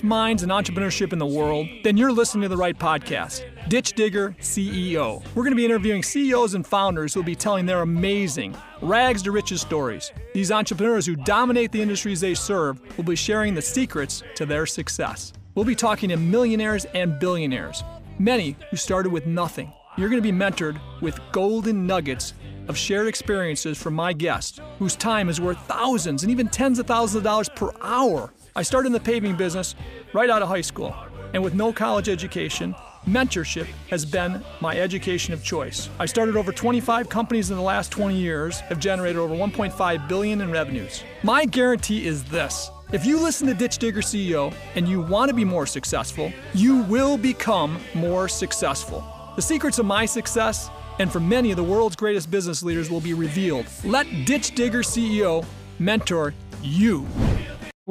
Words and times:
best 0.00 0.08
minds 0.08 0.42
in 0.42 0.48
entrepreneurship 0.48 1.12
in 1.12 1.18
the 1.18 1.26
world, 1.26 1.68
then 1.84 1.94
you're 1.94 2.12
listening 2.12 2.40
to 2.40 2.48
the 2.48 2.56
right 2.56 2.78
podcast. 2.78 3.44
Ditch 3.68 3.92
Digger 3.92 4.34
CEO. 4.40 5.22
We're 5.34 5.42
going 5.42 5.52
to 5.52 5.56
be 5.56 5.66
interviewing 5.66 6.02
CEOs 6.02 6.54
and 6.54 6.66
founders 6.66 7.12
who 7.12 7.20
will 7.20 7.26
be 7.26 7.34
telling 7.34 7.66
their 7.66 7.82
amazing 7.82 8.56
rags 8.80 9.22
to 9.22 9.30
riches 9.30 9.60
stories. 9.60 10.10
These 10.32 10.52
entrepreneurs 10.52 11.04
who 11.04 11.16
dominate 11.16 11.70
the 11.70 11.82
industries 11.82 12.22
they 12.22 12.32
serve 12.32 12.80
will 12.96 13.04
be 13.04 13.14
sharing 13.14 13.54
the 13.54 13.60
secrets 13.60 14.22
to 14.36 14.46
their 14.46 14.64
success. 14.64 15.34
We'll 15.54 15.66
be 15.66 15.74
talking 15.74 16.08
to 16.08 16.16
millionaires 16.16 16.86
and 16.94 17.18
billionaires, 17.18 17.84
many 18.18 18.56
who 18.70 18.78
started 18.78 19.12
with 19.12 19.26
nothing. 19.26 19.70
You're 19.98 20.08
going 20.08 20.22
to 20.22 20.32
be 20.32 20.36
mentored 20.36 20.80
with 21.02 21.20
golden 21.30 21.86
nuggets 21.86 22.32
of 22.68 22.78
shared 22.78 23.06
experiences 23.06 23.76
from 23.76 23.94
my 23.94 24.14
guests, 24.14 24.60
whose 24.78 24.96
time 24.96 25.28
is 25.28 25.42
worth 25.42 25.58
thousands 25.66 26.22
and 26.22 26.32
even 26.32 26.48
tens 26.48 26.78
of 26.78 26.86
thousands 26.86 27.16
of 27.16 27.24
dollars 27.24 27.50
per 27.50 27.70
hour. 27.82 28.32
I 28.56 28.62
started 28.62 28.88
in 28.88 28.92
the 28.92 29.00
paving 29.00 29.36
business 29.36 29.76
right 30.12 30.28
out 30.28 30.42
of 30.42 30.48
high 30.48 30.60
school, 30.60 30.94
and 31.34 31.42
with 31.42 31.54
no 31.54 31.72
college 31.72 32.08
education, 32.08 32.74
mentorship 33.06 33.66
has 33.90 34.04
been 34.04 34.42
my 34.60 34.76
education 34.76 35.32
of 35.32 35.44
choice. 35.44 35.88
I 36.00 36.06
started 36.06 36.36
over 36.36 36.50
25 36.50 37.08
companies 37.08 37.50
in 37.50 37.56
the 37.56 37.62
last 37.62 37.92
20 37.92 38.16
years, 38.16 38.58
have 38.60 38.80
generated 38.80 39.18
over 39.18 39.34
1.5 39.34 40.08
billion 40.08 40.40
in 40.40 40.50
revenues. 40.50 41.04
My 41.22 41.44
guarantee 41.44 42.06
is 42.06 42.24
this. 42.24 42.70
If 42.92 43.06
you 43.06 43.20
listen 43.20 43.46
to 43.46 43.54
Ditch 43.54 43.78
Digger 43.78 44.00
CEO 44.00 44.52
and 44.74 44.88
you 44.88 45.00
want 45.00 45.28
to 45.28 45.34
be 45.34 45.44
more 45.44 45.66
successful, 45.66 46.32
you 46.52 46.82
will 46.82 47.16
become 47.16 47.78
more 47.94 48.28
successful. 48.28 49.04
The 49.36 49.42
secrets 49.42 49.78
of 49.78 49.86
my 49.86 50.06
success 50.06 50.70
and 50.98 51.10
for 51.10 51.20
many 51.20 51.52
of 51.52 51.56
the 51.56 51.64
world's 51.64 51.94
greatest 51.94 52.32
business 52.32 52.64
leaders 52.64 52.90
will 52.90 53.00
be 53.00 53.14
revealed. 53.14 53.66
Let 53.84 54.08
Ditch 54.26 54.56
Digger 54.56 54.82
CEO 54.82 55.46
mentor 55.78 56.34
you. 56.62 57.06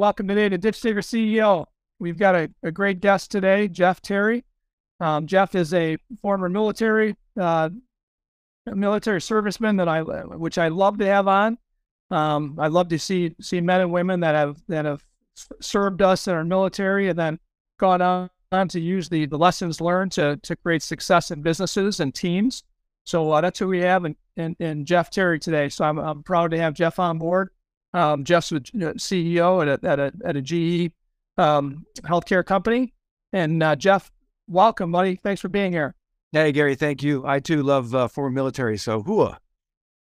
Welcome 0.00 0.28
today 0.28 0.48
to 0.48 0.56
Ditch 0.56 0.80
Digger 0.80 1.02
CEO. 1.02 1.66
We've 1.98 2.16
got 2.16 2.34
a, 2.34 2.50
a 2.62 2.72
great 2.72 3.00
guest 3.00 3.30
today, 3.30 3.68
Jeff 3.68 4.00
Terry. 4.00 4.46
Um, 4.98 5.26
Jeff 5.26 5.54
is 5.54 5.74
a 5.74 5.98
former 6.22 6.48
military 6.48 7.16
uh, 7.38 7.68
military 8.64 9.20
serviceman 9.20 9.76
that 9.76 9.88
I 9.88 10.00
which 10.00 10.56
I 10.56 10.68
love 10.68 10.96
to 11.00 11.06
have 11.06 11.28
on. 11.28 11.58
Um, 12.10 12.56
I 12.58 12.68
love 12.68 12.88
to 12.88 12.98
see 12.98 13.34
see 13.42 13.60
men 13.60 13.82
and 13.82 13.92
women 13.92 14.20
that 14.20 14.34
have 14.34 14.56
that 14.68 14.86
have 14.86 15.04
served 15.60 16.00
us 16.00 16.26
in 16.26 16.32
our 16.32 16.44
military 16.44 17.10
and 17.10 17.18
then 17.18 17.38
gone 17.78 18.00
on, 18.00 18.30
on 18.52 18.68
to 18.68 18.80
use 18.80 19.10
the, 19.10 19.26
the 19.26 19.36
lessons 19.36 19.82
learned 19.82 20.12
to 20.12 20.38
to 20.44 20.56
create 20.56 20.82
success 20.82 21.30
in 21.30 21.42
businesses 21.42 22.00
and 22.00 22.14
teams. 22.14 22.62
So 23.04 23.30
uh, 23.32 23.42
that's 23.42 23.58
who 23.58 23.68
we 23.68 23.80
have 23.80 24.06
in, 24.06 24.16
in, 24.38 24.56
in, 24.60 24.86
Jeff 24.86 25.10
Terry 25.10 25.38
today. 25.38 25.68
So 25.68 25.84
I'm, 25.84 25.98
I'm 25.98 26.22
proud 26.22 26.52
to 26.52 26.58
have 26.58 26.72
Jeff 26.72 26.98
on 26.98 27.18
board. 27.18 27.50
Um, 27.92 28.24
Jeff's 28.24 28.52
a 28.52 28.60
CEO 28.60 29.62
at 29.62 29.82
a, 29.82 29.88
at 29.88 29.98
a, 29.98 30.12
at 30.24 30.36
a 30.36 30.42
GE 30.42 30.92
um, 31.36 31.84
healthcare 32.02 32.44
company. 32.44 32.94
And 33.32 33.62
uh, 33.62 33.76
Jeff, 33.76 34.10
welcome, 34.48 34.92
buddy. 34.92 35.16
Thanks 35.16 35.40
for 35.40 35.48
being 35.48 35.72
here. 35.72 35.94
Hey, 36.32 36.52
Gary, 36.52 36.76
thank 36.76 37.02
you. 37.02 37.26
I 37.26 37.40
too 37.40 37.62
love 37.62 37.94
uh, 37.94 38.06
former 38.08 38.30
military. 38.30 38.78
So, 38.78 39.02
hooah 39.02 39.38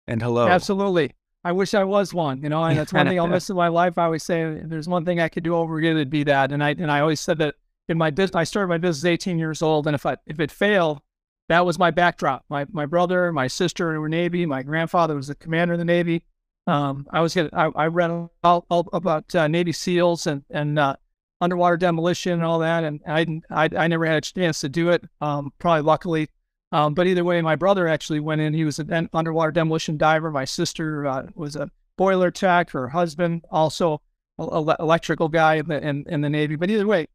and 0.07 0.21
hello. 0.21 0.49
Absolutely. 0.49 1.13
I 1.45 1.53
wish 1.53 1.73
I 1.73 1.85
was 1.85 2.13
one, 2.13 2.43
you 2.43 2.49
know, 2.49 2.63
and 2.65 2.79
that's 2.79 2.93
one 2.93 3.07
thing 3.07 3.19
I'll 3.19 3.27
miss 3.29 3.49
in 3.49 3.57
my 3.57 3.69
life. 3.69 3.97
I 3.97 4.05
always 4.05 4.25
say 4.25 4.43
if 4.43 4.69
there's 4.69 4.89
one 4.89 5.05
thing 5.05 5.21
I 5.21 5.29
could 5.29 5.45
do 5.45 5.55
over 5.55 5.79
again, 5.79 5.97
it'd 5.97 6.11
be 6.11 6.25
that. 6.25 6.53
And 6.53 6.63
I, 6.63 6.71
and 6.71 6.91
I 6.91 7.01
always 7.01 7.21
said 7.21 7.39
that 7.39 7.55
in 7.89 7.97
my 7.97 8.11
business, 8.11 8.37
I 8.37 8.45
started 8.45 8.69
my 8.69 8.79
business 8.79 9.05
18 9.05 9.39
years 9.39 9.63
old. 9.63 9.87
And 9.87 9.95
if 9.95 10.05
I, 10.05 10.17
if 10.27 10.41
it 10.41 10.51
failed, 10.51 11.01
that 11.49 11.65
was 11.65 11.79
my 11.79 11.91
backdrop. 11.91 12.45
My 12.49 12.67
my 12.71 12.87
brother, 12.87 13.33
my 13.33 13.47
sister 13.47 13.99
were 13.99 14.09
Navy. 14.09 14.45
My 14.47 14.63
grandfather 14.63 15.15
was 15.15 15.29
the 15.29 15.35
commander 15.35 15.75
of 15.75 15.79
the 15.79 15.85
Navy. 15.85 16.23
Um, 16.69 17.07
I 17.11 17.23
was 17.23 17.33
getting, 17.33 17.55
I, 17.55 17.71
I 17.75 17.87
read 17.87 18.11
all, 18.11 18.67
all 18.71 18.89
about 18.93 19.35
uh, 19.35 19.49
Navy 19.49 19.73
SEALs 19.73 20.27
and 20.27 20.45
and 20.51 20.79
uh, 20.79 20.97
underwater 21.41 21.79
demolition 21.79 22.35
and 22.35 22.45
all 22.45 22.59
that, 22.59 22.85
and 22.85 23.01
I, 23.09 23.41
I 23.51 23.71
I 23.75 23.89
never 23.89 24.05
had 24.05 24.19
a 24.19 24.21
chance 24.21 24.61
to 24.61 24.69
do 24.69 24.91
it. 24.91 25.03
Um, 25.23 25.51
probably 25.59 25.81
luckily, 25.81 26.29
um, 26.71 26.93
but 26.93 27.07
either 27.07 27.25
way, 27.25 27.41
my 27.41 27.57
brother 27.57 27.89
actually 27.89 28.21
went 28.21 28.43
in. 28.43 28.53
He 28.53 28.67
was 28.67 28.79
an 28.79 29.09
underwater 29.15 29.51
demolition 29.51 29.97
diver. 29.97 30.31
My 30.31 30.45
sister 30.45 31.07
uh, 31.07 31.27
was 31.35 31.57
a 31.57 31.71
boiler 31.97 32.31
tech. 32.31 32.71
Her 32.71 32.89
husband 32.89 33.47
also 33.51 34.03
a, 34.39 34.77
electrical 34.79 35.29
guy 35.31 35.55
in 35.55 35.69
the 35.69 35.87
in, 35.87 36.05
in 36.07 36.21
the 36.21 36.29
Navy. 36.29 36.57
But 36.57 36.69
either 36.69 36.87
way, 36.87 37.09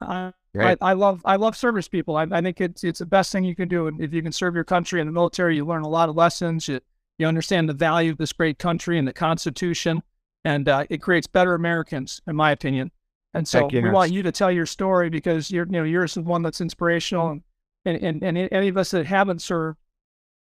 I, 0.00 0.32
I, 0.58 0.76
I, 0.80 0.92
love 0.94 1.22
I 1.24 1.36
love 1.36 1.56
service 1.56 1.86
people. 1.86 2.16
I, 2.16 2.26
I, 2.28 2.40
think 2.40 2.60
it's 2.60 2.82
it's 2.82 2.98
the 2.98 3.06
best 3.06 3.30
thing 3.30 3.44
you 3.44 3.54
can 3.54 3.68
do. 3.68 3.86
And 3.86 4.00
if 4.00 4.12
you 4.12 4.20
can 4.20 4.32
serve 4.32 4.56
your 4.56 4.64
country 4.64 5.00
in 5.00 5.06
the 5.06 5.12
military, 5.12 5.54
you 5.54 5.64
learn 5.64 5.82
a 5.82 5.88
lot 5.88 6.08
of 6.08 6.16
lessons. 6.16 6.66
You 6.66 6.80
you 7.18 7.26
understand 7.26 7.68
the 7.68 7.74
value 7.74 8.10
of 8.10 8.18
this 8.18 8.32
great 8.32 8.58
country 8.58 8.98
and 8.98 9.06
the 9.06 9.12
Constitution, 9.12 10.02
and 10.44 10.68
uh, 10.68 10.84
it 10.90 11.00
creates 11.00 11.26
better 11.26 11.54
Americans, 11.54 12.20
in 12.26 12.36
my 12.36 12.50
opinion. 12.50 12.90
And 13.34 13.48
so 13.48 13.66
we 13.66 13.90
want 13.90 14.12
you 14.12 14.22
to 14.22 14.32
tell 14.32 14.50
your 14.50 14.66
story 14.66 15.10
because 15.10 15.50
you're 15.50 15.66
you 15.66 15.72
know 15.72 15.84
yours 15.84 16.16
is 16.16 16.24
one 16.24 16.42
that's 16.42 16.60
inspirational, 16.60 17.30
and 17.30 17.42
and, 17.84 18.02
and, 18.02 18.22
and 18.22 18.48
any 18.52 18.68
of 18.68 18.76
us 18.76 18.92
that 18.92 19.06
haven't 19.06 19.42
served 19.42 19.78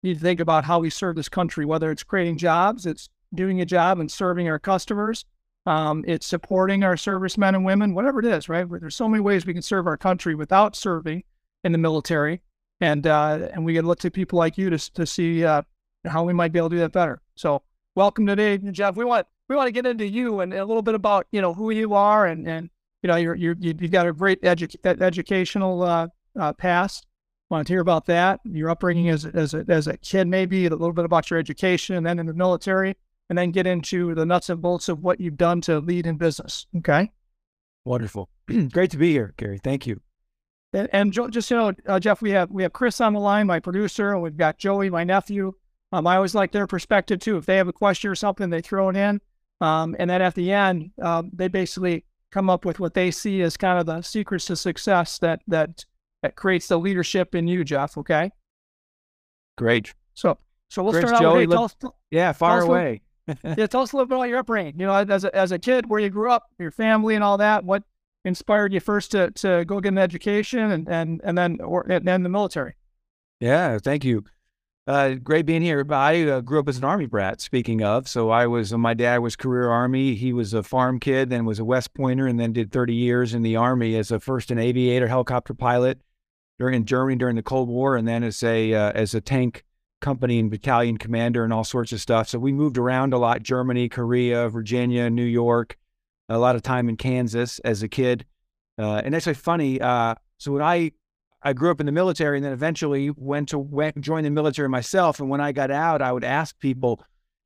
need 0.03 0.15
to 0.15 0.21
think 0.21 0.41
about 0.41 0.65
how 0.65 0.79
we 0.79 0.91
serve 0.91 1.17
this 1.17 1.29
country. 1.29 1.65
Whether 1.65 1.91
it's 1.91 2.03
creating 2.03 2.39
jobs, 2.39 2.87
it's 2.87 3.11
doing 3.35 3.61
a 3.61 3.67
job 3.67 4.01
and 4.01 4.11
serving 4.11 4.49
our 4.49 4.59
customers, 4.59 5.25
um, 5.67 6.05
it's 6.09 6.27
supporting 6.27 6.83
our 6.83 6.97
servicemen 6.97 7.55
and 7.55 7.65
women, 7.65 7.95
whatever 7.95 8.21
it 8.21 8.27
is, 8.27 8.49
right? 8.49 8.67
There's 8.69 8.97
so 8.97 9.09
many 9.09 9.21
ways 9.21 9.45
we 9.45 9.53
can 9.53 9.63
serve 9.63 9.87
our 9.87 9.97
country 9.97 10.35
without 10.35 10.75
serving 10.75 11.23
in 11.65 11.73
the 11.73 11.79
military, 11.79 12.41
and 12.81 13.07
uh, 13.07 13.49
and 13.53 13.65
we 13.65 13.75
can 13.75 13.87
look 13.87 13.99
to 14.01 14.11
people 14.11 14.39
like 14.39 14.57
you 14.57 14.71
to 14.71 14.93
to 14.95 15.07
see 15.07 15.45
uh, 15.45 15.63
how 16.05 16.25
we 16.25 16.33
might 16.33 16.53
be 16.53 16.59
able 16.59 16.71
to 16.71 16.77
do 16.77 16.81
that 16.81 16.93
better. 16.93 17.21
So, 17.35 17.63
welcome 17.95 18.27
today, 18.27 18.59
Jeff. 18.59 18.97
We 18.97 19.05
want 19.05 19.27
we 19.49 19.57
want 19.57 19.69
to 19.69 19.73
get 19.73 19.87
into 19.87 20.07
you 20.07 20.41
and 20.41 20.53
a 20.55 20.65
little 20.65 20.83
bit 20.83 20.95
about 20.95 21.27
you 21.33 21.41
know 21.41 21.55
who 21.55 21.71
you 21.71 21.95
are 21.95 22.27
and 22.27 22.49
and 22.49 22.71
you 23.03 23.09
know 23.09 23.17
you're 23.17 23.35
you're 23.35 23.57
you've 23.59 23.91
got 23.91 24.07
a 24.07 24.13
great 24.13 24.41
edu- 24.43 25.03
educational 25.03 25.83
uh, 25.83 26.09
uh, 26.39 26.53
past. 26.53 27.07
Want 27.51 27.67
to 27.67 27.73
hear 27.73 27.81
about 27.81 28.07
that? 28.07 28.41
Your 28.45 28.71
upbringing 28.71 29.09
as 29.09 29.25
as 29.25 29.55
a, 29.55 29.65
as 29.69 29.87
a 29.87 29.97
kid, 29.97 30.29
maybe 30.29 30.67
a 30.67 30.71
little 30.71 30.93
bit 30.93 31.05
about 31.05 31.31
your 31.31 31.39
education, 31.39 31.97
and 31.97 32.07
then 32.07 32.19
in 32.19 32.27
the 32.27 32.35
military 32.35 32.97
and 33.31 33.39
then 33.39 33.53
get 33.53 33.67
into 33.67 34.13
the 34.15 34.27
nuts 34.27 34.51
and 34.51 34.61
bolts 34.61 34.89
of 34.89 35.03
what 35.05 35.21
you've 35.21 35.37
done 35.37 35.61
to 35.63 35.79
lead 35.79 36.05
in 36.05 36.17
business. 36.17 36.67
Okay. 36.79 37.13
Wonderful. 37.85 38.29
Great 38.73 38.91
to 38.91 38.99
be 38.99 39.13
here, 39.13 39.33
Gary. 39.37 39.59
Thank 39.63 39.87
you. 39.87 40.03
And, 40.73 40.89
and 40.93 41.13
just 41.13 41.51
you 41.51 41.57
know, 41.57 41.73
uh, 41.87 42.01
Jeff, 42.01 42.21
we 42.21 42.33
have 42.33 42.51
we 42.51 42.65
have 42.65 42.73
Chris 42.73 43.01
on 43.01 43.15
the 43.15 43.21
line, 43.21 43.47
my 43.47 43.61
producer, 43.61 44.13
and 44.13 44.23
we've 44.23 44.37
got 44.37 44.59
Joey, 44.59 44.91
my 44.91 45.05
nephew. 45.05 45.53
Um, 45.93 46.07
I 46.07 46.17
always 46.17 46.35
like 46.35 46.53
their 46.53 46.67
perspective 46.67 47.21
too. 47.21 47.37
If 47.37 47.47
they 47.47 47.57
have 47.57 47.69
a 47.69 47.73
question 47.73 48.11
or 48.11 48.15
something, 48.15 48.51
they 48.51 48.61
throw 48.61 48.89
it 48.89 48.97
in, 48.97 49.21
um, 49.61 49.97
and 49.99 50.09
then 50.09 50.23
at 50.23 50.35
the 50.35 50.53
end, 50.53 50.91
um, 51.03 51.31
they 51.33 51.49
basically 51.49 52.05
come 52.31 52.49
up 52.49 52.65
with 52.65 52.79
what 52.79 52.95
they 52.95 53.11
see 53.11 53.43
as 53.43 53.57
kind 53.57 53.79
of 53.79 53.87
the 53.87 54.03
secrets 54.03 54.45
to 54.47 54.57
success 54.57 55.19
that 55.19 55.41
that 55.49 55.85
that 56.23 56.37
creates 56.37 56.69
the 56.69 56.79
leadership 56.79 57.35
in 57.35 57.49
you, 57.49 57.65
Jeff. 57.65 57.99
Okay. 57.99 58.31
Great. 59.59 59.95
So 60.15 60.39
so 60.69 60.83
we'll 60.83 60.93
start 60.93 61.15
out. 61.15 61.21
Joey, 61.21 61.47
with, 61.47 61.59
hey, 61.59 61.65
us, 61.65 61.77
yeah, 62.11 62.33
fire 62.33 62.61
away 62.61 63.03
yeah, 63.57 63.67
tell 63.67 63.83
us 63.83 63.93
a 63.93 63.97
little 63.97 64.07
bit 64.07 64.17
about 64.17 64.29
your 64.29 64.39
upbringing. 64.39 64.79
You 64.79 64.87
know, 64.87 64.95
as 64.95 65.25
a, 65.25 65.35
as 65.35 65.53
a 65.53 65.59
kid, 65.59 65.89
where 65.89 66.01
you 66.01 66.11
grew 66.11 66.31
up, 66.31 66.47
your 66.59 66.71
family, 66.71 67.15
and 67.15 67.25
all 67.25 67.39
that. 67.39 67.65
What 67.65 67.83
inspired 68.25 68.73
you 68.73 68.81
first 68.81 69.13
to, 69.13 69.31
to 69.33 69.65
go 69.65 69.81
get 69.81 69.91
an 69.91 69.99
education, 69.99 70.71
and 70.71 70.89
and 70.89 71.21
and 71.25 71.37
then 71.37 71.61
or 71.61 71.87
and 71.89 72.07
then 72.07 72.23
the 72.23 72.29
military? 72.29 72.75
Yeah, 73.41 73.79
thank 73.79 74.05
you. 74.05 74.25
Uh, 74.91 75.15
great 75.15 75.47
being 75.47 75.63
here. 75.63 75.87
I 75.89 76.23
uh, 76.25 76.41
grew 76.41 76.59
up 76.59 76.69
as 76.69 76.79
an 76.79 76.83
army 76.83 77.07
brat. 77.07 77.41
Speaking 77.41 77.81
of, 77.81 78.09
so 78.09 78.31
I 78.31 78.49
was. 78.49 78.73
Uh, 78.73 78.79
my 78.79 78.93
dad 78.93 79.19
was 79.19 79.37
career 79.37 79.71
army. 79.71 80.17
He 80.17 80.33
was 80.33 80.53
a 80.53 80.65
farm 80.65 80.99
kid, 80.99 81.31
then 81.31 81.45
was 81.45 81.61
a 81.61 81.65
West 81.65 81.95
Pointer, 81.95 82.27
and 82.27 82.41
then 82.41 82.53
did 82.53 82.73
30 82.73 82.93
years 82.93 83.33
in 83.33 83.43
the 83.43 83.55
army 83.55 83.95
as 83.95 84.11
a 84.11 84.19
first 84.19 84.51
an 84.51 84.59
aviator, 84.59 85.07
helicopter 85.07 85.55
pilot 85.55 86.01
during 86.59 86.85
Germany 86.85 87.15
during 87.15 87.37
the 87.37 87.43
Cold 87.43 87.69
War, 87.69 87.95
and 87.95 88.09
then 88.09 88.25
as 88.25 88.43
a 88.43 88.75
uh, 88.75 88.91
as 88.91 89.15
a 89.15 89.21
tank 89.21 89.65
company 90.01 90.41
and 90.41 90.51
battalion 90.51 90.97
commander 90.97 91.45
and 91.45 91.53
all 91.53 91.63
sorts 91.63 91.93
of 91.93 92.01
stuff. 92.01 92.29
So 92.29 92.41
we 92.41 92.51
moved 92.51 92.77
around 92.77 93.15
a 93.15 93.19
lot 93.19 93.45
Germany, 93.45 93.89
Korea, 93.89 94.49
Virginia, 94.49 95.09
New 95.09 95.23
York, 95.23 95.79
a 96.29 96.37
lot 96.37 96.57
of 96.57 96.63
time 96.63 96.89
in 96.89 96.97
Kansas 96.97 97.61
as 97.61 97.85
a 97.85 97.89
kid. 97.89 98.27
Uh, 98.77 99.03
and 99.05 99.15
actually 99.15 99.35
funny. 99.35 99.81
Uh, 99.81 100.17
so 100.39 100.51
when 100.51 100.63
I 100.63 100.91
I 101.43 101.53
grew 101.53 101.71
up 101.71 101.81
in 101.81 101.87
the 101.87 101.93
military 101.93 102.37
and 102.39 102.45
then 102.45 102.53
eventually 102.53 103.11
went 103.17 103.49
to 103.51 103.59
went 103.59 104.01
join 104.01 104.25
the 104.25 104.31
military 104.31 104.69
myself. 104.69 105.21
And 105.21 105.31
when 105.31 105.41
I 105.41 105.53
got 105.53 105.71
out, 105.71 106.03
I 106.03 106.13
would 106.13 106.25
ask 106.25 106.59
people, 106.59 107.03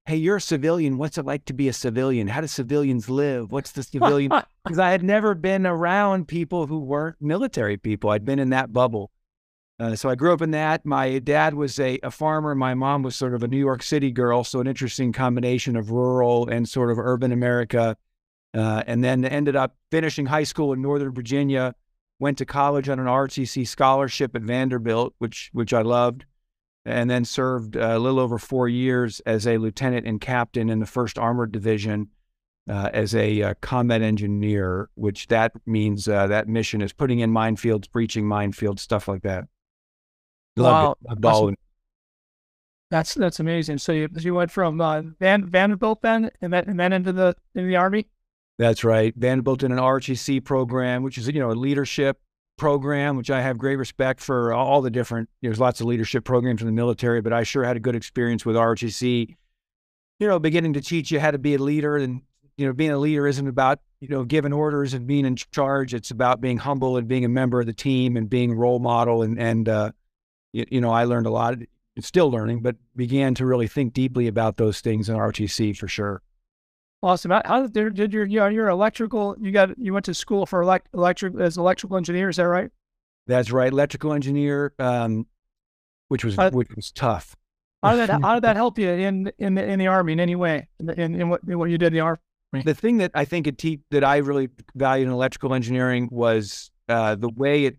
"Hey, 0.06 0.16
you're 0.16 0.36
a 0.36 0.40
civilian. 0.40 0.98
What's 0.98 1.18
it 1.18 1.24
like 1.24 1.44
to 1.46 1.52
be 1.52 1.68
a 1.68 1.72
civilian? 1.72 2.28
How 2.28 2.40
do 2.40 2.46
civilians 2.46 3.08
live? 3.08 3.52
What's 3.52 3.72
the 3.72 3.82
civilian?" 3.82 4.32
Because 4.64 4.78
I 4.78 4.92
had 4.92 5.02
never 5.02 5.34
been 5.34 5.66
around 5.66 6.26
people 6.26 6.66
who 6.66 6.78
weren't 6.78 7.16
military 7.20 7.76
people. 7.76 8.08
I'd 8.08 8.24
been 8.24 8.38
in 8.38 8.48
that 8.48 8.72
bubble. 8.72 9.10
Uh, 9.78 9.96
so 9.96 10.08
I 10.08 10.14
grew 10.14 10.32
up 10.32 10.40
in 10.40 10.52
that. 10.52 10.86
My 10.86 11.18
dad 11.18 11.54
was 11.54 11.78
a, 11.80 11.98
a 12.02 12.10
farmer. 12.10 12.54
My 12.54 12.74
mom 12.74 13.02
was 13.02 13.16
sort 13.16 13.34
of 13.34 13.42
a 13.42 13.48
New 13.48 13.58
York 13.58 13.82
City 13.82 14.10
girl. 14.10 14.44
So 14.44 14.60
an 14.60 14.66
interesting 14.66 15.12
combination 15.12 15.76
of 15.76 15.90
rural 15.90 16.48
and 16.48 16.68
sort 16.68 16.90
of 16.90 16.98
urban 16.98 17.32
America. 17.32 17.96
Uh, 18.54 18.84
and 18.86 19.02
then 19.02 19.24
ended 19.24 19.56
up 19.56 19.76
finishing 19.90 20.26
high 20.26 20.44
school 20.44 20.72
in 20.72 20.80
Northern 20.80 21.12
Virginia. 21.12 21.74
Went 22.20 22.38
to 22.38 22.46
college 22.46 22.88
on 22.88 22.98
an 22.98 23.06
ROTC 23.06 23.66
scholarship 23.66 24.34
at 24.36 24.42
Vanderbilt, 24.42 25.14
which 25.18 25.50
which 25.52 25.72
I 25.74 25.82
loved, 25.82 26.24
and 26.84 27.10
then 27.10 27.24
served 27.24 27.76
uh, 27.76 27.80
a 27.80 27.98
little 27.98 28.20
over 28.20 28.38
four 28.38 28.68
years 28.68 29.20
as 29.20 29.46
a 29.46 29.58
lieutenant 29.58 30.06
and 30.06 30.20
captain 30.20 30.70
in 30.70 30.78
the 30.78 30.86
First 30.86 31.18
Armored 31.18 31.52
Division 31.52 32.08
uh, 32.68 32.90
as 32.92 33.14
a 33.14 33.42
uh, 33.42 33.54
combat 33.60 34.00
engineer, 34.00 34.88
which 34.94 35.26
that 35.26 35.52
means 35.66 36.08
uh, 36.08 36.26
that 36.28 36.48
mission 36.48 36.82
is 36.82 36.92
putting 36.92 37.18
in 37.18 37.32
minefields, 37.32 37.90
breaching 37.90 38.24
minefields, 38.24 38.80
stuff 38.80 39.08
like 39.08 39.22
that. 39.22 39.44
Wow. 40.56 40.96
Loved 41.02 41.56
that's 42.94 43.14
that's 43.14 43.40
amazing. 43.40 43.78
So 43.78 43.92
you, 43.92 44.08
you 44.18 44.34
went 44.34 44.52
from 44.52 44.80
uh, 44.80 45.02
Van, 45.18 45.46
Vanderbilt 45.46 46.02
then, 46.02 46.30
and 46.40 46.52
then 46.52 46.68
and 46.68 46.78
then 46.78 46.92
into 46.92 47.12
the 47.12 47.34
in 47.54 47.66
the 47.66 47.76
army. 47.76 48.06
That's 48.58 48.84
right. 48.84 49.12
Vanderbilt 49.16 49.62
in 49.62 49.72
an 49.72 49.78
ROTC 49.78 50.44
program, 50.44 51.02
which 51.02 51.18
is 51.18 51.26
you 51.28 51.40
know 51.40 51.50
a 51.50 51.52
leadership 51.52 52.18
program, 52.56 53.16
which 53.16 53.30
I 53.30 53.40
have 53.40 53.58
great 53.58 53.76
respect 53.76 54.20
for 54.20 54.52
all 54.52 54.80
the 54.80 54.90
different. 54.90 55.28
There's 55.42 55.58
lots 55.58 55.80
of 55.80 55.86
leadership 55.86 56.24
programs 56.24 56.60
in 56.60 56.66
the 56.66 56.72
military, 56.72 57.20
but 57.20 57.32
I 57.32 57.42
sure 57.42 57.64
had 57.64 57.76
a 57.76 57.80
good 57.80 57.96
experience 57.96 58.46
with 58.46 58.56
ROTC. 58.56 59.34
You 60.20 60.28
know, 60.28 60.38
beginning 60.38 60.74
to 60.74 60.80
teach 60.80 61.10
you 61.10 61.18
how 61.18 61.32
to 61.32 61.38
be 61.38 61.54
a 61.54 61.58
leader, 61.58 61.96
and 61.96 62.22
you 62.56 62.66
know, 62.66 62.72
being 62.72 62.92
a 62.92 62.98
leader 62.98 63.26
isn't 63.26 63.48
about 63.48 63.80
you 64.00 64.08
know 64.08 64.24
giving 64.24 64.52
orders 64.52 64.94
and 64.94 65.06
being 65.06 65.24
in 65.24 65.34
charge. 65.36 65.92
It's 65.92 66.12
about 66.12 66.40
being 66.40 66.58
humble 66.58 66.96
and 66.96 67.08
being 67.08 67.24
a 67.24 67.28
member 67.28 67.60
of 67.60 67.66
the 67.66 67.72
team 67.72 68.16
and 68.16 68.30
being 68.30 68.54
role 68.54 68.78
model. 68.78 69.22
And 69.22 69.38
and 69.38 69.68
uh, 69.68 69.90
you, 70.52 70.64
you 70.70 70.80
know, 70.80 70.92
I 70.92 71.04
learned 71.04 71.26
a 71.26 71.30
lot. 71.30 71.56
Still 72.00 72.28
learning, 72.28 72.60
but 72.60 72.74
began 72.96 73.36
to 73.36 73.46
really 73.46 73.68
think 73.68 73.92
deeply 73.92 74.26
about 74.26 74.56
those 74.56 74.80
things 74.80 75.08
in 75.08 75.14
ROTC 75.14 75.76
for 75.76 75.86
sure. 75.86 76.22
Awesome. 77.04 77.32
How 77.32 77.66
did, 77.66 77.94
did 77.94 78.14
your 78.14 78.24
your 78.24 78.50
your 78.50 78.68
electrical? 78.68 79.36
You 79.38 79.52
got 79.52 79.78
you 79.78 79.92
went 79.92 80.06
to 80.06 80.14
school 80.14 80.46
for 80.46 80.62
elect, 80.62 80.88
electric 80.94 81.38
as 81.38 81.58
electrical 81.58 81.98
engineer. 81.98 82.30
Is 82.30 82.36
that 82.36 82.48
right? 82.48 82.70
That's 83.26 83.52
right, 83.52 83.70
electrical 83.70 84.14
engineer, 84.14 84.72
um, 84.78 85.26
which 86.08 86.24
was 86.24 86.38
which 86.52 86.74
was 86.74 86.90
tough. 86.92 87.36
How 87.82 87.94
did 87.94 88.08
that 88.08 88.20
How 88.22 88.34
did 88.34 88.44
that 88.44 88.56
help 88.56 88.78
you 88.78 88.88
in 88.88 89.30
in 89.38 89.54
the, 89.54 89.62
in 89.62 89.78
the 89.78 89.86
army 89.86 90.14
in 90.14 90.20
any 90.20 90.34
way? 90.34 90.66
In, 90.80 90.88
in, 90.90 91.14
in 91.20 91.28
what 91.28 91.42
in 91.46 91.58
what 91.58 91.68
you 91.68 91.76
did 91.76 91.88
in 91.88 91.92
the 91.92 92.00
army? 92.00 92.18
The 92.64 92.74
thing 92.74 92.96
that 92.98 93.10
I 93.14 93.26
think 93.26 93.46
it 93.46 93.58
te- 93.58 93.82
that 93.90 94.02
I 94.02 94.16
really 94.18 94.48
valued 94.74 95.08
in 95.08 95.12
electrical 95.12 95.52
engineering 95.52 96.08
was 96.10 96.70
uh, 96.88 97.16
the 97.16 97.28
way 97.28 97.66
it 97.66 97.76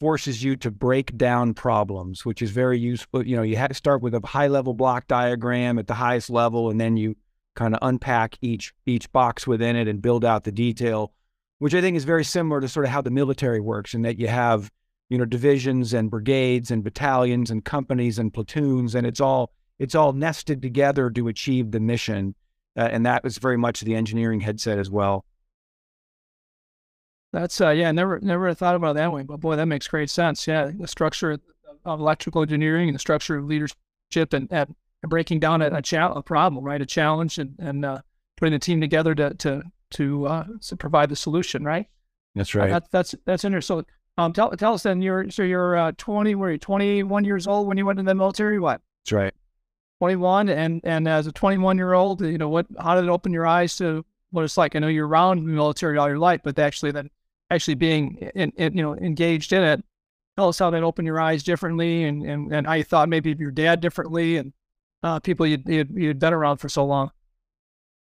forces 0.00 0.42
you 0.42 0.56
to 0.56 0.70
break 0.70 1.16
down 1.16 1.54
problems, 1.54 2.26
which 2.26 2.42
is 2.42 2.50
very 2.50 2.78
useful. 2.78 3.26
You 3.26 3.36
know, 3.36 3.42
you 3.42 3.56
have 3.56 3.68
to 3.68 3.74
start 3.74 4.02
with 4.02 4.14
a 4.14 4.26
high 4.26 4.48
level 4.48 4.74
block 4.74 5.06
diagram 5.06 5.78
at 5.78 5.86
the 5.86 5.94
highest 5.94 6.28
level, 6.28 6.68
and 6.68 6.78
then 6.78 6.98
you 6.98 7.16
kind 7.54 7.74
of 7.74 7.80
unpack 7.82 8.36
each 8.40 8.72
each 8.86 9.10
box 9.12 9.46
within 9.46 9.76
it 9.76 9.88
and 9.88 10.02
build 10.02 10.24
out 10.24 10.44
the 10.44 10.52
detail, 10.52 11.12
which 11.58 11.74
I 11.74 11.80
think 11.80 11.96
is 11.96 12.04
very 12.04 12.24
similar 12.24 12.60
to 12.60 12.68
sort 12.68 12.86
of 12.86 12.92
how 12.92 13.02
the 13.02 13.10
military 13.10 13.60
works, 13.60 13.94
in 13.94 14.02
that 14.02 14.18
you 14.18 14.28
have 14.28 14.70
you 15.08 15.18
know 15.18 15.24
divisions 15.24 15.92
and 15.92 16.10
brigades 16.10 16.70
and 16.70 16.84
battalions 16.84 17.50
and 17.50 17.64
companies 17.64 18.18
and 18.18 18.32
platoons, 18.32 18.94
and 18.94 19.06
it's 19.06 19.20
all 19.20 19.52
it's 19.78 19.94
all 19.94 20.12
nested 20.12 20.62
together 20.62 21.10
to 21.10 21.28
achieve 21.28 21.70
the 21.70 21.80
mission, 21.80 22.34
uh, 22.76 22.88
and 22.90 23.04
that 23.06 23.24
was 23.24 23.38
very 23.38 23.56
much 23.56 23.80
the 23.80 23.94
engineering 23.94 24.40
headset 24.40 24.78
as 24.78 24.90
well. 24.90 25.24
That's 27.32 27.60
uh, 27.60 27.70
yeah, 27.70 27.92
never 27.92 28.20
never 28.20 28.52
thought 28.54 28.74
about 28.74 28.92
it 28.92 28.94
that 28.94 29.12
way, 29.12 29.22
but 29.22 29.40
boy, 29.40 29.56
that 29.56 29.66
makes 29.66 29.88
great 29.88 30.10
sense. 30.10 30.46
Yeah, 30.46 30.70
the 30.74 30.88
structure 30.88 31.38
of 31.84 32.00
electrical 32.00 32.42
engineering 32.42 32.88
and 32.88 32.94
the 32.94 33.00
structure 33.00 33.36
of 33.36 33.44
leadership 33.46 34.32
and, 34.32 34.48
and 34.50 34.74
breaking 35.08 35.40
down 35.40 35.62
a, 35.62 35.68
a, 35.68 35.82
cha- 35.82 36.12
a 36.12 36.22
problem, 36.22 36.64
right? 36.64 36.80
A 36.80 36.86
challenge 36.86 37.38
and, 37.38 37.54
and 37.58 37.84
uh, 37.84 38.00
putting 38.36 38.52
the 38.52 38.58
team 38.58 38.80
together 38.80 39.14
to 39.14 39.34
to 39.34 39.62
to, 39.90 40.26
uh, 40.26 40.44
to 40.62 40.76
provide 40.76 41.08
the 41.08 41.16
solution, 41.16 41.64
right? 41.64 41.86
That's 42.34 42.54
right. 42.54 42.70
Uh, 42.70 42.78
that, 42.78 42.90
that's 42.90 43.14
that's 43.24 43.44
interesting. 43.44 43.78
So, 43.78 43.84
um, 44.18 44.32
tell 44.32 44.50
tell 44.52 44.74
us 44.74 44.82
then. 44.82 45.02
You're 45.02 45.30
so 45.30 45.42
you're 45.42 45.76
uh, 45.76 45.92
20. 45.96 46.34
Were 46.34 46.52
you 46.52 46.58
21 46.58 47.24
years 47.24 47.46
old 47.46 47.66
when 47.66 47.76
you 47.76 47.86
went 47.86 47.98
into 47.98 48.10
the 48.10 48.14
military? 48.14 48.58
What? 48.58 48.80
That's 49.04 49.12
right. 49.12 49.34
21, 50.00 50.48
and 50.48 50.80
and 50.84 51.06
as 51.08 51.26
a 51.26 51.32
21 51.32 51.76
year 51.76 51.92
old, 51.92 52.22
you 52.22 52.38
know 52.38 52.48
what? 52.48 52.66
How 52.78 52.94
did 52.94 53.04
it 53.04 53.10
open 53.10 53.32
your 53.32 53.46
eyes 53.46 53.76
to 53.76 54.04
what 54.30 54.44
it's 54.44 54.56
like? 54.56 54.74
I 54.74 54.78
know 54.78 54.88
you're 54.88 55.06
around 55.06 55.44
the 55.44 55.52
military 55.52 55.98
all 55.98 56.08
your 56.08 56.18
life, 56.18 56.40
but 56.42 56.58
actually 56.58 56.92
then 56.92 57.10
actually 57.50 57.74
being 57.74 58.16
in, 58.34 58.52
in, 58.56 58.76
you 58.76 58.82
know 58.82 58.96
engaged 58.96 59.52
in 59.52 59.62
it. 59.62 59.84
Tell 60.36 60.48
us 60.48 60.58
how 60.58 60.70
that 60.70 60.82
opened 60.82 61.06
your 61.06 61.20
eyes 61.20 61.42
differently, 61.42 62.04
and 62.04 62.22
and 62.22 62.52
and 62.52 62.66
how 62.66 62.74
you 62.74 62.84
thought 62.84 63.08
maybe 63.08 63.32
of 63.32 63.40
your 63.40 63.50
dad 63.50 63.80
differently, 63.80 64.36
and 64.36 64.52
uh, 65.02 65.20
people 65.20 65.46
you'd, 65.46 65.68
you'd, 65.68 65.90
you'd 65.94 66.18
been 66.18 66.32
around 66.32 66.58
for 66.58 66.68
so 66.68 66.84
long. 66.84 67.10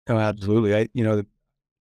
Oh, 0.09 0.19
absolutely. 0.19 0.75
I, 0.75 0.89
you 0.93 1.05
know, 1.05 1.23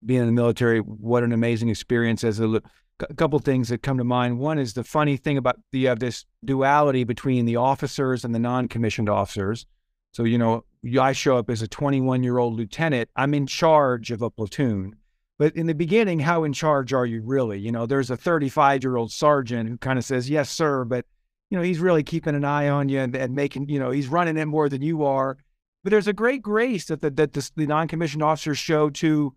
being 0.04 0.20
in 0.20 0.26
the 0.26 0.32
military, 0.32 0.80
what 0.80 1.22
an 1.22 1.32
amazing 1.32 1.68
experience. 1.68 2.24
As 2.24 2.40
a, 2.40 2.62
a 3.00 3.14
couple 3.14 3.38
things 3.38 3.68
that 3.68 3.82
come 3.82 3.98
to 3.98 4.04
mind. 4.04 4.38
One 4.38 4.58
is 4.58 4.74
the 4.74 4.84
funny 4.84 5.16
thing 5.16 5.36
about 5.36 5.56
the 5.72 5.80
you 5.80 5.88
have 5.88 5.98
this 5.98 6.24
duality 6.44 7.04
between 7.04 7.44
the 7.44 7.56
officers 7.56 8.24
and 8.24 8.34
the 8.34 8.38
non-commissioned 8.38 9.08
officers. 9.08 9.66
So 10.12 10.24
you 10.24 10.38
know, 10.38 10.64
I 11.00 11.12
show 11.12 11.36
up 11.36 11.50
as 11.50 11.62
a 11.62 11.68
21 11.68 12.22
year 12.22 12.38
old 12.38 12.54
lieutenant. 12.54 13.08
I'm 13.16 13.34
in 13.34 13.46
charge 13.46 14.10
of 14.10 14.22
a 14.22 14.30
platoon. 14.30 14.96
But 15.36 15.56
in 15.56 15.66
the 15.66 15.74
beginning, 15.74 16.20
how 16.20 16.44
in 16.44 16.52
charge 16.52 16.92
are 16.92 17.06
you 17.06 17.20
really? 17.24 17.58
You 17.58 17.72
know, 17.72 17.86
there's 17.86 18.10
a 18.10 18.16
35 18.16 18.84
year 18.84 18.96
old 18.96 19.10
sergeant 19.10 19.68
who 19.68 19.76
kind 19.76 19.98
of 19.98 20.04
says, 20.04 20.30
"Yes, 20.30 20.48
sir," 20.48 20.84
but 20.84 21.06
you 21.54 21.60
know, 21.60 21.64
he's 21.64 21.78
really 21.78 22.02
keeping 22.02 22.34
an 22.34 22.44
eye 22.44 22.68
on 22.68 22.88
you 22.88 22.98
and, 22.98 23.14
and 23.14 23.32
making, 23.32 23.68
you 23.68 23.78
know, 23.78 23.92
he's 23.92 24.08
running 24.08 24.36
it 24.36 24.46
more 24.46 24.68
than 24.68 24.82
you 24.82 25.04
are. 25.04 25.38
But 25.84 25.92
there's 25.92 26.08
a 26.08 26.12
great 26.12 26.42
grace 26.42 26.86
that 26.86 27.00
the, 27.00 27.10
that 27.10 27.32
the, 27.32 27.48
the 27.54 27.66
non-commissioned 27.68 28.24
officers 28.24 28.58
show 28.58 28.90
to, 28.90 29.32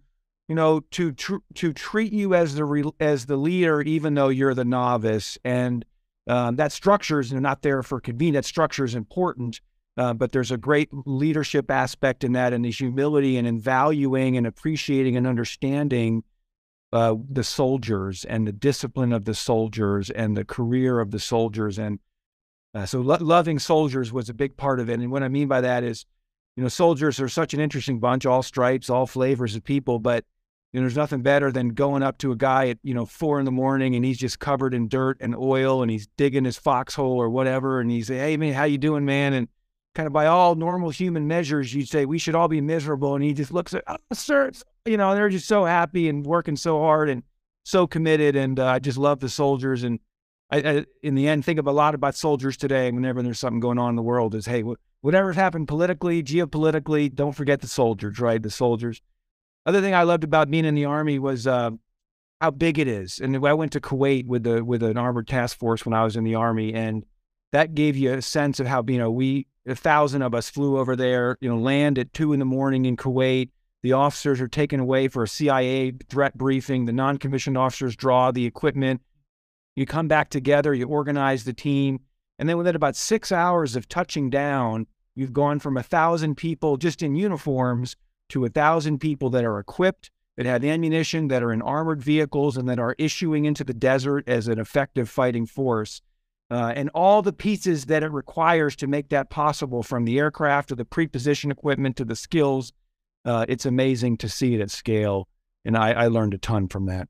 you 0.48 0.56
know, 0.56 0.80
to 0.80 1.12
tr- 1.12 1.46
to 1.54 1.74
treat 1.74 2.12
you 2.12 2.34
as 2.34 2.56
the 2.56 2.66
re- 2.66 2.92
as 3.00 3.28
the 3.28 3.38
leader, 3.38 3.84
even 3.84 4.16
though 4.16 4.30
you're 4.30 4.56
the 4.56 4.66
novice. 4.66 5.38
And 5.46 5.86
um, 6.26 6.56
that 6.56 6.72
structure 6.72 7.20
is 7.20 7.32
not 7.32 7.62
there 7.62 7.84
for 7.84 8.02
convenience. 8.02 8.48
That 8.48 8.50
structure 8.50 8.86
is 8.86 8.96
important, 8.96 9.62
uh, 9.96 10.16
but 10.16 10.32
there's 10.32 10.52
a 10.52 10.58
great 10.58 10.90
leadership 11.06 11.70
aspect 11.70 12.24
in 12.24 12.32
that, 12.32 12.52
and 12.52 12.66
the 12.66 12.72
humility 12.72 13.38
and 13.38 13.48
in 13.48 13.60
valuing 13.60 14.38
and 14.38 14.48
appreciating 14.48 15.18
and 15.18 15.28
understanding 15.28 16.24
uh, 16.92 17.14
the 17.30 17.44
soldiers 17.44 18.26
and 18.26 18.48
the 18.48 18.52
discipline 18.52 19.14
of 19.14 19.26
the 19.26 19.36
soldiers 19.36 20.10
and 20.10 20.36
the 20.36 20.46
career 20.46 21.00
of 21.00 21.12
the 21.12 21.20
soldiers 21.20 21.78
and 21.78 22.00
uh, 22.74 22.86
so 22.86 23.02
lo- 23.02 23.18
loving 23.20 23.60
soldiers 23.60 24.12
was 24.12 24.30
a 24.30 24.34
big 24.34 24.58
part 24.58 24.80
of 24.80 24.90
it. 24.90 25.00
And 25.00 25.12
what 25.12 25.24
I 25.24 25.28
mean 25.28 25.48
by 25.48 25.62
that 25.62 25.84
is, 25.84 26.06
you 26.56 26.64
know, 26.64 26.70
soldiers 26.70 27.20
are 27.20 27.30
such 27.30 27.54
an 27.54 27.60
interesting 27.60 28.00
bunch, 28.00 28.26
all 28.26 28.44
stripes, 28.44 28.90
all 28.90 29.06
flavors 29.06 29.56
of 29.56 29.64
people. 29.64 30.00
But 30.00 30.26
you 30.74 30.80
know, 30.80 30.84
there's 30.84 30.98
nothing 30.98 31.22
better 31.22 31.52
than 31.52 31.70
going 31.70 32.04
up 32.04 32.18
to 32.20 32.32
a 32.32 32.36
guy 32.36 32.70
at 32.70 32.78
you 32.84 32.94
know 32.94 33.06
four 33.06 33.40
in 33.40 33.46
the 33.46 33.52
morning 33.52 33.96
and 33.96 34.04
he's 34.04 34.18
just 34.18 34.40
covered 34.40 34.74
in 34.74 34.90
dirt 34.90 35.18
and 35.22 35.36
oil 35.36 35.82
and 35.82 35.90
he's 35.90 36.08
digging 36.18 36.46
his 36.46 36.58
foxhole 36.58 37.18
or 37.18 37.30
whatever, 37.30 37.80
and 37.80 37.90
he's 37.90 38.10
hey 38.10 38.38
man, 38.38 38.54
how 38.54 38.66
you 38.66 38.78
doing, 38.78 39.06
man? 39.06 39.34
And 39.34 39.48
kind 39.98 40.06
of 40.06 40.14
by 40.14 40.28
all 40.28 40.54
normal 40.54 40.92
human 40.92 41.28
measures, 41.28 41.74
you'd 41.74 41.90
say 41.90 42.06
we 42.06 42.20
should 42.20 42.36
all 42.36 42.48
be 42.48 42.62
miserable, 42.62 43.16
and 43.16 43.24
he 43.24 43.34
just 43.34 43.52
looks 43.52 43.74
at, 43.74 43.84
oh, 43.88 43.98
sir, 44.14 44.52
you 44.86 44.96
know, 44.96 45.16
they're 45.16 45.28
just 45.28 45.48
so 45.48 45.66
happy 45.66 46.08
and 46.08 46.24
working 46.24 46.56
so 46.56 46.80
hard 46.80 47.10
and 47.10 47.24
so 47.64 47.88
committed, 47.88 48.36
and 48.36 48.60
uh, 48.60 48.68
I 48.68 48.80
just 48.80 49.00
love 49.00 49.20
the 49.20 49.28
soldiers 49.28 49.84
and 49.84 50.00
I, 50.50 50.58
I, 50.58 50.86
in 51.04 51.16
the 51.16 51.28
end, 51.28 51.44
think 51.44 51.60
of 51.60 51.68
a 51.68 51.72
lot 51.72 51.94
about 51.94 52.16
soldiers 52.16 52.56
today. 52.56 52.90
Whenever 52.92 53.22
there's 53.22 53.40
something 53.40 53.60
going 53.60 53.78
on 53.78 53.90
in 53.90 53.96
the 53.96 54.02
world, 54.02 54.34
is 54.34 54.46
hey, 54.46 54.64
whatever's 55.02 55.36
happened 55.36 55.68
politically, 55.68 56.24
geopolitically, 56.24 57.14
don't 57.14 57.34
forget 57.34 57.62
the 57.62 57.68
soldiers, 57.68 58.20
right? 58.20 58.42
The 58.42 58.50
soldiers. 58.50 59.02
Other 59.66 59.82
thing 59.82 59.94
I 59.94 60.04
loved 60.04 60.24
about 60.24 60.50
being 60.50 60.66
in 60.66 60.76
the 60.76 60.86
army 60.86 61.20
was 61.20 61.46
uh, 61.46 61.72
how 62.40 62.52
big 62.52 62.80
it 62.80 62.88
is. 62.88 63.20
And 63.20 63.46
I 63.46 63.54
went 63.54 63.74
to 63.74 63.82
Kuwait 63.82 64.26
with 64.26 64.44
the 64.44 64.64
with 64.64 64.84
an 64.84 64.98
armored 64.98 65.28
task 65.28 65.58
force 65.58 65.86
when 65.86 65.94
I 65.94 66.04
was 66.04 66.16
in 66.16 66.24
the 66.24 66.36
army, 66.36 66.74
and 66.74 67.04
that 67.52 67.76
gave 67.76 67.98
you 67.98 68.14
a 68.14 68.22
sense 68.22 68.60
of 68.62 68.68
how 68.68 68.84
you 68.88 68.98
know 68.98 69.12
we 69.12 69.48
a 69.66 69.76
thousand 69.76 70.22
of 70.22 70.34
us 70.34 70.50
flew 70.50 70.78
over 70.78 70.96
there. 70.96 71.38
You 71.42 71.50
know, 71.50 71.58
land 71.58 72.00
at 72.00 72.14
two 72.14 72.32
in 72.32 72.40
the 72.40 72.46
morning 72.46 72.86
in 72.86 72.96
Kuwait. 72.96 73.50
The 73.84 73.94
officers 73.94 74.42
are 74.42 74.48
taken 74.48 74.80
away 74.80 75.08
for 75.08 75.24
a 75.24 75.28
CIA 75.28 75.92
threat 76.10 76.36
briefing. 76.36 76.86
The 76.86 76.94
non-commissioned 76.94 77.58
officers 77.58 77.96
draw 77.96 78.32
the 78.32 78.46
equipment 78.46 79.02
you 79.78 79.86
come 79.86 80.08
back 80.08 80.32
together, 80.32 80.74
you 80.74 80.88
organize 80.88 81.44
the 81.44 81.54
team, 81.54 82.00
and 82.40 82.50
then 82.50 82.58
within 82.58 82.76
about 82.76 82.96
six 82.96 83.32
hours 83.32 83.76
of 83.76 83.88
touching 83.88 84.28
down, 84.28 84.88
you've 85.14 85.34
gone 85.34 85.60
from 85.60 85.78
a 85.78 85.84
thousand 85.84 86.36
people 86.36 86.78
just 86.78 87.04
in 87.04 87.16
uniforms 87.16 87.96
to 88.30 88.44
a 88.44 88.50
thousand 88.50 88.98
people 88.98 89.30
that 89.30 89.46
are 89.46 89.60
equipped, 89.60 90.10
that 90.36 90.48
have 90.48 90.66
ammunition, 90.66 91.28
that 91.28 91.44
are 91.44 91.54
in 91.54 91.62
armored 91.62 92.02
vehicles, 92.02 92.58
and 92.58 92.68
that 92.68 92.80
are 92.80 92.96
issuing 92.98 93.46
into 93.46 93.64
the 93.64 93.74
desert 93.74 94.28
as 94.28 94.48
an 94.48 94.60
effective 94.60 95.10
fighting 95.10 95.46
force. 95.46 96.02
Uh, 96.50 96.74
and 96.76 96.90
all 96.96 97.22
the 97.22 97.32
pieces 97.32 97.86
that 97.86 98.02
it 98.02 98.12
requires 98.12 98.76
to 98.78 98.88
make 98.88 99.10
that 99.10 99.30
possible, 99.30 99.84
from 99.84 100.06
the 100.06 100.18
aircraft 100.18 100.70
to 100.70 100.76
the 100.76 100.86
preposition 100.86 101.52
equipment 101.52 101.96
to 101.96 102.06
the 102.06 102.16
skills, 102.16 102.74
uh, 103.26 103.46
it's 103.48 103.68
amazing 103.68 104.18
to 104.18 104.28
see 104.28 104.56
it 104.56 104.62
at 104.62 104.72
scale. 104.72 105.28
And 105.66 105.78
I, 105.78 105.92
I 105.92 106.08
learned 106.08 106.34
a 106.34 106.40
ton 106.40 106.68
from 106.68 106.88
that. 106.88 107.10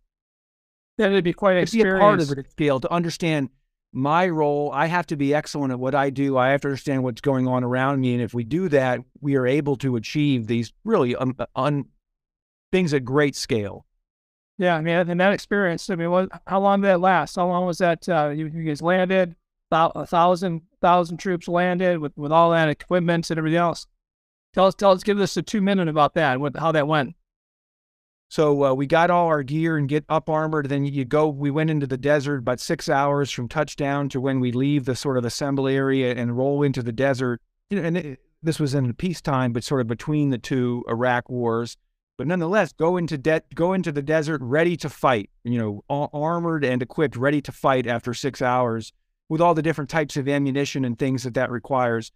That 0.97 1.11
would 1.11 1.23
be 1.23 1.33
quite 1.33 1.63
to 1.65 1.71
be 1.71 1.81
a 1.81 1.99
part 1.99 2.19
of 2.19 2.31
it 2.31 2.39
at 2.39 2.51
scale 2.51 2.79
to 2.79 2.91
understand 2.91 3.49
my 3.93 4.27
role. 4.27 4.71
I 4.73 4.87
have 4.87 5.07
to 5.07 5.15
be 5.15 5.33
excellent 5.33 5.71
at 5.71 5.79
what 5.79 5.95
I 5.95 6.09
do. 6.09 6.37
I 6.37 6.49
have 6.49 6.61
to 6.61 6.69
understand 6.69 7.03
what's 7.03 7.21
going 7.21 7.47
on 7.47 7.63
around 7.63 8.01
me, 8.01 8.13
and 8.13 8.21
if 8.21 8.33
we 8.33 8.43
do 8.43 8.67
that, 8.69 8.99
we 9.21 9.35
are 9.35 9.45
able 9.45 9.75
to 9.77 9.95
achieve 9.95 10.47
these 10.47 10.73
really 10.83 11.15
un, 11.15 11.35
un 11.55 11.85
things 12.71 12.93
at 12.93 13.05
great 13.05 13.35
scale. 13.35 13.85
Yeah, 14.57 14.75
I 14.75 14.81
mean, 14.81 14.95
and 14.95 15.19
that 15.19 15.33
experience. 15.33 15.89
I 15.89 15.95
mean, 15.95 16.09
what, 16.09 16.29
how 16.47 16.59
long 16.59 16.81
did 16.81 16.87
that 16.87 16.99
last? 16.99 17.35
How 17.35 17.47
long 17.47 17.65
was 17.65 17.77
that? 17.77 18.09
Uh, 18.09 18.29
you, 18.29 18.47
you 18.47 18.63
guys 18.63 18.81
landed, 18.81 19.35
a 19.71 20.05
thousand 20.05 20.61
thousand 20.81 21.17
troops 21.17 21.47
landed 21.47 21.99
with 21.99 22.17
with 22.17 22.31
all 22.31 22.51
that 22.51 22.69
equipment 22.69 23.29
and 23.29 23.37
everything 23.37 23.57
else. 23.57 23.85
Tell 24.53 24.65
us, 24.65 24.73
tell 24.73 24.91
us, 24.91 25.03
give 25.03 25.19
us 25.19 25.37
a 25.37 25.43
two 25.43 25.61
minute 25.61 25.87
about 25.87 26.15
that. 26.15 26.39
What, 26.39 26.57
how 26.57 26.71
that 26.71 26.87
went. 26.87 27.15
So 28.29 28.65
uh, 28.65 28.73
we 28.73 28.87
got 28.87 29.09
all 29.09 29.27
our 29.27 29.43
gear 29.43 29.77
and 29.77 29.87
get 29.87 30.03
up 30.09 30.29
armored. 30.29 30.67
Then 30.67 30.85
you 30.85 31.05
go. 31.05 31.27
We 31.27 31.49
went 31.49 31.69
into 31.69 31.87
the 31.87 31.97
desert 31.97 32.39
about 32.39 32.59
six 32.59 32.89
hours 32.89 33.31
from 33.31 33.47
touchdown 33.47 34.09
to 34.09 34.19
when 34.19 34.39
we 34.39 34.51
leave 34.51 34.85
the 34.85 34.95
sort 34.95 35.17
of 35.17 35.25
assembly 35.25 35.75
area 35.75 36.13
and 36.13 36.37
roll 36.37 36.63
into 36.63 36.83
the 36.83 36.91
desert. 36.91 37.41
You 37.69 37.79
know, 37.79 37.87
and 37.87 37.97
it, 37.97 38.19
this 38.43 38.59
was 38.59 38.73
in 38.73 38.93
peacetime, 38.93 39.53
but 39.53 39.63
sort 39.63 39.81
of 39.81 39.87
between 39.87 40.29
the 40.29 40.37
two 40.37 40.83
Iraq 40.89 41.29
wars. 41.29 41.77
But 42.17 42.27
nonetheless, 42.27 42.73
go 42.73 42.97
into 42.97 43.17
de- 43.17 43.43
go 43.53 43.73
into 43.73 43.91
the 43.91 44.01
desert 44.01 44.41
ready 44.43 44.75
to 44.77 44.89
fight. 44.89 45.29
You 45.43 45.83
know, 45.89 46.09
armored 46.13 46.65
and 46.65 46.81
equipped, 46.81 47.15
ready 47.15 47.41
to 47.41 47.51
fight 47.51 47.87
after 47.87 48.13
six 48.13 48.41
hours 48.41 48.91
with 49.29 49.39
all 49.39 49.53
the 49.53 49.61
different 49.61 49.89
types 49.89 50.17
of 50.17 50.27
ammunition 50.27 50.83
and 50.83 50.99
things 50.99 51.23
that 51.23 51.33
that 51.35 51.51
requires. 51.51 52.11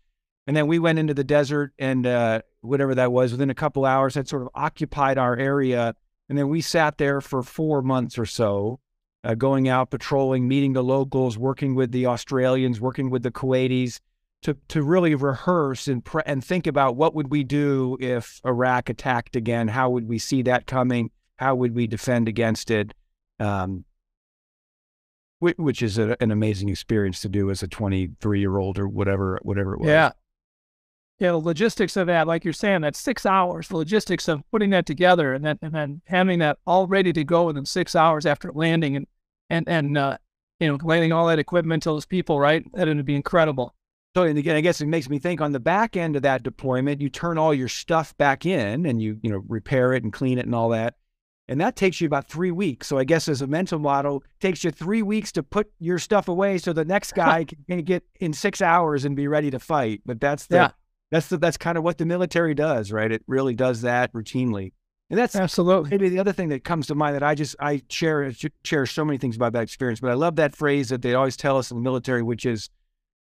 And 0.48 0.56
then 0.56 0.68
we 0.68 0.80
went 0.80 1.00
into 1.00 1.14
the 1.14 1.24
desert 1.24 1.74
and 1.78 2.06
uh, 2.06 2.42
whatever 2.62 2.96
that 2.96 3.12
was, 3.12 3.32
within 3.32 3.50
a 3.50 3.56
couple 3.56 3.86
hours, 3.86 4.16
had 4.16 4.28
sort 4.28 4.42
of 4.42 4.50
occupied 4.56 5.18
our 5.18 5.38
area. 5.38 5.96
And 6.30 6.38
then 6.38 6.50
we 6.50 6.62
sat 6.62 6.98
there 6.98 7.22
for 7.22 7.44
four 7.44 7.82
months 7.82 8.18
or 8.18 8.26
so, 8.26 8.80
uh, 9.24 9.36
going 9.36 9.68
out 9.68 9.92
patrolling, 9.92 10.48
meeting 10.48 10.74
the 10.74 10.84
locals, 10.84 11.38
working 11.38 11.76
with 11.76 11.92
the 11.92 12.08
Australians, 12.08 12.82
working 12.82 13.10
with 13.10 13.24
the 13.24 13.32
Kuwaitis 13.32 14.00
to, 14.42 14.58
to 14.70 14.82
really 14.82 15.14
rehearse 15.14 15.88
and, 15.88 16.04
pre- 16.04 16.24
and 16.26 16.44
think 16.44 16.66
about 16.66 16.96
what 16.96 17.14
would 17.14 17.30
we 17.30 17.44
do 17.44 17.98
if 18.00 18.42
Iraq 18.44 18.90
attacked 18.90 19.36
again? 19.36 19.68
How 19.68 19.92
would 19.92 20.08
we 20.08 20.18
see 20.18 20.42
that 20.44 20.66
coming? 20.66 21.12
How 21.36 21.54
would 21.54 21.76
we 21.76 21.86
defend 21.86 22.28
against 22.28 22.72
it? 22.72 22.94
Um, 23.40 23.86
which 25.40 25.82
is 25.82 25.98
a, 25.98 26.16
an 26.22 26.30
amazing 26.30 26.70
experience 26.70 27.20
to 27.22 27.30
do 27.30 27.50
as 27.50 27.64
a 27.64 27.68
23 27.68 28.40
year 28.40 28.58
old 28.58 28.78
or 28.78 28.88
whatever, 28.88 29.40
whatever 29.42 29.74
it 29.74 29.80
was. 29.80 29.88
Yeah 29.88 30.12
yeah, 31.22 31.34
the 31.34 31.38
logistics 31.38 31.98
of 31.98 32.08
that, 32.08 32.26
like 32.26 32.44
you're 32.44 32.52
saying, 32.52 32.82
that's 32.82 33.00
six 33.00 33.28
hours. 33.28 33.68
The 33.68 33.78
logistics 33.78 34.28
of 34.28 34.42
putting 34.50 34.72
that 34.72 34.88
together 34.88 35.36
and 35.36 35.46
then 35.46 35.60
and 35.62 35.72
then 35.72 36.02
having 36.06 36.40
that 36.40 36.58
all 36.66 36.88
ready 36.88 37.14
to 37.14 37.24
go 37.24 37.46
within 37.46 37.64
six 37.64 37.96
hours 37.96 38.26
after 38.26 38.52
landing 38.52 38.96
and 38.96 39.06
and 39.48 39.70
and 39.70 40.00
uh, 40.00 40.18
you 40.60 40.68
know 40.68 40.80
landing 40.82 41.12
all 41.12 41.28
that 41.28 41.38
equipment 41.38 41.84
to 41.84 41.90
those 41.90 42.08
people, 42.08 42.40
right? 42.40 42.66
That 42.74 42.88
would 42.88 43.06
be 43.06 43.16
incredible. 43.16 43.76
So 44.16 44.24
and 44.24 44.36
again, 44.36 44.56
I 44.56 44.62
guess 44.62 44.82
it 44.82 44.88
makes 44.88 45.10
me 45.10 45.20
think 45.20 45.42
on 45.42 45.52
the 45.52 45.60
back 45.60 45.96
end 45.96 46.16
of 46.16 46.24
that 46.24 46.42
deployment, 46.42 47.02
you 47.02 47.10
turn 47.10 47.38
all 47.38 47.54
your 47.54 47.68
stuff 47.68 48.18
back 48.18 48.48
in 48.48 48.88
and 48.88 49.00
you 49.00 49.20
you 49.22 49.30
know 49.30 49.44
repair 49.48 49.94
it 49.94 50.04
and 50.04 50.12
clean 50.12 50.40
it 50.40 50.48
and 50.48 50.56
all 50.56 50.70
that. 50.70 50.96
And 51.48 51.62
that 51.62 51.76
takes 51.76 52.02
you 52.02 52.08
about 52.08 52.30
three 52.30 52.52
weeks. 52.52 52.88
So 52.88 52.98
I 52.98 53.04
guess 53.04 53.28
as 53.28 53.44
a 53.44 53.48
mental 53.48 53.78
model, 53.78 54.24
takes 54.40 54.64
you 54.64 54.72
three 54.72 55.04
weeks 55.04 55.32
to 55.34 55.44
put 55.44 55.72
your 55.80 56.00
stuff 56.00 56.30
away 56.30 56.58
so 56.58 56.74
the 56.74 56.86
next 56.86 57.12
guy 57.16 57.46
can 57.46 57.84
get 57.84 58.04
in 58.20 58.34
six 58.34 58.60
hours 58.60 59.06
and 59.06 59.16
be 59.16 59.28
ready 59.28 59.52
to 59.52 59.60
fight. 59.60 60.02
But 60.04 60.20
that's 60.20 60.48
the 60.48 60.56
yeah 60.56 60.72
that's 61.12 61.28
the, 61.28 61.38
that's 61.38 61.58
kind 61.58 61.78
of 61.78 61.84
what 61.84 61.98
the 61.98 62.06
military 62.06 62.56
does, 62.56 62.92
right? 62.92 63.12
It 63.12 63.24
really 63.28 63.54
does 63.54 63.82
that 63.82 64.12
routinely. 64.14 64.72
And 65.10 65.20
that's 65.20 65.36
absolutely 65.36 65.90
maybe 65.90 66.08
the 66.08 66.20
other 66.20 66.32
thing 66.32 66.48
that 66.50 66.64
comes 66.64 66.88
to 66.88 66.96
mind 66.96 67.16
that 67.16 67.24
I 67.24 67.36
just 67.36 67.58
I 67.60 67.82
share 67.90 68.32
share 68.64 68.86
so 68.86 69.04
many 69.04 69.18
things 69.18 69.36
about 69.36 69.52
that 69.54 69.64
experience, 69.64 70.00
but 70.00 70.10
I 70.10 70.14
love 70.14 70.38
that 70.38 70.56
phrase 70.56 70.88
that 70.88 71.02
they 71.02 71.14
always 71.14 71.36
tell 71.36 71.58
us 71.58 71.70
in 71.70 71.76
the 71.76 71.84
military, 71.84 72.24
which 72.24 72.46
is 72.46 72.70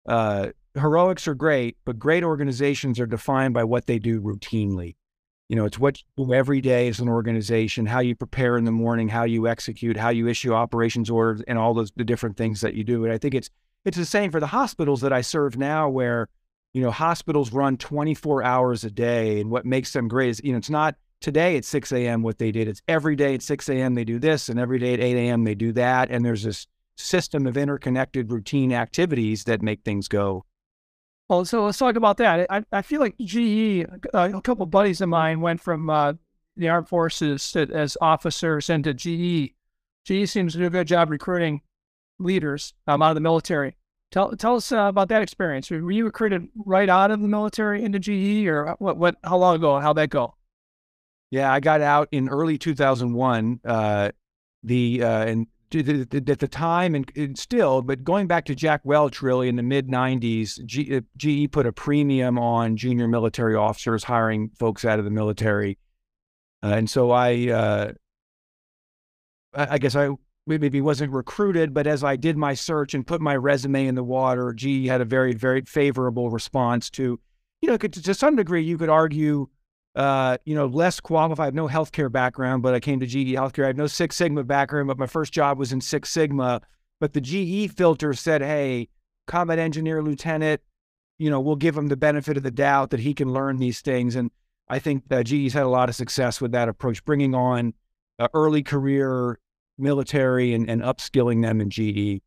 uh, 0.07 0.49
heroics 0.75 1.27
are 1.27 1.33
great, 1.33 1.77
but 1.83 1.97
great 1.97 2.23
organizations 2.23 2.99
are 2.99 3.07
defined 3.07 3.55
by 3.55 3.63
what 3.63 3.87
they 3.87 3.97
do 3.97 4.21
routinely. 4.21 4.95
You 5.49 5.55
know, 5.55 5.65
it's 5.65 5.79
what 5.79 5.99
you 5.99 6.25
do 6.27 6.33
every 6.35 6.61
day 6.61 6.87
as 6.87 6.99
an 6.99 7.09
organization, 7.09 7.87
how 7.87 7.99
you 7.99 8.15
prepare 8.15 8.57
in 8.57 8.65
the 8.65 8.71
morning, 8.71 9.09
how 9.09 9.23
you 9.23 9.47
execute, 9.47 9.97
how 9.97 10.09
you 10.09 10.27
issue 10.27 10.53
operations 10.53 11.09
orders, 11.09 11.41
and 11.47 11.57
all 11.57 11.73
those 11.73 11.91
the 11.95 12.03
different 12.03 12.37
things 12.37 12.61
that 12.61 12.75
you 12.75 12.83
do. 12.83 13.05
And 13.05 13.11
I 13.11 13.17
think 13.17 13.33
it's 13.33 13.49
it's 13.85 13.97
the 13.97 14.05
same 14.05 14.29
for 14.29 14.39
the 14.39 14.45
hospitals 14.45 15.01
that 15.01 15.11
I 15.11 15.21
serve 15.21 15.57
now, 15.57 15.89
where 15.89 16.29
you 16.73 16.81
know, 16.81 16.91
hospitals 16.91 17.51
run 17.51 17.77
24 17.77 18.43
hours 18.43 18.83
a 18.83 18.91
day. 18.91 19.41
And 19.41 19.51
what 19.51 19.65
makes 19.65 19.93
them 19.93 20.07
great 20.07 20.29
is, 20.29 20.41
you 20.43 20.51
know, 20.51 20.57
it's 20.57 20.69
not 20.69 20.95
today 21.19 21.57
at 21.57 21.65
6 21.65 21.91
a.m. 21.91 22.23
what 22.23 22.37
they 22.37 22.51
did. 22.51 22.67
It's 22.67 22.81
every 22.87 23.15
day 23.15 23.35
at 23.35 23.41
6 23.41 23.69
a.m. 23.69 23.95
they 23.95 24.03
do 24.03 24.19
this, 24.19 24.49
and 24.49 24.59
every 24.59 24.79
day 24.79 24.93
at 24.93 24.99
8 24.99 25.15
a.m. 25.17 25.43
they 25.43 25.55
do 25.55 25.71
that. 25.73 26.09
And 26.09 26.25
there's 26.25 26.43
this 26.43 26.67
system 26.97 27.47
of 27.47 27.57
interconnected 27.57 28.31
routine 28.31 28.73
activities 28.73 29.43
that 29.45 29.61
make 29.61 29.83
things 29.83 30.07
go. 30.07 30.45
Well, 31.29 31.45
so 31.45 31.65
let's 31.65 31.77
talk 31.77 31.95
about 31.95 32.17
that. 32.17 32.45
I, 32.49 32.63
I 32.71 32.81
feel 32.81 32.99
like 32.99 33.15
GE, 33.17 33.85
uh, 34.13 34.31
a 34.33 34.41
couple 34.41 34.65
buddies 34.65 34.99
of 34.99 35.09
mine 35.09 35.39
went 35.39 35.61
from 35.61 35.89
uh, 35.89 36.13
the 36.57 36.67
armed 36.67 36.89
forces 36.89 37.51
to, 37.53 37.61
as 37.71 37.97
officers 38.01 38.69
into 38.69 38.93
GE. 38.93 39.53
GE 40.05 40.29
seems 40.29 40.53
to 40.53 40.59
do 40.59 40.65
a 40.65 40.69
good 40.69 40.87
job 40.87 41.09
recruiting 41.09 41.61
leaders 42.19 42.73
um, 42.87 43.01
out 43.01 43.11
of 43.11 43.15
the 43.15 43.21
military. 43.21 43.77
Tell 44.11 44.35
tell 44.35 44.57
us 44.57 44.71
uh, 44.71 44.87
about 44.89 45.07
that 45.07 45.21
experience. 45.21 45.69
Were 45.71 45.89
you 45.89 46.03
recruited 46.03 46.49
right 46.65 46.89
out 46.89 47.11
of 47.11 47.21
the 47.21 47.27
military 47.29 47.83
into 47.83 47.97
GE, 47.97 48.45
or 48.47 48.75
what? 48.79 48.97
What? 48.97 49.15
How 49.23 49.37
long 49.37 49.55
ago? 49.55 49.79
How'd 49.79 49.97
that 49.97 50.09
go? 50.09 50.35
Yeah, 51.29 51.51
I 51.51 51.61
got 51.61 51.79
out 51.79 52.09
in 52.11 52.27
early 52.27 52.57
2001. 52.57 53.61
Uh, 53.63 54.11
the 54.63 55.03
uh, 55.03 55.25
and 55.25 55.47
at 55.73 56.39
the 56.39 56.49
time 56.51 56.95
and, 56.95 57.09
and, 57.15 57.39
still, 57.39 57.81
but 57.81 58.03
going 58.03 58.27
back 58.27 58.43
to 58.43 58.53
Jack 58.53 58.81
Welch, 58.83 59.21
really 59.21 59.47
in 59.47 59.55
the 59.55 59.63
mid 59.63 59.87
90s, 59.87 60.63
G, 60.65 61.01
GE 61.15 61.45
uh, 61.45 61.47
put 61.49 61.65
a 61.65 61.71
premium 61.71 62.37
on 62.37 62.75
junior 62.75 63.07
military 63.07 63.55
officers 63.55 64.03
hiring 64.03 64.51
folks 64.59 64.83
out 64.83 64.99
of 64.99 65.05
the 65.05 65.11
military, 65.11 65.77
uh, 66.61 66.73
and 66.73 66.89
so 66.89 67.11
I, 67.11 67.47
uh, 67.47 67.91
I 69.53 69.77
guess 69.77 69.95
I 69.95 70.09
maybe 70.47 70.81
wasn't 70.81 71.11
recruited, 71.11 71.73
but 71.73 71.87
as 71.87 72.03
I 72.03 72.15
did 72.15 72.37
my 72.37 72.53
search 72.53 72.93
and 72.93 73.05
put 73.05 73.21
my 73.21 73.35
resume 73.35 73.87
in 73.87 73.95
the 73.95 74.03
water, 74.03 74.53
GE 74.53 74.87
had 74.87 75.01
a 75.01 75.05
very, 75.05 75.33
very 75.33 75.61
favorable 75.61 76.29
response 76.29 76.89
to, 76.91 77.19
you 77.61 77.69
know, 77.69 77.77
to 77.77 78.13
some 78.13 78.35
degree, 78.35 78.63
you 78.63 78.77
could 78.77 78.89
argue, 78.89 79.47
uh, 79.95 80.37
you 80.45 80.55
know, 80.55 80.65
less 80.65 80.99
qualified, 80.99 81.53
no 81.53 81.67
healthcare 81.67 82.11
background, 82.11 82.63
but 82.63 82.73
I 82.73 82.79
came 82.79 82.99
to 82.99 83.05
GE 83.05 83.35
Healthcare. 83.35 83.65
I 83.65 83.67
have 83.67 83.77
no 83.77 83.87
Six 83.87 84.15
Sigma 84.15 84.43
background, 84.43 84.87
but 84.87 84.97
my 84.97 85.05
first 85.05 85.31
job 85.31 85.59
was 85.59 85.71
in 85.71 85.81
Six 85.81 86.09
Sigma. 86.09 86.61
But 86.99 87.13
the 87.13 87.21
GE 87.21 87.71
filter 87.73 88.13
said, 88.13 88.41
hey, 88.41 88.89
combat 89.27 89.59
engineer 89.59 90.01
lieutenant, 90.01 90.61
you 91.19 91.29
know, 91.29 91.39
we'll 91.39 91.55
give 91.55 91.77
him 91.77 91.87
the 91.87 91.97
benefit 91.97 92.37
of 92.37 92.43
the 92.43 92.51
doubt 92.51 92.89
that 92.91 92.99
he 92.99 93.13
can 93.13 93.31
learn 93.31 93.57
these 93.57 93.81
things. 93.81 94.15
And 94.15 94.31
I 94.69 94.79
think 94.79 95.07
that 95.09 95.25
GE's 95.25 95.53
had 95.53 95.63
a 95.63 95.69
lot 95.69 95.89
of 95.89 95.95
success 95.95 96.41
with 96.41 96.51
that 96.53 96.69
approach, 96.69 97.03
bringing 97.05 97.35
on 97.35 97.73
uh, 98.17 98.27
early 98.33 98.63
career 98.63 99.39
military 99.77 100.53
and, 100.53 100.69
and 100.69 100.81
upskilling 100.81 101.41
them 101.41 101.61
in 101.61 101.69
GE. 101.69 102.21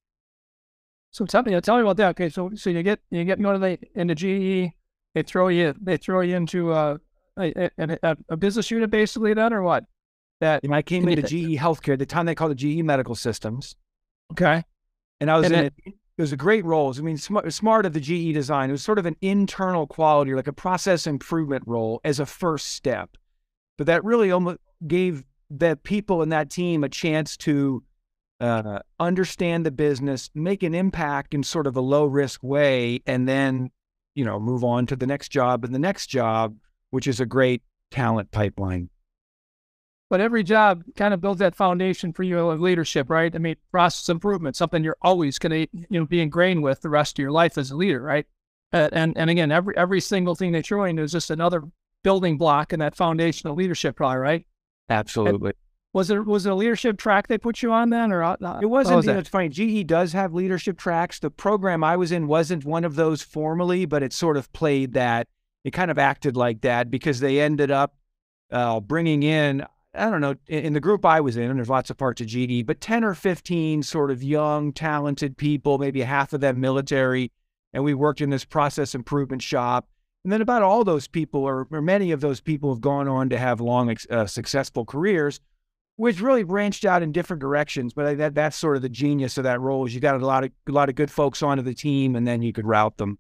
So 1.11 1.25
tell 1.25 1.43
me, 1.43 1.59
tell 1.61 1.77
me 1.77 1.83
about 1.83 1.97
that. 1.99 2.11
Okay, 2.11 2.29
so 2.29 2.51
so 2.55 2.71
you 2.71 2.83
get 2.83 3.01
you 3.11 3.25
get 3.25 3.39
motivated 3.39 3.89
into 3.95 4.15
GE, 4.15 4.73
they 5.15 5.23
throw 5.23 5.49
you 5.49 5.75
they 5.81 5.97
throw 5.97 6.21
you 6.21 6.37
into 6.37 6.73
uh, 6.73 6.99
a 7.39 7.71
a, 7.79 7.99
a, 8.03 8.17
a 8.31 8.37
business 8.37 8.71
unit 8.71 8.91
basically 8.91 9.33
then 9.35 9.53
or 9.53 9.63
what? 9.63 9.85
That 10.41 10.65
and 10.65 10.75
I 10.75 10.83
came 10.83 11.09
into 11.09 11.23
GE 11.23 11.59
Healthcare 11.59 11.93
at 11.93 12.01
the 12.01 12.07
time 12.07 12.27
they 12.27 12.35
called 12.35 12.51
it 12.51 12.57
GE 12.57 12.83
Medical 12.83 13.15
Systems. 13.15 13.77
Okay, 14.33 14.65
and 15.21 15.31
I 15.31 15.37
was 15.37 15.47
and 15.47 15.55
in 15.55 15.65
it, 15.67 15.75
it. 15.85 15.95
It 16.17 16.23
was 16.23 16.33
a 16.33 16.37
great 16.37 16.65
role. 16.65 16.95
I 16.97 17.01
mean, 17.01 17.19
smart, 17.19 17.53
smart 17.53 17.87
of 17.87 17.93
the 17.93 18.01
GE 18.01 18.33
design. 18.35 18.69
It 18.69 18.73
was 18.73 18.85
sort 18.85 19.01
of 19.01 19.07
an 19.07 19.17
internal 19.21 19.87
quality, 19.87 20.33
like 20.35 20.47
a 20.47 20.53
process 20.53 21.09
improvement 21.09 21.65
role 21.67 22.01
as 22.05 22.21
a 22.21 22.27
first 22.27 22.67
step. 22.71 23.17
But 23.79 23.89
that 23.89 24.05
really 24.05 24.31
almost 24.31 24.59
gave 24.87 25.25
the 25.51 25.77
people 25.83 26.23
in 26.23 26.31
that 26.31 26.51
team 26.51 26.85
a 26.85 26.89
chance 26.89 27.37
to 27.39 27.83
uh, 28.41 28.81
understand 28.99 29.65
the 29.65 29.71
business, 29.71 30.31
make 30.35 30.63
an 30.63 30.75
impact 30.75 31.35
in 31.35 31.43
sort 31.43 31.67
of 31.67 31.77
a 31.77 31.81
low 31.81 32.05
risk 32.05 32.43
way, 32.43 33.01
and 33.07 33.29
then, 33.29 33.71
you 34.15 34.25
know, 34.25 34.39
move 34.39 34.65
on 34.65 34.87
to 34.87 34.97
the 34.97 35.07
next 35.07 35.29
job 35.29 35.65
and 35.65 35.75
the 35.75 35.79
next 35.79 36.09
job, 36.09 36.57
which 36.91 37.07
is 37.07 37.21
a 37.21 37.27
great 37.27 37.63
talent 37.91 38.31
pipeline. 38.31 38.91
But 40.11 40.21
every 40.21 40.43
job 40.43 40.85
kind 40.97 41.15
of 41.15 41.21
builds 41.21 41.39
that 41.39 41.57
foundation 41.57 42.13
for 42.13 42.23
you 42.23 42.39
of 42.39 42.61
leadership, 42.61 43.09
right? 43.09 43.35
I 43.35 43.39
mean, 43.39 43.57
process 43.71 44.09
improvement, 44.09 44.55
something 44.55 44.85
you're 44.85 44.97
always 45.03 45.39
going 45.39 45.53
to, 45.67 45.69
you 45.73 46.01
know, 46.01 46.07
be 46.07 46.21
ingrained 46.21 46.63
with 46.63 46.83
the 46.83 46.91
rest 46.91 47.19
of 47.19 47.23
your 47.23 47.33
life 47.33 47.57
as 47.57 47.71
a 47.71 47.77
leader, 47.77 48.03
right? 48.03 48.27
Uh, 48.73 48.89
and 48.93 49.17
and 49.17 49.31
again, 49.31 49.51
every 49.51 49.77
every 49.77 50.01
single 50.01 50.35
thing 50.35 50.53
that 50.53 50.69
you're 50.69 50.81
doing 50.81 50.99
is 50.99 51.13
just 51.13 51.31
another 51.31 51.63
building 52.03 52.37
block 52.37 52.73
in 52.73 52.81
that 52.81 52.95
foundation 52.95 53.49
of 53.49 53.57
leadership, 53.57 53.97
probably, 53.97 54.19
right? 54.19 54.47
Absolutely. 54.88 55.50
And 55.50 55.55
was 55.93 56.11
it 56.11 56.26
was 56.26 56.45
it 56.45 56.50
a 56.50 56.55
leadership 56.55 56.99
track 56.99 57.29
they 57.29 57.38
put 57.38 57.62
you 57.62 57.73
on 57.73 57.91
then, 57.91 58.11
or 58.11 58.23
uh, 58.23 58.37
it 58.61 58.67
wasn't? 58.67 58.97
Was 58.97 59.07
it's 59.07 59.29
funny. 59.29 59.49
GE 59.49 59.87
does 59.87 60.12
have 60.12 60.35
leadership 60.35 60.76
tracks. 60.76 61.21
The 61.21 61.31
program 61.31 61.85
I 61.85 61.97
was 61.97 62.11
in 62.11 62.26
wasn't 62.26 62.64
one 62.64 62.85
of 62.85 62.97
those 62.97 63.23
formally, 63.23 63.87
but 63.87 64.03
it 64.03 64.12
sort 64.12 64.37
of 64.37 64.53
played 64.53 64.93
that. 64.95 65.29
It 65.62 65.71
kind 65.71 65.91
of 65.91 65.99
acted 65.99 66.37
like 66.37 66.62
that 66.62 66.91
because 66.91 67.21
they 67.21 67.41
ended 67.41 67.71
up 67.71 67.95
uh, 68.50 68.81
bringing 68.81 69.23
in 69.23 69.64
I 69.95 70.11
don't 70.11 70.21
know 70.21 70.35
in, 70.49 70.64
in 70.64 70.73
the 70.73 70.81
group 70.81 71.05
I 71.05 71.21
was 71.21 71.37
in, 71.37 71.49
and 71.49 71.59
there's 71.59 71.69
lots 71.69 71.91
of 71.91 71.97
parts 71.97 72.21
of 72.21 72.26
GE, 72.26 72.67
but 72.67 72.81
ten 72.81 73.05
or 73.05 73.14
fifteen 73.14 73.83
sort 73.83 74.11
of 74.11 74.23
young, 74.23 74.73
talented 74.73 75.37
people, 75.37 75.79
maybe 75.79 76.00
half 76.03 76.33
of 76.33 76.41
them 76.41 76.61
military, 76.61 77.31
and 77.73 77.85
we 77.85 77.95
worked 77.95 78.21
in 78.21 78.31
this 78.31 78.45
process 78.45 78.95
improvement 78.95 79.43
shop 79.43 79.88
and 80.25 80.33
then 80.33 80.40
about 80.40 80.62
all 80.62 80.85
those 80.85 81.07
people, 81.07 81.43
or, 81.43 81.69
or 81.71 81.83
many 81.83 82.11
of 82.11 82.21
those 82.21 82.40
people, 82.40 82.73
have 82.73 82.81
gone 82.81 83.09
on 83.09 83.28
to 83.28 83.38
have 83.38 83.61
long, 83.61 83.95
uh, 84.11 84.26
successful 84.26 84.87
careers, 84.87 85.38
which 85.97 86.21
really 86.21 86.43
branched 86.43 86.87
out 86.87 87.02
in 87.02 87.12
different 87.12 87.40
directions. 87.40 87.93
But 87.93 88.16
that 88.16 88.35
that's 88.35 88.57
sort 88.57 88.76
of 88.76 88.83
the 88.83 88.88
genius 88.88 89.37
of 89.37 89.45
that 89.45 89.61
role 89.61 89.87
is 89.87 89.95
you 89.95 90.00
got 90.00 90.21
a 90.21 90.26
lot 90.26 90.45
of 90.45 90.50
a 90.66 90.73
lot 90.73 90.88
of 90.88 90.95
good 90.95 91.11
folks 91.11 91.43
onto 91.43 91.62
the 91.62 91.75
team, 91.75 92.16
and 92.16 92.26
then 92.26 92.40
you 92.40 92.52
could 92.52 92.66
route 92.66 92.97
them. 92.97 93.19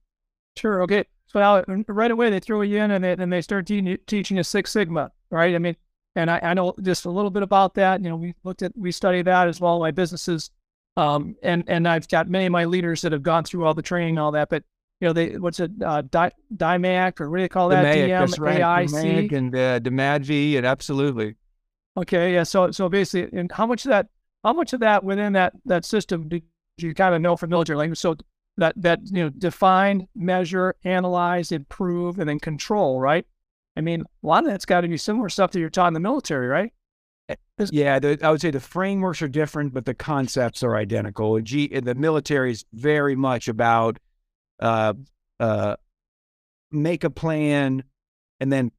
Sure. 0.56 0.82
Okay. 0.82 1.04
So 1.26 1.40
now, 1.40 1.84
right 1.88 2.10
away 2.10 2.30
they 2.30 2.40
throw 2.40 2.62
you 2.62 2.78
in, 2.78 2.90
and 2.90 3.04
they 3.04 3.12
and 3.12 3.32
they 3.32 3.42
start 3.42 3.66
te- 3.66 3.98
teaching 4.06 4.38
you 4.38 4.42
Six 4.42 4.72
Sigma, 4.72 5.10
right? 5.30 5.54
I 5.54 5.58
mean, 5.58 5.76
and 6.16 6.30
I, 6.30 6.38
I, 6.42 6.54
know 6.54 6.74
just 6.80 7.04
a 7.04 7.10
little 7.10 7.30
bit 7.30 7.42
about 7.42 7.74
that. 7.74 8.02
You 8.02 8.08
know, 8.08 8.16
we 8.16 8.34
looked 8.44 8.62
at 8.62 8.72
we 8.76 8.92
studied 8.92 9.26
that 9.26 9.48
as 9.48 9.60
well. 9.60 9.78
My 9.80 9.90
businesses, 9.90 10.50
um, 10.96 11.36
and 11.42 11.64
and 11.66 11.86
I've 11.86 12.08
got 12.08 12.28
many 12.28 12.46
of 12.46 12.52
my 12.52 12.64
leaders 12.64 13.02
that 13.02 13.12
have 13.12 13.22
gone 13.22 13.44
through 13.44 13.66
all 13.66 13.74
the 13.74 13.82
training, 13.82 14.10
and 14.10 14.20
all 14.20 14.32
that. 14.32 14.48
But 14.48 14.62
you 15.04 15.10
know, 15.10 15.12
they 15.12 15.36
what's 15.36 15.60
it, 15.60 15.70
uh, 15.84 16.00
Di, 16.00 16.30
DIMAC 16.56 17.20
or 17.20 17.28
what 17.28 17.36
do 17.36 17.42
you 17.42 17.48
call 17.50 17.68
that? 17.68 17.84
DMAIC, 17.84 18.40
right. 18.40 18.88
DMAIC 18.88 19.32
and 19.32 19.54
uh, 19.54 19.80
DMADV, 19.80 20.56
and 20.56 20.64
absolutely. 20.64 21.34
Okay, 21.98 22.32
yeah. 22.32 22.42
So 22.42 22.70
so 22.70 22.88
basically, 22.88 23.38
and 23.38 23.52
how 23.52 23.66
much 23.66 23.84
of 23.84 23.90
that, 23.90 24.08
how 24.42 24.54
much 24.54 24.72
of 24.72 24.80
that 24.80 25.04
within 25.04 25.34
that 25.34 25.52
that 25.66 25.84
system 25.84 26.30
do 26.30 26.40
you 26.78 26.94
kind 26.94 27.14
of 27.14 27.20
know 27.20 27.36
from 27.36 27.50
military 27.50 27.76
language? 27.76 27.98
So 27.98 28.16
that 28.56 28.72
that 28.80 29.00
you 29.04 29.24
know, 29.24 29.28
define, 29.28 30.08
measure, 30.14 30.74
analyze, 30.84 31.52
improve, 31.52 32.18
and 32.18 32.26
then 32.26 32.40
control, 32.40 32.98
right? 32.98 33.26
I 33.76 33.82
mean, 33.82 34.04
a 34.22 34.26
lot 34.26 34.44
of 34.44 34.50
that's 34.50 34.64
got 34.64 34.80
to 34.80 34.88
be 34.88 34.96
similar 34.96 35.28
stuff 35.28 35.50
that 35.50 35.60
you're 35.60 35.68
taught 35.68 35.88
in 35.88 35.94
the 35.94 36.00
military, 36.00 36.46
right? 36.46 36.72
Eh, 37.28 37.34
yeah, 37.70 37.98
the, 37.98 38.18
I 38.22 38.30
would 38.30 38.40
say 38.40 38.50
the 38.50 38.60
frameworks 38.60 39.20
are 39.20 39.28
different, 39.28 39.74
but 39.74 39.84
the 39.84 39.92
concepts 39.92 40.62
are 40.62 40.76
identical. 40.76 41.38
G, 41.40 41.68
the 41.68 41.94
military 41.94 42.52
is 42.52 42.64
very 42.72 43.16
much 43.16 43.48
about 43.48 43.98
uh, 44.60 44.94
uh, 45.40 45.76
make 46.70 47.04
a 47.04 47.10
plan 47.10 47.84
and 48.40 48.52
then 48.52 48.70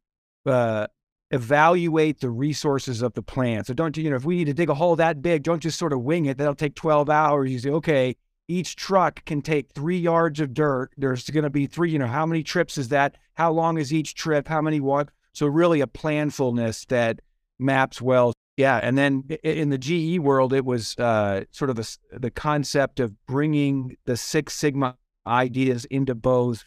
uh, 0.46 0.88
evaluate 1.32 2.20
the 2.20 2.30
resources 2.30 3.02
of 3.02 3.14
the 3.14 3.22
plan. 3.22 3.64
So 3.64 3.74
don't 3.74 3.96
you 3.98 4.10
know 4.10 4.16
if 4.16 4.26
we 4.26 4.38
need 4.38 4.46
to 4.46 4.54
dig 4.54 4.70
a 4.70 4.76
hole 4.76 4.96
that 4.98 5.22
big, 5.22 5.44
don't 5.44 5.62
just 5.62 5.80
sort 5.80 5.94
of 5.94 6.02
wing 6.02 6.26
it. 6.26 6.38
That'll 6.38 6.56
take 6.56 6.76
twelve 6.76 7.10
hours. 7.10 7.52
You 7.52 7.60
say, 7.60 7.70
okay, 7.70 8.16
each 8.48 8.76
truck 8.76 9.24
can 9.26 9.42
take 9.42 9.72
three 9.72 9.98
yards 9.98 10.40
of 10.40 10.54
dirt. 10.54 10.92
There's 10.98 11.30
going 11.30 11.44
to 11.44 11.50
be 11.50 11.68
three. 11.68 11.92
You 11.92 12.00
know, 12.00 12.08
how 12.08 12.26
many 12.26 12.44
trips 12.44 12.78
is 12.78 12.90
that? 12.90 13.16
How 13.34 13.52
long 13.52 13.78
is 13.78 13.94
each 13.94 14.16
trip? 14.16 14.48
How 14.48 14.62
many 14.62 14.80
walk? 14.80 15.12
So 15.34 15.48
really 15.48 15.82
a 15.82 15.88
planfulness 15.88 16.86
that 16.88 17.20
maps 17.60 18.02
well. 18.02 18.34
Yeah, 18.58 18.80
and 18.82 18.98
then 18.98 19.24
in 19.44 19.70
the 19.70 19.78
GE 19.78 20.20
world, 20.20 20.54
it 20.54 20.64
was 20.64 20.98
uh, 20.98 21.44
sort 21.52 21.70
of 21.70 21.76
the 21.76 21.98
the 22.14 22.32
concept 22.32 23.02
of 23.02 23.14
bringing 23.26 23.98
the 24.06 24.16
Six 24.16 24.54
Sigma 24.54 24.96
ideas 25.28 25.86
into 25.86 26.16
both 26.16 26.64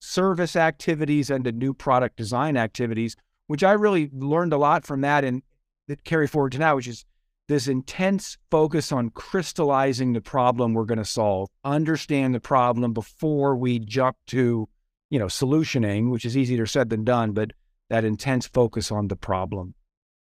service 0.00 0.56
activities 0.56 1.30
and 1.30 1.44
to 1.44 1.52
new 1.52 1.72
product 1.72 2.16
design 2.16 2.56
activities, 2.56 3.16
which 3.46 3.64
I 3.64 3.72
really 3.72 4.10
learned 4.12 4.52
a 4.52 4.58
lot 4.58 4.84
from 4.84 5.00
that 5.00 5.24
and 5.24 5.42
that 5.88 6.04
carry 6.04 6.26
forward 6.26 6.52
to 6.52 6.58
now, 6.58 6.76
which 6.76 6.88
is 6.88 7.04
this 7.48 7.68
intense 7.68 8.38
focus 8.50 8.90
on 8.90 9.10
crystallizing 9.10 10.12
the 10.12 10.20
problem 10.20 10.72
we're 10.72 10.84
going 10.84 10.98
to 10.98 11.04
solve, 11.04 11.48
understand 11.64 12.34
the 12.34 12.40
problem 12.40 12.92
before 12.92 13.56
we 13.56 13.78
jump 13.78 14.16
to, 14.28 14.68
you 15.10 15.18
know, 15.18 15.26
solutioning, 15.26 16.10
which 16.10 16.24
is 16.24 16.36
easier 16.36 16.64
said 16.66 16.88
than 16.88 17.04
done, 17.04 17.32
but 17.32 17.52
that 17.90 18.04
intense 18.04 18.46
focus 18.46 18.90
on 18.90 19.08
the 19.08 19.16
problem. 19.16 19.74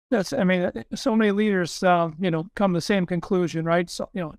That's, 0.09 0.33
I 0.33 0.43
mean, 0.43 0.71
so 0.95 1.15
many 1.15 1.31
leaders, 1.31 1.83
uh, 1.83 2.09
you 2.19 2.31
know, 2.31 2.47
come 2.55 2.73
to 2.73 2.77
the 2.77 2.81
same 2.81 3.05
conclusion, 3.05 3.65
right? 3.65 3.89
So, 3.89 4.09
you 4.13 4.21
know, 4.21 4.35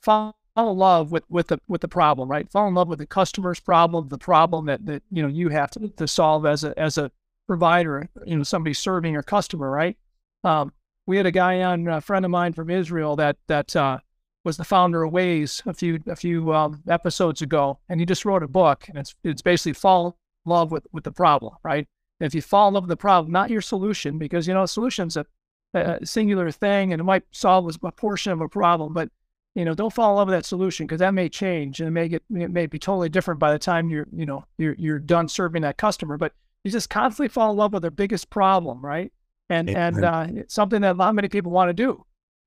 follow 0.00 0.34
fall 0.54 0.72
in 0.72 0.78
love 0.78 1.12
with 1.12 1.24
with 1.28 1.48
the 1.48 1.58
with 1.68 1.80
the 1.80 1.88
problem, 1.88 2.30
right? 2.30 2.50
Fall 2.50 2.68
in 2.68 2.74
love 2.74 2.88
with 2.88 2.98
the 2.98 3.06
customer's 3.06 3.60
problem, 3.60 4.08
the 4.08 4.18
problem 4.18 4.66
that 4.66 4.84
that 4.86 5.02
you 5.10 5.22
know 5.22 5.28
you 5.28 5.48
have 5.48 5.70
to, 5.72 5.88
to 5.88 6.06
solve 6.06 6.46
as 6.46 6.64
a 6.64 6.78
as 6.78 6.98
a 6.98 7.10
provider, 7.46 8.08
you 8.24 8.36
know, 8.36 8.42
somebody 8.42 8.74
serving 8.74 9.12
your 9.12 9.22
customer, 9.22 9.70
right? 9.70 9.96
Um, 10.44 10.72
we 11.06 11.16
had 11.16 11.26
a 11.26 11.32
guy 11.32 11.62
on, 11.62 11.86
a 11.88 12.00
friend 12.00 12.24
of 12.24 12.30
mine 12.30 12.52
from 12.52 12.70
Israel 12.70 13.16
that 13.16 13.36
that 13.48 13.74
uh, 13.74 13.98
was 14.44 14.56
the 14.56 14.64
founder 14.64 15.02
of 15.02 15.12
Waze 15.12 15.64
a 15.66 15.74
few 15.74 16.00
a 16.06 16.16
few 16.16 16.52
um, 16.52 16.82
episodes 16.88 17.42
ago, 17.42 17.78
and 17.88 18.00
he 18.00 18.06
just 18.06 18.24
wrote 18.24 18.42
a 18.42 18.48
book, 18.48 18.86
and 18.88 18.98
it's 18.98 19.14
it's 19.24 19.42
basically 19.42 19.72
fall 19.72 20.18
in 20.46 20.50
love 20.50 20.70
with 20.70 20.86
with 20.92 21.04
the 21.04 21.12
problem, 21.12 21.54
right? 21.62 21.86
And 22.20 22.26
if 22.26 22.34
you 22.34 22.42
fall 22.42 22.68
in 22.68 22.74
love 22.74 22.84
with 22.84 22.90
the 22.90 22.96
problem, 22.96 23.32
not 23.32 23.50
your 23.50 23.60
solution, 23.60 24.18
because 24.18 24.46
you 24.46 24.54
know 24.54 24.66
solution's 24.66 25.16
a, 25.16 25.26
a 25.74 26.06
singular 26.06 26.50
thing, 26.50 26.92
and 26.92 27.00
it 27.00 27.04
might 27.04 27.24
solve 27.32 27.76
a 27.82 27.92
portion 27.92 28.32
of 28.32 28.40
a 28.40 28.48
problem, 28.48 28.92
but 28.92 29.10
you 29.54 29.64
know, 29.64 29.74
don't 29.74 29.92
fall 29.92 30.10
in 30.12 30.16
love 30.16 30.28
with 30.28 30.36
that 30.36 30.46
solution 30.46 30.86
because 30.86 31.00
that 31.00 31.12
may 31.12 31.28
change 31.28 31.80
and 31.80 31.88
it 31.88 31.90
may 31.90 32.08
get 32.08 32.22
it 32.30 32.50
may 32.50 32.66
be 32.66 32.78
totally 32.78 33.08
different 33.08 33.38
by 33.38 33.52
the 33.52 33.58
time 33.58 33.90
you're 33.90 34.06
you 34.12 34.24
know 34.24 34.44
you're 34.58 34.74
you're 34.78 34.98
done 34.98 35.28
serving 35.28 35.62
that 35.62 35.76
customer. 35.76 36.16
But 36.16 36.32
you 36.64 36.70
just 36.70 36.90
constantly 36.90 37.28
fall 37.28 37.50
in 37.50 37.56
love 37.56 37.72
with 37.72 37.82
their 37.82 37.90
biggest 37.90 38.30
problem, 38.30 38.84
right? 38.84 39.12
And 39.50 39.68
it, 39.68 39.76
and 39.76 40.04
uh, 40.04 40.26
it's 40.30 40.54
something 40.54 40.80
that 40.82 40.96
not 40.96 41.14
many 41.14 41.28
people 41.28 41.52
want 41.52 41.68
to 41.68 41.74
do. 41.74 42.04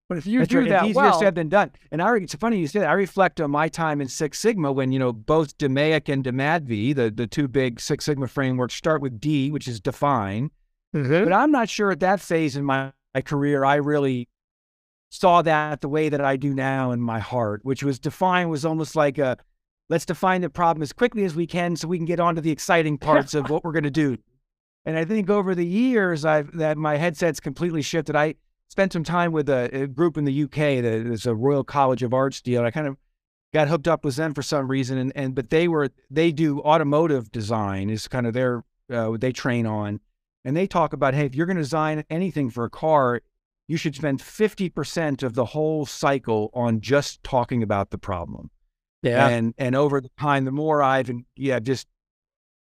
But 0.07 0.19
if 0.19 0.27
you 0.27 0.45
do 0.45 0.59
right. 0.59 0.69
that 0.69 0.85
easier 0.85 1.01
well, 1.01 1.19
said 1.19 1.33
than 1.33 1.49
done. 1.49 1.71
And 1.91 1.99
I, 1.99 2.15
it's 2.17 2.35
funny 2.35 2.59
you 2.59 2.67
say 2.67 2.79
that. 2.79 2.89
I 2.89 2.93
reflect 2.93 3.41
on 3.41 3.49
my 3.49 3.67
time 3.67 4.01
in 4.01 4.07
Six 4.07 4.39
Sigma 4.39 4.71
when 4.71 4.91
you 4.91 4.99
know 4.99 5.11
both 5.11 5.57
DMAIC 5.57 6.09
and 6.09 6.23
DMADV, 6.23 6.95
the 6.95 7.11
the 7.11 7.27
two 7.27 7.47
big 7.47 7.79
Six 7.79 8.05
Sigma 8.05 8.27
frameworks, 8.27 8.75
start 8.75 9.01
with 9.01 9.19
D, 9.19 9.51
which 9.51 9.67
is 9.67 9.79
define. 9.79 10.51
Mm-hmm. 10.95 11.23
But 11.23 11.33
I'm 11.33 11.51
not 11.51 11.69
sure 11.69 11.91
at 11.91 11.99
that 12.01 12.21
phase 12.21 12.55
in 12.55 12.63
my, 12.63 12.93
my 13.13 13.21
career 13.21 13.65
I 13.65 13.75
really 13.75 14.29
saw 15.15 15.41
that 15.41 15.82
the 15.82 15.89
way 15.89 16.10
that 16.10 16.21
I 16.21 16.36
do 16.36 16.54
now 16.54 16.91
in 16.91 17.01
my 17.01 17.19
heart, 17.19 17.63
which 17.63 17.84
was 17.84 17.99
define 17.99 18.49
was 18.49 18.65
almost 18.65 18.95
like 18.95 19.17
a 19.17 19.38
let's 19.89 20.06
define 20.06 20.41
the 20.41 20.49
problem 20.49 20.82
as 20.82 20.93
quickly 20.93 21.23
as 21.23 21.36
we 21.36 21.47
can 21.47 21.75
so 21.75 21.88
we 21.88 21.97
can 21.97 22.06
get 22.06 22.19
on 22.19 22.36
to 22.36 22.41
the 22.41 22.51
exciting 22.51 22.97
parts 22.97 23.34
of 23.34 23.49
what 23.49 23.63
we're 23.63 23.71
going 23.71 23.84
to 23.84 23.91
do. 23.91 24.17
And 24.86 24.97
I 24.97 25.06
think 25.06 25.30
over 25.30 25.56
the 25.56 25.65
years, 25.65 26.25
I've 26.25 26.56
that 26.58 26.78
my 26.78 26.97
headset's 26.97 27.39
completely 27.39 27.82
shifted. 27.82 28.15
I 28.15 28.36
spent 28.69 28.93
some 28.93 29.04
time 29.04 29.32
with 29.32 29.49
a, 29.49 29.84
a 29.84 29.88
group 29.88 30.17
in 30.17 30.25
the 30.25 30.43
UK 30.43 30.51
that 30.51 30.86
is 30.86 31.25
a 31.25 31.34
Royal 31.34 31.63
College 31.63 32.04
of 32.04 32.13
Arts 32.13 32.41
deal. 32.41 32.63
I 32.63 32.71
kind 32.71 32.88
of 32.88 32.97
got 33.54 33.67
hooked 33.67 33.88
up 33.88 34.04
with 34.04 34.17
them 34.17 34.34
for 34.34 34.41
some 34.41 34.67
reason, 34.67 34.97
and, 34.97 35.13
and 35.15 35.34
but 35.34 35.49
they 35.49 35.67
were 35.67 35.89
they 36.12 36.32
do 36.32 36.60
automotive 36.60 37.32
design 37.32 37.89
is 37.89 38.08
kind 38.08 38.28
of 38.28 38.34
their 38.34 38.63
uh, 38.91 39.06
what 39.06 39.21
they 39.21 39.32
train 39.32 39.65
on, 39.65 40.01
and 40.43 40.58
they 40.58 40.67
talk 40.67 40.93
about 40.93 41.13
hey, 41.13 41.25
if 41.25 41.36
you're 41.36 41.47
going 41.47 41.58
to 41.58 41.63
design 41.63 42.04
anything 42.10 42.49
for 42.49 42.65
a 42.65 42.69
car, 42.69 43.21
you 43.67 43.78
should 43.78 43.95
spend 43.95 44.19
50% 44.19 45.23
of 45.23 45.34
the 45.34 45.45
whole 45.45 45.86
cycle 45.86 46.51
on 46.54 46.82
just 46.82 47.23
talking 47.23 47.63
about 47.63 47.89
the 47.89 47.97
problem. 47.97 48.51
Yeah. 49.01 49.28
And 49.28 49.54
and 49.58 49.75
over 49.75 50.01
the 50.01 50.10
time, 50.19 50.45
the 50.45 50.51
more 50.51 50.82
I've 50.82 51.12
yeah, 51.36 51.60
just 51.60 51.88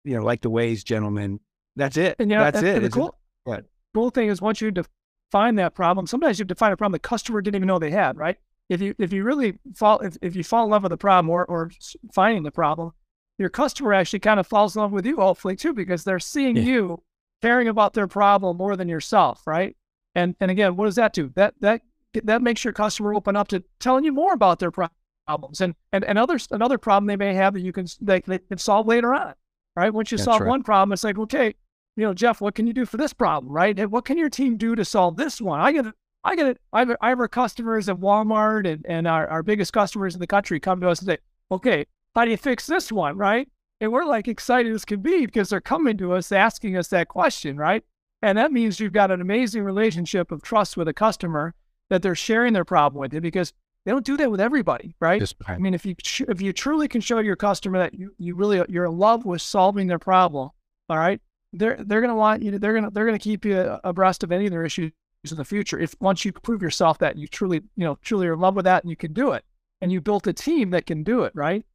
you 0.03 0.15
know, 0.15 0.23
like 0.23 0.41
the 0.41 0.51
Waze, 0.51 0.83
gentlemen, 0.83 1.39
that's 1.75 1.95
it. 1.95 2.17
And 2.19 2.29
yeah, 2.29 2.49
that's, 2.49 2.63
it. 2.63 2.81
The 2.81 2.89
cool, 2.89 3.17
it. 3.45 3.65
cool 3.93 4.09
thing 4.09 4.27
is 4.27 4.41
once 4.41 4.59
you 4.59 4.71
define 4.71 5.55
that 5.55 5.73
problem, 5.73 6.05
sometimes 6.05 6.37
you 6.39 6.45
define 6.45 6.71
a 6.71 6.77
problem 6.77 6.93
the 6.93 6.99
customer 6.99 7.41
didn't 7.41 7.55
even 7.55 7.67
know 7.67 7.79
they 7.79 7.91
had, 7.91 8.17
right? 8.17 8.37
If 8.69 8.81
you 8.81 8.93
if 8.99 9.13
you 9.13 9.23
really 9.23 9.57
fall 9.73 9.99
if, 9.99 10.17
if 10.21 10.35
you 10.35 10.43
fall 10.43 10.65
in 10.65 10.71
love 10.71 10.83
with 10.83 10.89
the 10.89 10.97
problem 10.97 11.29
or 11.29 11.45
or 11.45 11.71
finding 12.13 12.43
the 12.43 12.51
problem, 12.51 12.91
your 13.37 13.49
customer 13.49 13.93
actually 13.93 14.19
kind 14.19 14.39
of 14.39 14.47
falls 14.47 14.75
in 14.75 14.81
love 14.81 14.91
with 14.91 15.05
you 15.05 15.15
hopefully 15.17 15.55
too, 15.55 15.73
because 15.73 16.03
they're 16.03 16.19
seeing 16.19 16.57
yeah. 16.57 16.63
you 16.63 17.03
caring 17.41 17.69
about 17.69 17.93
their 17.93 18.07
problem 18.07 18.57
more 18.57 18.75
than 18.75 18.89
yourself, 18.89 19.47
right? 19.47 19.77
And 20.17 20.35
and 20.39 20.49
again, 20.49 20.75
what 20.75 20.85
does 20.85 20.95
that 20.95 21.13
do? 21.13 21.31
That 21.35 21.53
that 21.61 21.81
that 22.23 22.41
makes 22.41 22.63
your 22.63 22.73
customer 22.73 23.13
open 23.13 23.35
up 23.35 23.47
to 23.49 23.63
telling 23.79 24.03
you 24.03 24.11
more 24.11 24.33
about 24.33 24.57
their 24.57 24.71
problems 24.71 25.61
and 25.61 25.75
and, 25.91 26.03
and 26.03 26.17
others 26.17 26.47
another 26.49 26.79
problem 26.79 27.05
they 27.05 27.15
may 27.15 27.35
have 27.35 27.53
that 27.53 27.61
you 27.61 27.71
can 27.71 27.85
they, 28.01 28.19
they 28.21 28.39
can 28.39 28.57
solve 28.57 28.87
later 28.87 29.13
on. 29.13 29.35
Right? 29.75 29.93
Once 29.93 30.11
you 30.11 30.17
That's 30.17 30.25
solve 30.25 30.41
right. 30.41 30.49
one 30.49 30.63
problem, 30.63 30.91
it's 30.91 31.03
like, 31.03 31.19
okay, 31.19 31.53
you 31.95 32.03
know, 32.03 32.15
Jeff, 32.15 32.41
what 32.41 32.55
can 32.55 32.65
you 32.65 32.73
do 32.73 32.83
for 32.83 32.97
this 32.97 33.13
problem? 33.13 33.53
Right? 33.53 33.77
And 33.77 33.91
what 33.91 34.05
can 34.05 34.17
your 34.17 34.29
team 34.29 34.57
do 34.57 34.73
to 34.73 34.83
solve 34.83 35.17
this 35.17 35.39
one? 35.39 35.59
I 35.59 35.71
get 35.71 35.85
it. 35.85 35.93
I 36.23 36.35
get 36.35 36.47
it. 36.47 36.57
I 36.73 36.79
have, 36.79 36.95
I 36.99 37.09
have 37.09 37.19
our 37.19 37.27
customers 37.27 37.87
at 37.87 37.97
Walmart 37.97 38.67
and, 38.67 38.83
and 38.89 39.07
our, 39.07 39.27
our 39.27 39.43
biggest 39.43 39.71
customers 39.71 40.15
in 40.15 40.19
the 40.19 40.25
country 40.25 40.59
come 40.59 40.81
to 40.81 40.89
us 40.89 40.99
and 40.99 41.07
say, 41.09 41.19
okay, 41.51 41.85
how 42.15 42.25
do 42.25 42.31
you 42.31 42.37
fix 42.37 42.65
this 42.65 42.91
one? 42.91 43.17
Right. 43.17 43.47
And 43.79 43.91
we're 43.91 44.05
like 44.05 44.27
excited 44.27 44.73
as 44.73 44.83
can 44.83 45.01
be 45.01 45.27
because 45.27 45.49
they're 45.49 45.61
coming 45.61 45.95
to 45.97 46.13
us 46.13 46.31
asking 46.31 46.75
us 46.75 46.87
that 46.87 47.07
question. 47.07 47.55
Right. 47.55 47.83
And 48.21 48.37
that 48.37 48.51
means 48.51 48.79
you've 48.79 48.93
got 48.93 49.11
an 49.11 49.21
amazing 49.21 49.63
relationship 49.63 50.31
of 50.31 50.41
trust 50.41 50.75
with 50.75 50.87
a 50.87 50.93
customer 50.93 51.53
that 51.89 52.01
they're 52.01 52.15
sharing 52.15 52.53
their 52.53 52.65
problem 52.65 52.99
with 52.99 53.13
you 53.13 53.21
because 53.21 53.53
they 53.85 53.91
don't 53.91 54.05
do 54.05 54.17
that 54.17 54.29
with 54.29 54.41
everybody, 54.41 54.95
right? 54.99 55.19
Just, 55.19 55.35
I 55.47 55.57
mean, 55.57 55.73
if 55.73 55.85
you 55.85 55.95
if 56.27 56.41
you 56.41 56.51
truly 56.51 56.87
can 56.89 56.99
show 56.99 57.19
your 57.19 57.37
customer 57.37 57.79
that 57.79 57.93
you, 57.93 58.13
you 58.17 58.35
really 58.35 58.61
you're 58.67 58.85
in 58.85 58.97
love 58.97 59.25
with 59.25 59.41
solving 59.41 59.87
their 59.87 59.99
problem, 59.99 60.49
all 60.89 60.97
right, 60.97 61.21
they're 61.53 61.77
they're 61.85 62.01
gonna 62.01 62.15
want 62.15 62.43
you. 62.43 62.51
To, 62.51 62.59
they're 62.59 62.73
gonna 62.73 62.91
they're 62.91 63.05
gonna 63.05 63.17
keep 63.17 63.45
you 63.45 63.57
abreast 63.85 64.23
of 64.23 64.31
any 64.33 64.45
of 64.45 64.51
their 64.51 64.65
issues 64.65 64.91
in 65.29 65.37
the 65.37 65.45
future. 65.45 65.79
If 65.79 65.95
once 66.01 66.25
you 66.25 66.33
prove 66.33 66.61
yourself 66.61 66.97
that 66.99 67.17
you 67.17 67.27
truly 67.27 67.61
you 67.77 67.85
know 67.85 67.97
truly 68.01 68.27
are 68.27 68.33
in 68.33 68.39
love 68.39 68.55
with 68.55 68.65
that 68.65 68.83
and 68.83 68.89
you 68.89 68.97
can 68.97 69.13
do 69.13 69.31
it, 69.31 69.45
and 69.79 69.91
you 69.91 70.01
built 70.01 70.27
a 70.27 70.33
team 70.33 70.71
that 70.71 70.85
can 70.85 71.03
do 71.03 71.23
it, 71.23 71.31
right? 71.33 71.65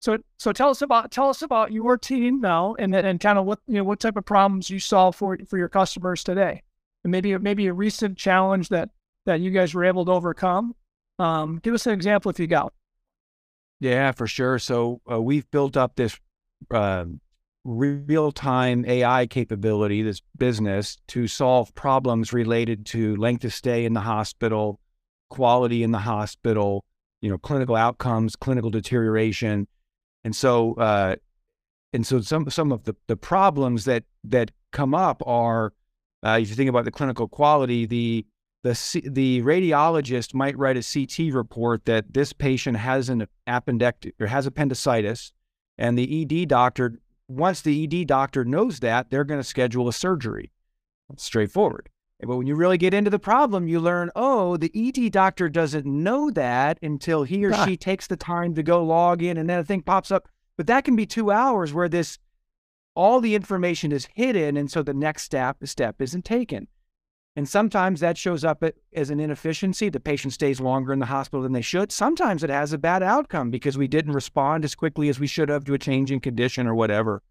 So, 0.00 0.16
so 0.38 0.52
tell 0.52 0.70
us 0.70 0.80
about 0.80 1.10
tell 1.10 1.28
us 1.28 1.42
about 1.42 1.72
your 1.72 1.98
team 1.98 2.40
now, 2.40 2.74
and 2.78 2.94
and 2.94 3.20
kind 3.20 3.38
of 3.38 3.44
what 3.44 3.60
you 3.66 3.74
know 3.74 3.84
what 3.84 4.00
type 4.00 4.16
of 4.16 4.24
problems 4.24 4.70
you 4.70 4.80
solve 4.80 5.14
for 5.14 5.36
for 5.46 5.58
your 5.58 5.68
customers 5.68 6.24
today, 6.24 6.62
and 7.04 7.10
maybe 7.10 7.36
maybe 7.36 7.66
a 7.66 7.74
recent 7.74 8.16
challenge 8.16 8.70
that 8.70 8.88
that 9.26 9.40
you 9.40 9.50
guys 9.50 9.74
were 9.74 9.84
able 9.84 10.06
to 10.06 10.12
overcome. 10.12 10.74
Um, 11.18 11.60
give 11.62 11.74
us 11.74 11.86
an 11.86 11.92
example 11.92 12.30
if 12.30 12.40
you 12.40 12.46
got. 12.46 12.72
Yeah, 13.78 14.12
for 14.12 14.26
sure. 14.26 14.58
So 14.58 15.02
uh, 15.10 15.20
we've 15.20 15.50
built 15.50 15.76
up 15.76 15.96
this 15.96 16.18
uh, 16.70 17.04
real-time 17.64 18.86
AI 18.86 19.26
capability, 19.26 20.02
this 20.02 20.22
business 20.38 20.96
to 21.08 21.26
solve 21.26 21.74
problems 21.74 22.32
related 22.32 22.86
to 22.86 23.16
length 23.16 23.44
of 23.44 23.52
stay 23.52 23.84
in 23.84 23.92
the 23.92 24.00
hospital, 24.00 24.80
quality 25.28 25.82
in 25.82 25.90
the 25.90 25.98
hospital, 25.98 26.84
you 27.20 27.30
know, 27.30 27.36
clinical 27.36 27.76
outcomes, 27.76 28.34
clinical 28.34 28.70
deterioration 28.70 29.66
and 30.24 30.34
so, 30.36 30.74
uh, 30.74 31.16
and 31.92 32.06
so 32.06 32.20
some 32.20 32.48
some 32.50 32.72
of 32.72 32.84
the, 32.84 32.94
the 33.06 33.16
problems 33.16 33.84
that 33.84 34.04
that 34.24 34.50
come 34.72 34.94
up 34.94 35.22
are 35.26 35.72
Uh, 36.22 36.38
if 36.40 36.50
you 36.50 36.54
think 36.54 36.68
about 36.68 36.84
the 36.84 36.90
clinical 36.90 37.26
quality, 37.28 37.86
the 37.86 38.26
the 38.62 38.74
the 39.10 39.40
radiologist 39.42 40.34
might 40.34 40.56
write 40.58 40.76
a 40.76 40.82
CT 40.82 41.32
report 41.34 41.86
that 41.86 42.12
this 42.12 42.34
patient 42.34 42.76
has 42.76 43.08
an 43.08 43.26
appendectomy 43.46 44.12
or 44.20 44.26
has 44.26 44.46
appendicitis, 44.46 45.32
and 45.78 45.96
the 45.96 46.22
ED 46.22 46.48
doctor, 46.48 47.00
once 47.26 47.62
the 47.62 47.84
ED 47.84 48.06
doctor 48.06 48.44
knows 48.44 48.80
that, 48.80 49.08
they're 49.10 49.24
going 49.24 49.40
to 49.40 49.48
schedule 49.48 49.88
a 49.88 49.92
surgery. 49.92 50.52
Straightforward. 51.16 51.88
But 52.22 52.36
when 52.36 52.46
you 52.46 52.54
really 52.54 52.78
get 52.78 52.94
into 52.94 53.10
the 53.10 53.18
problem, 53.18 53.68
you 53.68 53.80
learn, 53.80 54.10
oh, 54.14 54.56
the 54.56 54.70
ED 54.74 55.12
doctor 55.12 55.48
doesn't 55.48 55.86
know 55.86 56.30
that 56.30 56.78
until 56.82 57.22
he 57.22 57.44
or 57.44 57.52
she 57.64 57.76
takes 57.76 58.06
the 58.06 58.16
time 58.16 58.54
to 58.54 58.62
go 58.62 58.84
log 58.84 59.22
in, 59.22 59.36
and 59.38 59.48
then 59.48 59.58
a 59.58 59.64
thing 59.64 59.82
pops 59.82 60.10
up. 60.10 60.28
But 60.56 60.66
that 60.66 60.84
can 60.84 60.96
be 60.96 61.06
two 61.06 61.30
hours 61.30 61.72
where 61.72 61.88
this 61.88 62.18
all 62.94 63.20
the 63.20 63.34
information 63.34 63.92
is 63.92 64.08
hidden, 64.14 64.56
and 64.56 64.70
so 64.70 64.82
the 64.82 64.92
next 64.92 65.22
step 65.22 65.56
step 65.64 66.02
isn't 66.02 66.24
taken. 66.24 66.68
And 67.36 67.48
sometimes 67.48 68.00
that 68.00 68.18
shows 68.18 68.44
up 68.44 68.62
as 68.92 69.10
an 69.10 69.20
inefficiency. 69.20 69.88
The 69.88 70.00
patient 70.00 70.32
stays 70.32 70.60
longer 70.60 70.92
in 70.92 70.98
the 70.98 71.06
hospital 71.06 71.42
than 71.42 71.52
they 71.52 71.62
should. 71.62 71.92
Sometimes 71.92 72.42
it 72.42 72.50
has 72.50 72.72
a 72.72 72.78
bad 72.78 73.02
outcome 73.02 73.50
because 73.50 73.78
we 73.78 73.86
didn't 73.86 74.12
respond 74.12 74.64
as 74.64 74.74
quickly 74.74 75.08
as 75.08 75.20
we 75.20 75.28
should 75.28 75.48
have 75.48 75.64
to 75.64 75.74
a 75.74 75.78
changing 75.78 76.20
condition 76.20 76.66
or 76.66 76.74
whatever. 76.74 77.22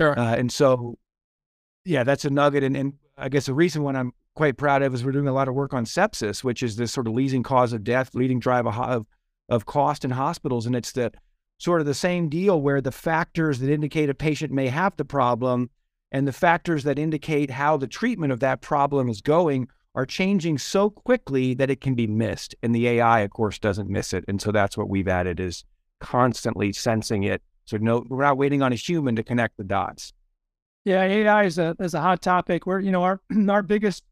Sure. 0.00 0.18
Uh, 0.18 0.34
and 0.34 0.50
so, 0.50 0.98
yeah, 1.84 2.02
that's 2.02 2.24
a 2.24 2.30
nugget. 2.30 2.64
And, 2.64 2.76
and 2.76 2.94
I 3.22 3.28
guess 3.28 3.46
the 3.46 3.54
reason 3.54 3.84
one 3.84 3.94
I'm 3.94 4.12
quite 4.34 4.56
proud 4.56 4.82
of 4.82 4.92
is 4.92 5.04
we're 5.04 5.12
doing 5.12 5.28
a 5.28 5.32
lot 5.32 5.48
of 5.48 5.54
work 5.54 5.72
on 5.72 5.84
sepsis, 5.84 6.42
which 6.42 6.62
is 6.62 6.76
this 6.76 6.92
sort 6.92 7.06
of 7.06 7.14
leading 7.14 7.42
cause 7.42 7.72
of 7.72 7.84
death, 7.84 8.14
leading 8.14 8.40
drive 8.40 8.66
of, 8.66 9.06
of 9.48 9.66
cost 9.66 10.04
in 10.04 10.10
hospitals. 10.10 10.66
And 10.66 10.74
it's 10.74 10.92
the 10.92 11.12
sort 11.58 11.80
of 11.80 11.86
the 11.86 11.94
same 11.94 12.28
deal 12.28 12.60
where 12.60 12.80
the 12.80 12.90
factors 12.90 13.60
that 13.60 13.70
indicate 13.70 14.10
a 14.10 14.14
patient 14.14 14.52
may 14.52 14.66
have 14.66 14.96
the 14.96 15.04
problem 15.04 15.70
and 16.10 16.26
the 16.26 16.32
factors 16.32 16.82
that 16.82 16.98
indicate 16.98 17.50
how 17.50 17.76
the 17.76 17.86
treatment 17.86 18.32
of 18.32 18.40
that 18.40 18.60
problem 18.60 19.08
is 19.08 19.20
going 19.20 19.68
are 19.94 20.06
changing 20.06 20.58
so 20.58 20.90
quickly 20.90 21.54
that 21.54 21.70
it 21.70 21.80
can 21.80 21.94
be 21.94 22.06
missed. 22.06 22.54
And 22.62 22.74
the 22.74 22.88
AI, 22.88 23.20
of 23.20 23.30
course, 23.30 23.58
doesn't 23.58 23.88
miss 23.88 24.12
it. 24.12 24.24
And 24.26 24.40
so 24.40 24.50
that's 24.50 24.76
what 24.76 24.88
we've 24.88 25.08
added 25.08 25.38
is 25.38 25.64
constantly 26.00 26.72
sensing 26.72 27.22
it. 27.22 27.42
So 27.66 27.76
no, 27.76 28.04
we're 28.08 28.24
not 28.24 28.38
waiting 28.38 28.62
on 28.62 28.72
a 28.72 28.76
human 28.76 29.14
to 29.16 29.22
connect 29.22 29.58
the 29.58 29.64
dots. 29.64 30.12
Yeah, 30.84 31.02
AI 31.02 31.44
is 31.44 31.58
a 31.58 31.76
is 31.78 31.94
a 31.94 32.00
hot 32.00 32.22
topic. 32.22 32.66
We're 32.66 32.80
you 32.80 32.90
know 32.90 33.02
our 33.02 33.20
our 33.48 33.62
biggest 33.62 34.04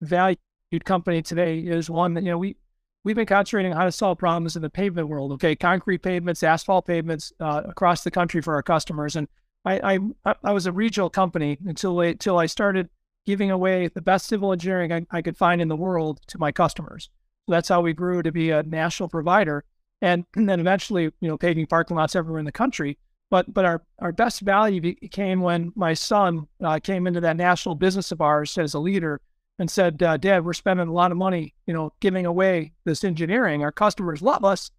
valued 0.00 0.38
company 0.84 1.22
today 1.22 1.58
is 1.60 1.88
one 1.88 2.14
that 2.14 2.24
you 2.24 2.30
know 2.30 2.38
we 2.38 2.56
we've 3.04 3.16
been 3.16 3.26
concentrating 3.26 3.72
on 3.72 3.78
how 3.78 3.84
to 3.84 3.92
solve 3.92 4.18
problems 4.18 4.56
in 4.56 4.62
the 4.62 4.70
pavement 4.70 5.08
world. 5.08 5.32
Okay, 5.32 5.54
concrete 5.54 6.02
pavements, 6.02 6.42
asphalt 6.42 6.86
pavements 6.86 7.32
uh, 7.38 7.62
across 7.66 8.02
the 8.02 8.10
country 8.10 8.40
for 8.40 8.54
our 8.54 8.62
customers, 8.62 9.14
and 9.14 9.28
I, 9.64 9.98
I, 10.24 10.34
I 10.44 10.52
was 10.52 10.66
a 10.66 10.72
regional 10.72 11.10
company 11.10 11.58
until 11.64 12.00
until 12.00 12.38
I 12.38 12.46
started 12.46 12.88
giving 13.24 13.50
away 13.50 13.88
the 13.88 14.02
best 14.02 14.26
civil 14.26 14.52
engineering 14.52 14.92
I, 14.92 15.06
I 15.10 15.22
could 15.22 15.36
find 15.36 15.60
in 15.60 15.68
the 15.68 15.76
world 15.76 16.20
to 16.28 16.38
my 16.38 16.52
customers. 16.52 17.10
That's 17.48 17.68
how 17.68 17.80
we 17.80 17.92
grew 17.92 18.22
to 18.22 18.32
be 18.32 18.50
a 18.50 18.64
national 18.64 19.08
provider, 19.08 19.64
and, 20.02 20.24
and 20.34 20.48
then 20.48 20.58
eventually, 20.58 21.04
you 21.04 21.28
know, 21.28 21.38
paving 21.38 21.66
parking 21.66 21.96
lots 21.96 22.16
everywhere 22.16 22.40
in 22.40 22.46
the 22.46 22.52
country. 22.52 22.98
But 23.30 23.52
but 23.52 23.64
our, 23.64 23.82
our 23.98 24.12
best 24.12 24.40
value 24.40 24.94
came 25.10 25.40
when 25.40 25.72
my 25.74 25.94
son 25.94 26.46
uh, 26.62 26.78
came 26.78 27.06
into 27.06 27.20
that 27.20 27.36
national 27.36 27.74
business 27.74 28.12
of 28.12 28.20
ours 28.20 28.56
as 28.56 28.74
a 28.74 28.78
leader 28.78 29.20
and 29.58 29.70
said, 29.70 30.02
uh, 30.02 30.16
"Dad, 30.16 30.44
we're 30.44 30.52
spending 30.52 30.88
a 30.88 30.92
lot 30.92 31.10
of 31.10 31.18
money, 31.18 31.54
you 31.66 31.74
know, 31.74 31.92
giving 32.00 32.26
away 32.26 32.72
this 32.84 33.02
engineering. 33.02 33.62
Our 33.62 33.72
customers 33.72 34.22
love 34.22 34.44
us, 34.44 34.70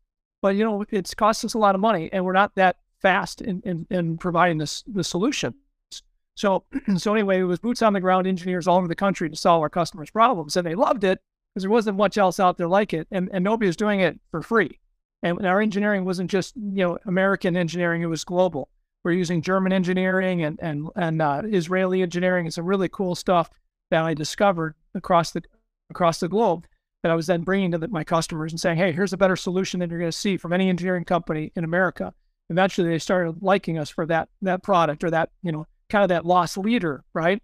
but 0.41 0.55
you 0.55 0.63
know, 0.63 0.85
it's 0.91 1.13
cost 1.13 1.43
us 1.43 1.55
a 1.55 1.59
lot 1.59 1.75
of 1.75 1.81
money, 1.81 2.09
and 2.13 2.23
we're 2.23 2.33
not 2.33 2.55
that 2.55 2.77
fast 3.01 3.41
in, 3.41 3.61
in, 3.65 3.85
in 3.89 4.17
providing 4.17 4.57
this 4.57 4.83
the 4.87 5.03
solution. 5.03 5.53
So 6.35 6.63
so 6.97 7.13
anyway, 7.13 7.39
it 7.39 7.43
was 7.43 7.59
boots 7.59 7.81
on 7.81 7.93
the 7.93 8.01
ground 8.01 8.27
engineers 8.27 8.67
all 8.67 8.77
over 8.77 8.87
the 8.87 8.95
country 8.95 9.29
to 9.29 9.35
solve 9.35 9.61
our 9.61 9.69
customers' 9.69 10.11
problems, 10.11 10.55
and 10.55 10.65
they 10.65 10.75
loved 10.75 11.03
it 11.03 11.19
because 11.53 11.63
there 11.63 11.71
wasn't 11.71 11.97
much 11.97 12.17
else 12.17 12.39
out 12.39 12.57
there 12.57 12.67
like 12.67 12.93
it, 12.93 13.07
and 13.11 13.29
and 13.33 13.43
nobody 13.43 13.67
was 13.67 13.75
doing 13.75 13.99
it 13.99 14.19
for 14.31 14.41
free. 14.41 14.79
And 15.23 15.45
our 15.45 15.61
engineering 15.61 16.05
wasn't 16.05 16.29
just 16.29 16.55
you 16.55 16.83
know 16.83 16.97
American 17.05 17.57
engineering; 17.57 18.01
it 18.01 18.07
was 18.07 18.23
global. 18.23 18.69
We're 19.03 19.11
using 19.11 19.41
German 19.41 19.73
engineering 19.73 20.43
and 20.43 20.59
and 20.61 20.89
and 20.95 21.21
uh, 21.21 21.41
Israeli 21.45 22.01
engineering 22.01 22.45
and 22.45 22.53
some 22.53 22.65
really 22.65 22.89
cool 22.89 23.15
stuff 23.15 23.49
that 23.89 24.03
I 24.03 24.13
discovered 24.13 24.75
across 24.93 25.31
the 25.31 25.43
across 25.89 26.19
the 26.19 26.27
globe 26.27 26.67
that 27.03 27.11
I 27.11 27.15
was 27.15 27.27
then 27.27 27.41
bringing 27.41 27.71
to 27.71 27.77
the, 27.77 27.87
my 27.87 28.03
customers 28.03 28.51
and 28.51 28.59
saying, 28.59 28.77
"Hey, 28.77 28.91
here's 28.91 29.13
a 29.13 29.17
better 29.17 29.35
solution 29.35 29.79
than 29.79 29.89
you're 29.89 29.99
going 29.99 30.11
to 30.11 30.17
see 30.17 30.37
from 30.37 30.53
any 30.53 30.69
engineering 30.69 31.05
company 31.05 31.51
in 31.55 31.63
America." 31.63 32.13
eventually 32.49 32.89
they 32.89 32.99
started 32.99 33.41
liking 33.41 33.77
us 33.77 33.89
for 33.89 34.05
that 34.05 34.29
that 34.41 34.63
product 34.63 35.03
or 35.03 35.09
that 35.11 35.29
you 35.41 35.51
know 35.51 35.65
kind 35.89 36.03
of 36.03 36.09
that 36.09 36.25
lost 36.25 36.57
leader, 36.57 37.03
right? 37.13 37.41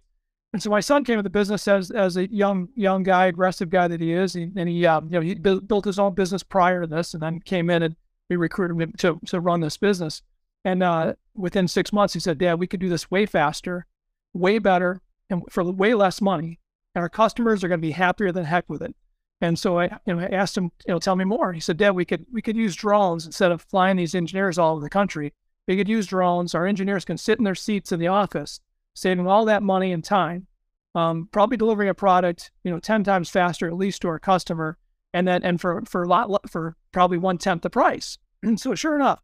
And 0.54 0.62
so 0.62 0.70
my 0.70 0.78
son 0.78 1.02
came 1.02 1.16
to 1.16 1.22
the 1.22 1.28
business 1.28 1.66
as 1.66 1.90
as 1.90 2.16
a 2.16 2.32
young 2.32 2.68
young 2.76 3.02
guy, 3.02 3.26
aggressive 3.26 3.70
guy 3.70 3.88
that 3.88 4.00
he 4.00 4.12
is, 4.12 4.36
and, 4.36 4.68
he 4.68 4.86
um, 4.86 5.06
you 5.06 5.14
know 5.14 5.20
he 5.20 5.34
built, 5.34 5.66
built 5.66 5.84
his 5.84 5.98
own 5.98 6.14
business 6.14 6.44
prior 6.44 6.82
to 6.82 6.86
this, 6.86 7.12
and 7.12 7.20
then 7.20 7.40
came 7.40 7.68
in 7.68 7.82
and 7.82 7.96
we 8.30 8.36
recruited 8.36 8.80
him 8.80 8.92
to 8.98 9.18
to 9.26 9.40
run 9.40 9.62
this 9.62 9.76
business. 9.76 10.22
And 10.64 10.84
uh, 10.84 11.14
within 11.34 11.66
six 11.66 11.92
months, 11.92 12.14
he 12.14 12.20
said, 12.20 12.38
"Dad, 12.38 12.60
we 12.60 12.68
could 12.68 12.78
do 12.78 12.88
this 12.88 13.10
way 13.10 13.26
faster, 13.26 13.86
way 14.32 14.60
better, 14.60 15.02
and 15.28 15.42
for 15.50 15.64
way 15.64 15.92
less 15.92 16.20
money, 16.20 16.60
and 16.94 17.02
our 17.02 17.08
customers 17.08 17.64
are 17.64 17.68
going 17.68 17.80
to 17.80 17.86
be 17.86 17.90
happier 17.90 18.30
than 18.30 18.44
heck 18.44 18.68
with 18.68 18.80
it." 18.80 18.94
And 19.40 19.58
so 19.58 19.80
I, 19.80 19.98
you 20.06 20.14
know, 20.14 20.20
I 20.20 20.26
asked 20.26 20.56
him, 20.56 20.70
you 20.86 20.94
know, 20.94 21.00
tell 21.00 21.16
me 21.16 21.24
more. 21.24 21.52
He 21.52 21.58
said, 21.58 21.78
Dad, 21.78 21.96
we 21.96 22.04
could 22.04 22.26
we 22.32 22.40
could 22.40 22.56
use 22.56 22.76
drones 22.76 23.26
instead 23.26 23.50
of 23.50 23.62
flying 23.62 23.96
these 23.96 24.14
engineers 24.14 24.56
all 24.56 24.74
over 24.74 24.84
the 24.84 24.88
country. 24.88 25.32
We 25.66 25.76
could 25.76 25.88
use 25.88 26.06
drones. 26.06 26.54
Our 26.54 26.64
engineers 26.64 27.04
can 27.04 27.18
sit 27.18 27.38
in 27.38 27.44
their 27.44 27.56
seats 27.56 27.90
in 27.90 27.98
the 27.98 28.06
office, 28.06 28.60
saving 28.94 29.26
all 29.26 29.44
that 29.44 29.62
money 29.62 29.92
and 29.92 30.04
time, 30.04 30.46
um, 30.94 31.28
probably 31.32 31.56
delivering 31.56 31.88
a 31.88 31.94
product, 31.94 32.50
you 32.62 32.70
know, 32.70 32.78
ten 32.78 33.04
times 33.04 33.30
faster 33.30 33.66
at 33.66 33.74
least 33.74 34.02
to 34.02 34.08
our 34.08 34.18
customer, 34.18 34.78
and 35.12 35.26
then 35.26 35.42
and 35.42 35.60
for 35.60 35.82
for 35.86 36.02
a 36.02 36.08
lot 36.08 36.48
for 36.50 36.76
probably 36.92 37.18
one 37.18 37.38
tenth 37.38 37.62
the 37.62 37.70
price. 37.70 38.18
And 38.42 38.58
so 38.60 38.74
sure 38.74 38.94
enough, 38.94 39.20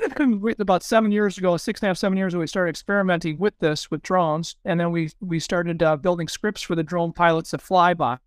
about 0.58 0.82
seven 0.82 1.12
years 1.12 1.38
ago, 1.38 1.56
six 1.56 1.80
and 1.80 1.86
a 1.86 1.90
half, 1.90 1.98
seven 1.98 2.18
years 2.18 2.34
ago, 2.34 2.40
we 2.40 2.46
started 2.46 2.70
experimenting 2.70 3.38
with 3.38 3.58
this 3.58 3.90
with 3.90 4.02
drones, 4.02 4.56
and 4.64 4.80
then 4.80 4.90
we 4.90 5.10
we 5.20 5.40
started 5.40 5.82
uh, 5.82 5.96
building 5.96 6.28
scripts 6.28 6.62
for 6.62 6.74
the 6.74 6.82
drone 6.82 7.12
pilots 7.12 7.50
to 7.50 7.58
fly 7.58 7.94
by 7.94 8.18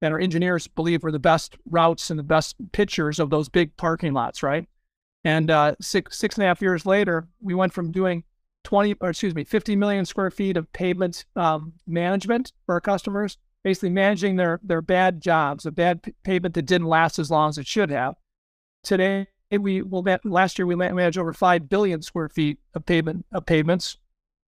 that 0.00 0.12
our 0.12 0.18
engineers 0.18 0.66
believe 0.66 1.02
were 1.02 1.12
the 1.12 1.18
best 1.18 1.56
routes 1.66 2.10
and 2.10 2.18
the 2.18 2.24
best 2.24 2.56
pictures 2.72 3.18
of 3.18 3.30
those 3.30 3.48
big 3.48 3.76
parking 3.76 4.12
lots, 4.12 4.42
right? 4.42 4.66
And 5.24 5.50
uh, 5.50 5.74
six 5.80 6.18
six 6.18 6.36
and 6.36 6.44
a 6.44 6.46
half 6.46 6.62
years 6.62 6.86
later, 6.86 7.28
we 7.40 7.54
went 7.54 7.72
from 7.72 7.92
doing 7.92 8.24
20 8.64 8.96
or 9.00 9.10
excuse 9.10 9.34
me 9.34 9.44
50 9.44 9.76
million 9.76 10.04
square 10.04 10.30
feet 10.30 10.56
of 10.56 10.72
pavement 10.72 11.24
um, 11.36 11.74
management 11.86 12.52
for 12.66 12.74
our 12.74 12.80
customers, 12.80 13.38
basically 13.64 13.90
managing 13.90 14.36
their 14.36 14.60
their 14.62 14.82
bad 14.82 15.20
jobs, 15.20 15.66
a 15.66 15.70
bad 15.70 16.02
p- 16.02 16.14
pavement 16.22 16.54
that 16.54 16.66
didn't 16.66 16.86
last 16.86 17.18
as 17.18 17.30
long 17.30 17.48
as 17.48 17.58
it 17.58 17.66
should 17.66 17.90
have. 17.90 18.14
Today, 18.82 19.28
we 19.50 19.82
will 19.82 20.04
last 20.24 20.58
year 20.58 20.66
we 20.66 20.74
managed 20.74 21.18
over 21.18 21.32
five 21.32 21.68
billion 21.68 22.02
square 22.02 22.28
feet 22.28 22.58
of 22.74 22.86
pavement 22.86 23.26
of 23.32 23.46
pavements. 23.46 23.96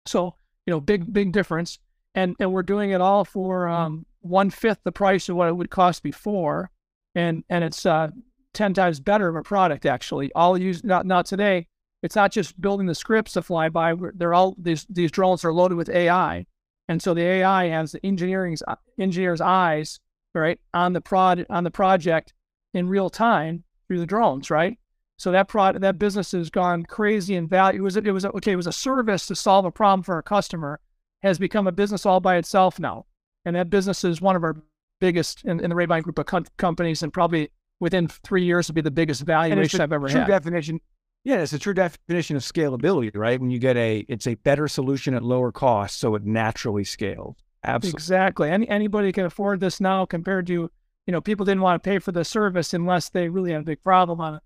So 0.06 0.34
you 0.66 0.72
know, 0.72 0.80
big 0.80 1.12
big 1.12 1.32
difference, 1.32 1.78
and 2.14 2.34
and 2.40 2.52
we're 2.52 2.62
doing 2.62 2.90
it 2.90 3.00
all 3.00 3.24
for 3.24 3.68
um, 3.68 4.06
one 4.20 4.50
fifth 4.50 4.80
the 4.84 4.92
price 4.92 5.28
of 5.28 5.36
what 5.36 5.48
it 5.48 5.56
would 5.56 5.70
cost 5.70 6.02
before, 6.02 6.70
and 7.14 7.44
and 7.48 7.64
it's 7.64 7.86
uh, 7.86 8.08
ten 8.52 8.74
times 8.74 9.00
better 9.00 9.28
of 9.28 9.36
a 9.36 9.42
product 9.42 9.86
actually. 9.86 10.32
All 10.34 10.58
used 10.58 10.84
not 10.84 11.06
not 11.06 11.26
today. 11.26 11.68
It's 12.02 12.16
not 12.16 12.32
just 12.32 12.60
building 12.60 12.86
the 12.86 12.94
scripts 12.94 13.32
to 13.32 13.42
fly 13.42 13.68
by. 13.68 13.94
They're 14.14 14.34
all 14.34 14.54
these 14.58 14.86
these 14.88 15.10
drones 15.10 15.44
are 15.44 15.52
loaded 15.52 15.76
with 15.76 15.88
AI, 15.88 16.46
and 16.88 17.02
so 17.02 17.14
the 17.14 17.22
AI 17.22 17.68
has 17.68 17.92
the 17.92 18.06
engineering's 18.06 18.62
uh, 18.66 18.76
engineer's 18.98 19.40
eyes 19.40 19.98
right 20.34 20.60
on 20.72 20.92
the 20.92 21.00
prod 21.00 21.44
on 21.50 21.64
the 21.64 21.70
project 21.70 22.32
in 22.74 22.88
real 22.88 23.10
time 23.10 23.64
through 23.86 23.98
the 23.98 24.06
drones, 24.06 24.50
right? 24.50 24.78
So 25.16 25.32
that 25.32 25.48
product, 25.48 25.80
that 25.80 25.98
business 25.98 26.30
has 26.30 26.50
gone 26.50 26.84
crazy 26.84 27.34
in 27.34 27.48
value. 27.48 27.80
It 27.80 27.82
was 27.82 27.96
it 27.96 28.12
was 28.12 28.24
okay. 28.24 28.52
It 28.52 28.56
was 28.56 28.68
a 28.68 28.72
service 28.72 29.26
to 29.26 29.34
solve 29.34 29.64
a 29.64 29.72
problem 29.72 30.02
for 30.04 30.18
a 30.18 30.22
customer. 30.22 30.80
Has 31.22 31.40
become 31.40 31.66
a 31.66 31.72
business 31.72 32.06
all 32.06 32.20
by 32.20 32.36
itself 32.36 32.78
now 32.78 33.06
and 33.48 33.56
that 33.56 33.70
business 33.70 34.04
is 34.04 34.20
one 34.20 34.36
of 34.36 34.44
our 34.44 34.56
biggest 35.00 35.42
in, 35.44 35.58
in 35.60 35.70
the 35.70 35.76
Rabine 35.76 36.02
group 36.02 36.18
of 36.18 36.26
com- 36.26 36.44
companies, 36.58 37.02
and 37.02 37.12
probably 37.12 37.50
within 37.80 38.08
three 38.08 38.44
years 38.44 38.68
will 38.68 38.74
be 38.74 38.80
the 38.82 38.90
biggest 38.90 39.22
valuation 39.22 39.80
I've 39.80 39.92
ever 39.92 40.08
true 40.08 40.20
had. 40.20 40.28
Definition, 40.28 40.80
yeah, 41.28 41.42
it's 41.42 41.52
a 41.52 41.58
true 41.58 41.74
definition 41.74 42.36
of 42.36 42.42
scalability, 42.42 43.14
right? 43.14 43.40
When 43.40 43.50
you 43.50 43.58
get 43.58 43.76
a, 43.76 43.98
it's 44.08 44.26
a 44.26 44.34
better 44.36 44.66
solution 44.68 45.14
at 45.14 45.22
lower 45.22 45.52
cost, 45.52 45.98
so 45.98 46.14
it 46.14 46.24
naturally 46.24 46.84
scales. 46.84 47.36
Absolutely, 47.64 47.96
exactly. 47.96 48.50
Any 48.50 48.68
anybody 48.68 49.12
can 49.12 49.26
afford 49.26 49.60
this 49.60 49.80
now 49.80 50.06
compared 50.06 50.46
to, 50.46 50.52
you 50.52 51.12
know, 51.12 51.20
people 51.20 51.44
didn't 51.44 51.62
want 51.62 51.82
to 51.82 51.86
pay 51.86 51.98
for 51.98 52.12
the 52.12 52.24
service 52.24 52.72
unless 52.72 53.10
they 53.10 53.28
really 53.28 53.52
had 53.52 53.60
a 53.60 53.64
big 53.64 53.82
problem 53.82 54.20
on 54.20 54.34
a 54.34 54.42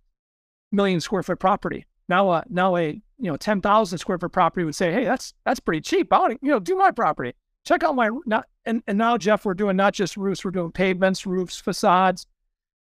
million 0.72 1.00
square 1.00 1.22
foot 1.22 1.38
property. 1.38 1.86
Now, 2.08 2.30
uh, 2.30 2.42
now 2.48 2.76
a 2.76 2.90
you 2.90 3.30
know 3.30 3.36
ten 3.36 3.60
thousand 3.60 3.98
square 3.98 4.18
foot 4.18 4.32
property 4.32 4.64
would 4.64 4.74
say, 4.74 4.92
hey, 4.92 5.04
that's 5.04 5.34
that's 5.44 5.60
pretty 5.60 5.82
cheap. 5.82 6.12
I 6.12 6.18
want 6.18 6.32
to 6.32 6.38
you 6.42 6.50
know 6.50 6.58
do 6.58 6.76
my 6.76 6.90
property 6.90 7.34
check 7.64 7.84
out 7.84 7.94
my 7.94 8.10
not 8.26 8.46
and, 8.64 8.82
and 8.86 8.98
now 8.98 9.16
Jeff, 9.16 9.44
we're 9.44 9.54
doing 9.54 9.76
not 9.76 9.94
just 9.94 10.16
roofs, 10.16 10.44
we're 10.44 10.50
doing 10.52 10.72
pavements, 10.72 11.26
roofs, 11.26 11.60
facades. 11.60 12.26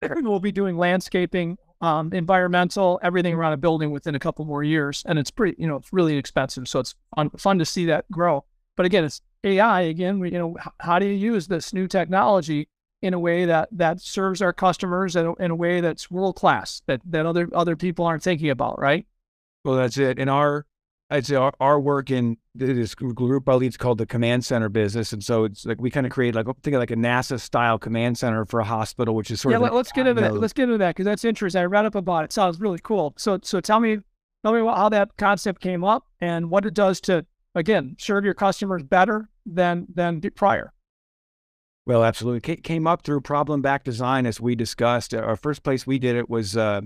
We'll 0.03 0.41
be 0.41 0.53
doing 0.53 0.77
landscaping, 0.77 1.57
um, 1.81 2.13
environmental, 2.13 2.99
everything 3.03 3.35
around 3.35 3.53
a 3.53 3.57
building 3.57 3.91
within 3.91 4.15
a 4.15 4.19
couple 4.19 4.45
more 4.45 4.63
years. 4.63 5.03
And 5.07 5.19
it's 5.19 5.31
pretty, 5.31 5.61
you 5.61 5.67
know, 5.67 5.77
it's 5.77 5.93
really 5.93 6.17
expensive. 6.17 6.69
So 6.69 6.81
it's 6.81 6.95
fun, 7.15 7.31
fun 7.31 7.59
to 7.59 7.65
see 7.65 7.87
that 7.87 8.11
grow. 8.11 8.45
But 8.77 8.87
again, 8.87 9.05
it's 9.05 9.21
AI. 9.45 9.83
Again, 9.83 10.19
we, 10.19 10.33
you 10.33 10.39
know, 10.39 10.57
how 10.81 10.99
do 10.99 11.07
you 11.07 11.13
use 11.15 11.49
this 11.49 11.73
new 11.73 11.87
technology 11.87 12.69
in 13.03 13.15
a 13.15 13.19
way 13.19 13.45
that 13.45 13.69
that 13.73 14.01
serves 14.01 14.41
our 14.41 14.53
customers 14.53 15.17
in 15.17 15.27
a, 15.27 15.35
in 15.35 15.51
a 15.51 15.55
way 15.55 15.81
that's 15.81 16.11
world 16.11 16.37
class 16.37 16.83
that 16.87 17.01
that 17.05 17.27
other 17.27 17.49
other 17.55 17.77
people 17.77 18.05
aren't 18.05 18.23
thinking 18.23 18.51
about, 18.51 18.79
right? 18.79 19.07
Well, 19.65 19.77
that's 19.77 19.99
it. 19.99 20.19
In 20.19 20.29
our 20.29 20.67
I'd 21.11 21.27
say 21.27 21.37
our, 21.37 21.53
our 21.61 21.79
work 21.79 22.11
in 22.11 22.37
this 22.59 22.95
group 22.95 23.49
I 23.49 23.55
lead 23.55 23.69
is 23.69 23.77
called 23.77 23.99
the 23.99 24.07
command 24.07 24.45
center 24.45 24.69
business, 24.69 25.13
and 25.13 25.23
so 25.23 25.45
it's 25.45 25.65
like 25.65 25.81
we 25.81 25.91
kind 25.91 26.07
of 26.07 26.13
create 26.13 26.35
like 26.35 26.47
think 26.63 26.75
of 26.75 26.81
like 26.81 26.91
a 26.91 26.97
NASA 26.97 27.41
style 27.41 27.79
command 27.79 28.19
center 28.19 28.45
for 28.45 28.61
a 28.61 28.65
hospital, 28.65 29.15
which 29.15 29.31
is 29.31 29.41
sort 29.41 29.53
yeah, 29.53 29.57
of 29.57 29.63
yeah. 29.63 29.71
let, 29.71 29.81
us 29.81 29.93
get 29.93 30.07
into 30.07 30.21
that. 30.23 30.35
Let's 30.35 30.53
get 30.53 30.65
into 30.65 30.79
that 30.79 30.91
because 30.91 31.05
that's 31.05 31.25
interesting. 31.25 31.61
I 31.61 31.65
read 31.65 31.87
up 31.87 31.95
about 31.95 32.25
it. 32.25 32.33
Sounds 32.33 32.61
really 32.61 32.81
cool. 32.83 33.15
So 33.17 33.39
so 33.43 33.61
tell 33.61 33.81
me 33.81 33.99
tell 34.45 34.53
me 34.53 34.61
how 34.61 34.89
that 34.89 35.17
concept 35.17 35.61
came 35.61 35.85
up 35.85 36.07
and 36.21 36.51
what 36.51 36.67
it 36.67 36.75
does 36.75 37.01
to 37.03 37.27
again 37.55 37.97
serve 37.99 38.25
your 38.25 38.35
customers 38.35 38.83
better 38.83 39.29
than 39.45 39.87
than 39.95 40.21
prior. 40.35 40.73
Well, 41.87 42.03
absolutely. 42.03 42.53
It 42.53 42.65
came 42.65 42.87
up 42.87 43.03
through 43.03 43.21
problem 43.21 43.63
back 43.63 43.85
design, 43.85 44.27
as 44.27 44.41
we 44.41 44.57
discussed. 44.57 45.15
Our 45.15 45.37
first 45.37 45.63
place 45.63 45.87
we 45.87 46.01
did 46.01 46.17
it 46.17 46.29
was, 46.29 46.57
uh, 46.57 46.81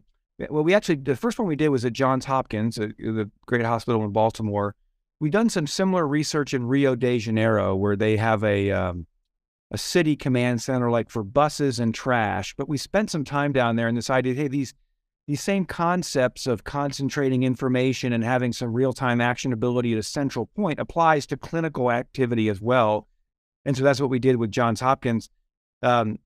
well, 0.51 0.63
we 0.63 0.75
actually, 0.75 0.97
the 0.97 1.17
first 1.17 1.39
one 1.39 1.49
we 1.49 1.57
did 1.57 1.71
was 1.71 1.87
at 1.87 1.95
Johns 1.95 2.27
Hopkins, 2.27 2.79
uh, 2.79 2.89
the 2.99 3.31
great 3.47 3.65
hospital 3.65 4.05
in 4.05 4.11
Baltimore. 4.11 4.77
We've 5.21 5.33
done 5.33 5.51
some 5.51 5.67
similar 5.67 6.07
research 6.07 6.55
in 6.55 6.67
Rio 6.67 6.95
de 6.97 7.19
Janeiro, 7.19 7.77
where 7.77 7.97
they 7.97 8.17
have 8.17 8.43
a, 8.43 8.71
um, 8.71 9.07
a 9.71 9.79
city 9.79 10.17
command 10.17 10.63
center 10.63 10.91
like 10.91 11.11
for 11.11 11.23
buses 11.23 11.79
and 11.79 11.95
trash. 11.95 12.55
But 12.57 12.69
we 12.69 12.79
spent 12.79 13.11
some 13.11 13.25
time 13.25 13.53
down 13.53 13.77
there 13.77 13.89
and 13.89 13.97
decided, 13.97 14.37
hey, 14.37 14.49
these, 14.49 14.75
these 15.29 15.43
same 15.43 15.67
concepts 15.67 16.47
of 16.47 16.65
concentrating 16.65 17.43
information 17.43 18.13
and 18.13 18.25
having 18.25 18.53
some 18.53 18.73
real 18.73 18.93
time 18.93 19.19
actionability 19.19 19.93
at 19.93 19.99
a 19.99 20.03
central 20.03 20.47
point 20.57 20.81
applies 20.81 21.27
to 21.27 21.37
clinical 21.37 21.91
activity 21.93 22.49
as 22.49 22.61
well 22.61 23.07
and 23.65 23.77
so 23.77 23.85
that's 23.85 24.01
what 24.01 24.11
we 24.11 24.19
did 24.19 24.37
with 24.37 24.51
Johns 24.51 24.81
Hopkins, 24.81 25.29
um, 25.83 26.19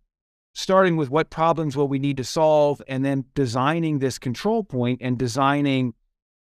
starting 0.55 0.97
with 0.97 1.11
what 1.11 1.31
problems 1.31 1.77
will 1.77 1.89
we 1.89 1.99
need 1.99 2.17
to 2.19 2.25
solve, 2.25 2.81
and 2.87 3.05
then 3.05 3.25
designing 3.35 3.99
this 3.99 4.19
control 4.19 4.63
point 4.63 5.01
and 5.03 5.19
designing, 5.19 5.95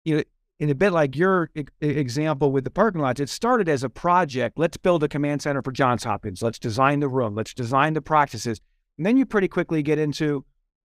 you 0.04 0.16
know, 0.16 0.22
in 0.60 0.68
a 0.68 0.74
bit 0.74 0.92
like 0.92 1.16
your 1.16 1.50
e- 1.56 1.64
example 1.80 2.52
with 2.52 2.64
the 2.64 2.70
parking 2.70 3.00
lots. 3.00 3.18
It 3.18 3.30
started 3.30 3.68
as 3.68 3.82
a 3.82 3.88
project. 3.88 4.58
Let's 4.58 4.76
build 4.76 5.02
a 5.02 5.08
command 5.08 5.42
center 5.42 5.62
for 5.62 5.72
Johns 5.72 6.04
Hopkins. 6.04 6.42
Let's 6.42 6.58
design 6.58 7.00
the 7.00 7.08
room. 7.08 7.34
Let's 7.34 7.54
design 7.54 7.94
the 7.94 8.02
practices. 8.02 8.60
And 8.98 9.06
then 9.06 9.16
you 9.16 9.24
pretty 9.24 9.48
quickly 9.48 9.82
get 9.82 9.98
into 9.98 10.44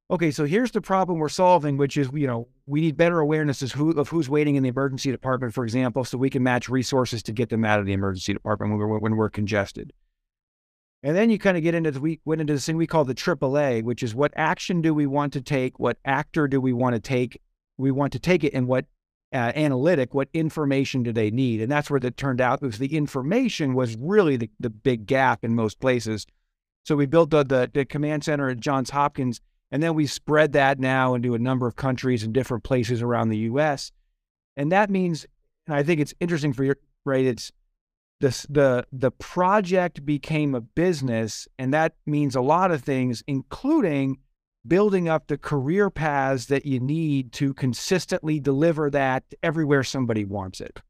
okay, 0.09 0.29
so 0.31 0.45
here's 0.45 0.71
the 0.71 0.81
problem 0.81 1.17
we're 1.17 1.29
solving, 1.29 1.77
which 1.77 1.97
is, 1.97 2.09
you 2.13 2.27
know, 2.27 2.47
we 2.67 2.79
need 2.79 2.95
better 2.95 3.19
awareness 3.19 3.63
of, 3.63 3.71
who, 3.71 3.89
of 3.91 4.09
who's 4.09 4.29
waiting 4.29 4.55
in 4.55 4.61
the 4.61 4.69
emergency 4.69 5.11
department, 5.11 5.51
for 5.51 5.63
example, 5.63 6.03
so 6.03 6.15
we 6.15 6.29
can 6.29 6.43
match 6.43 6.69
resources 6.69 7.23
to 7.23 7.31
get 7.31 7.49
them 7.49 7.65
out 7.65 7.79
of 7.79 7.87
the 7.87 7.93
emergency 7.93 8.31
department 8.31 8.71
when 8.71 8.87
we're, 8.87 8.99
when 8.99 9.15
we're 9.15 9.31
congested. 9.31 9.91
And 11.01 11.15
then 11.15 11.31
you 11.31 11.39
kind 11.39 11.57
of 11.57 11.63
get 11.63 11.73
into 11.73 11.91
the, 11.91 11.99
we 11.99 12.19
went 12.23 12.39
into 12.39 12.53
this 12.53 12.65
thing 12.65 12.77
we 12.77 12.87
call 12.87 13.03
the 13.03 13.15
AAA, 13.15 13.83
which 13.83 14.03
is 14.03 14.13
what 14.13 14.31
action 14.35 14.81
do 14.81 14.93
we 14.93 15.07
want 15.07 15.33
to 15.33 15.41
take? 15.41 15.79
What 15.79 15.97
actor 16.05 16.47
do 16.47 16.61
we 16.61 16.71
want 16.71 16.93
to 16.95 16.99
take? 16.99 17.41
We 17.77 17.91
want 17.91 18.13
to 18.13 18.19
take 18.19 18.43
it, 18.43 18.53
and 18.53 18.67
what 18.67 18.85
uh, 19.35 19.51
analytic, 19.55 20.13
what 20.13 20.29
information 20.33 21.03
do 21.03 21.11
they 21.11 21.29
need? 21.29 21.61
And 21.61 21.71
that's 21.71 21.89
where 21.89 21.99
it 22.01 22.17
turned 22.17 22.41
out 22.41 22.61
was 22.61 22.77
the 22.77 22.95
information 22.95 23.73
was 23.73 23.95
really 23.97 24.37
the, 24.37 24.49
the 24.59 24.69
big 24.69 25.05
gap 25.05 25.43
in 25.43 25.53
most 25.53 25.79
places. 25.79 26.25
So 26.85 26.95
we 26.95 27.05
built 27.05 27.31
the, 27.31 27.43
the, 27.43 27.69
the 27.71 27.85
command 27.85 28.23
center 28.23 28.49
at 28.49 28.59
Johns 28.59 28.89
Hopkins 28.89 29.41
and 29.71 29.81
then 29.81 29.95
we 29.95 30.07
spread 30.07 30.53
that 30.53 30.79
now 30.79 31.15
into 31.15 31.35
a 31.35 31.39
number 31.39 31.67
of 31.67 31.75
countries 31.75 32.23
and 32.23 32.33
different 32.33 32.63
places 32.63 33.01
around 33.01 33.29
the 33.29 33.39
US. 33.39 33.91
And 34.55 34.71
that 34.71 34.89
means, 34.89 35.25
and 35.67 35.75
I 35.75 35.83
think 35.83 35.99
it's 35.99 36.13
interesting 36.19 36.53
for 36.53 36.63
your 36.63 36.77
right, 37.03 37.25
it's 37.25 37.51
this 38.21 38.45
the 38.49 38.87
the 38.93 39.11
project 39.11 40.05
became 40.05 40.55
a 40.55 40.61
business, 40.61 41.47
and 41.59 41.73
that 41.73 41.95
means 42.05 42.35
a 42.35 42.41
lot 42.41 42.71
of 42.71 42.83
things, 42.83 43.23
including 43.27 44.19
building 44.67 45.07
up 45.07 45.27
the 45.27 45.37
career 45.37 45.89
paths 45.89 46.47
that 46.47 46.65
you 46.65 46.79
need 46.79 47.31
to 47.33 47.53
consistently 47.53 48.39
deliver 48.39 48.89
that 48.89 49.23
everywhere 49.43 49.83
somebody 49.83 50.25
wants 50.25 50.61
it. 50.61 50.81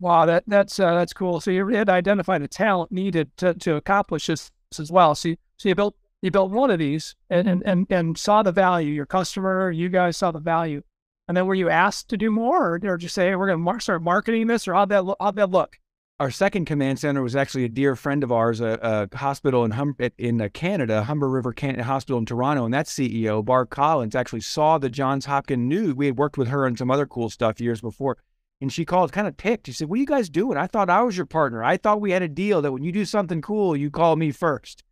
Wow, 0.00 0.26
that 0.26 0.44
that's 0.46 0.78
uh, 0.78 0.94
that's 0.94 1.12
cool. 1.12 1.40
So 1.40 1.50
you 1.50 1.66
had 1.68 1.88
identified 1.88 2.42
the 2.42 2.48
talent 2.48 2.92
needed 2.92 3.36
to 3.38 3.54
to 3.54 3.74
accomplish 3.74 4.26
this 4.26 4.50
as 4.78 4.92
well. 4.92 5.14
So 5.14 5.30
you, 5.30 5.36
so 5.56 5.68
you 5.68 5.74
built 5.74 5.96
you 6.22 6.30
built 6.30 6.50
one 6.50 6.70
of 6.70 6.78
these 6.78 7.14
and, 7.30 7.48
and, 7.48 7.62
and, 7.64 7.86
and 7.90 8.18
saw 8.18 8.42
the 8.42 8.52
value, 8.52 8.92
your 8.92 9.06
customer, 9.06 9.70
you 9.70 9.88
guys 9.88 10.16
saw 10.16 10.30
the 10.30 10.40
value. 10.40 10.82
And 11.28 11.36
then 11.36 11.46
were 11.46 11.54
you 11.54 11.68
asked 11.68 12.08
to 12.08 12.16
do 12.16 12.30
more 12.30 12.74
or, 12.74 12.80
or 12.82 12.96
just 12.96 13.14
say, 13.14 13.28
hey, 13.28 13.36
we're 13.36 13.46
going 13.46 13.58
to 13.58 13.62
mar- 13.64 13.80
start 13.80 14.02
marketing 14.02 14.46
this 14.46 14.66
or 14.66 14.74
how'd 14.74 14.88
that, 14.88 15.04
how'd 15.20 15.36
that 15.36 15.50
look? 15.50 15.78
Our 16.20 16.32
second 16.32 16.64
command 16.64 16.98
center 16.98 17.22
was 17.22 17.36
actually 17.36 17.62
a 17.62 17.68
dear 17.68 17.94
friend 17.94 18.24
of 18.24 18.32
ours, 18.32 18.60
a, 18.60 19.08
a 19.12 19.16
hospital 19.16 19.64
in 19.64 19.70
hum- 19.70 19.96
in 20.18 20.40
uh, 20.40 20.48
Canada, 20.52 21.04
Humber 21.04 21.28
River 21.28 21.54
Hospital 21.60 22.18
in 22.18 22.26
Toronto. 22.26 22.64
And 22.64 22.74
that 22.74 22.86
CEO, 22.86 23.44
Barb 23.44 23.70
Collins, 23.70 24.16
actually 24.16 24.40
saw 24.40 24.78
the 24.78 24.90
Johns 24.90 25.26
Hopkins 25.26 25.68
news. 25.68 25.94
We 25.94 26.06
had 26.06 26.18
worked 26.18 26.36
with 26.36 26.48
her 26.48 26.66
on 26.66 26.76
some 26.76 26.90
other 26.90 27.06
cool 27.06 27.30
stuff 27.30 27.60
years 27.60 27.80
before. 27.80 28.18
And 28.60 28.72
she 28.72 28.84
called 28.84 29.12
kind 29.12 29.28
of 29.28 29.36
ticked. 29.36 29.66
She 29.66 29.72
said, 29.72 29.88
What 29.88 29.94
are 29.94 30.00
you 30.00 30.06
guys 30.06 30.28
doing? 30.28 30.58
I 30.58 30.66
thought 30.66 30.90
I 30.90 31.02
was 31.02 31.16
your 31.16 31.24
partner. 31.24 31.62
I 31.62 31.76
thought 31.76 32.00
we 32.00 32.10
had 32.10 32.22
a 32.22 32.28
deal 32.28 32.62
that 32.62 32.72
when 32.72 32.82
you 32.82 32.90
do 32.90 33.04
something 33.04 33.40
cool, 33.40 33.76
you 33.76 33.88
call 33.88 34.16
me 34.16 34.32
first. 34.32 34.82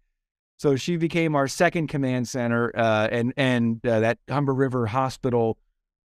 So 0.59 0.77
she 0.77 0.97
became 0.97 1.35
our 1.35 1.49
second 1.49 1.89
command 1.89 2.29
center, 2.29 2.73
uh, 2.77 3.09
and 3.11 3.35
and 3.37 3.85
uh, 3.85 3.99
that 3.99 4.19
Humber 4.29 4.55
River 4.55 4.87
Hospital 4.87 5.59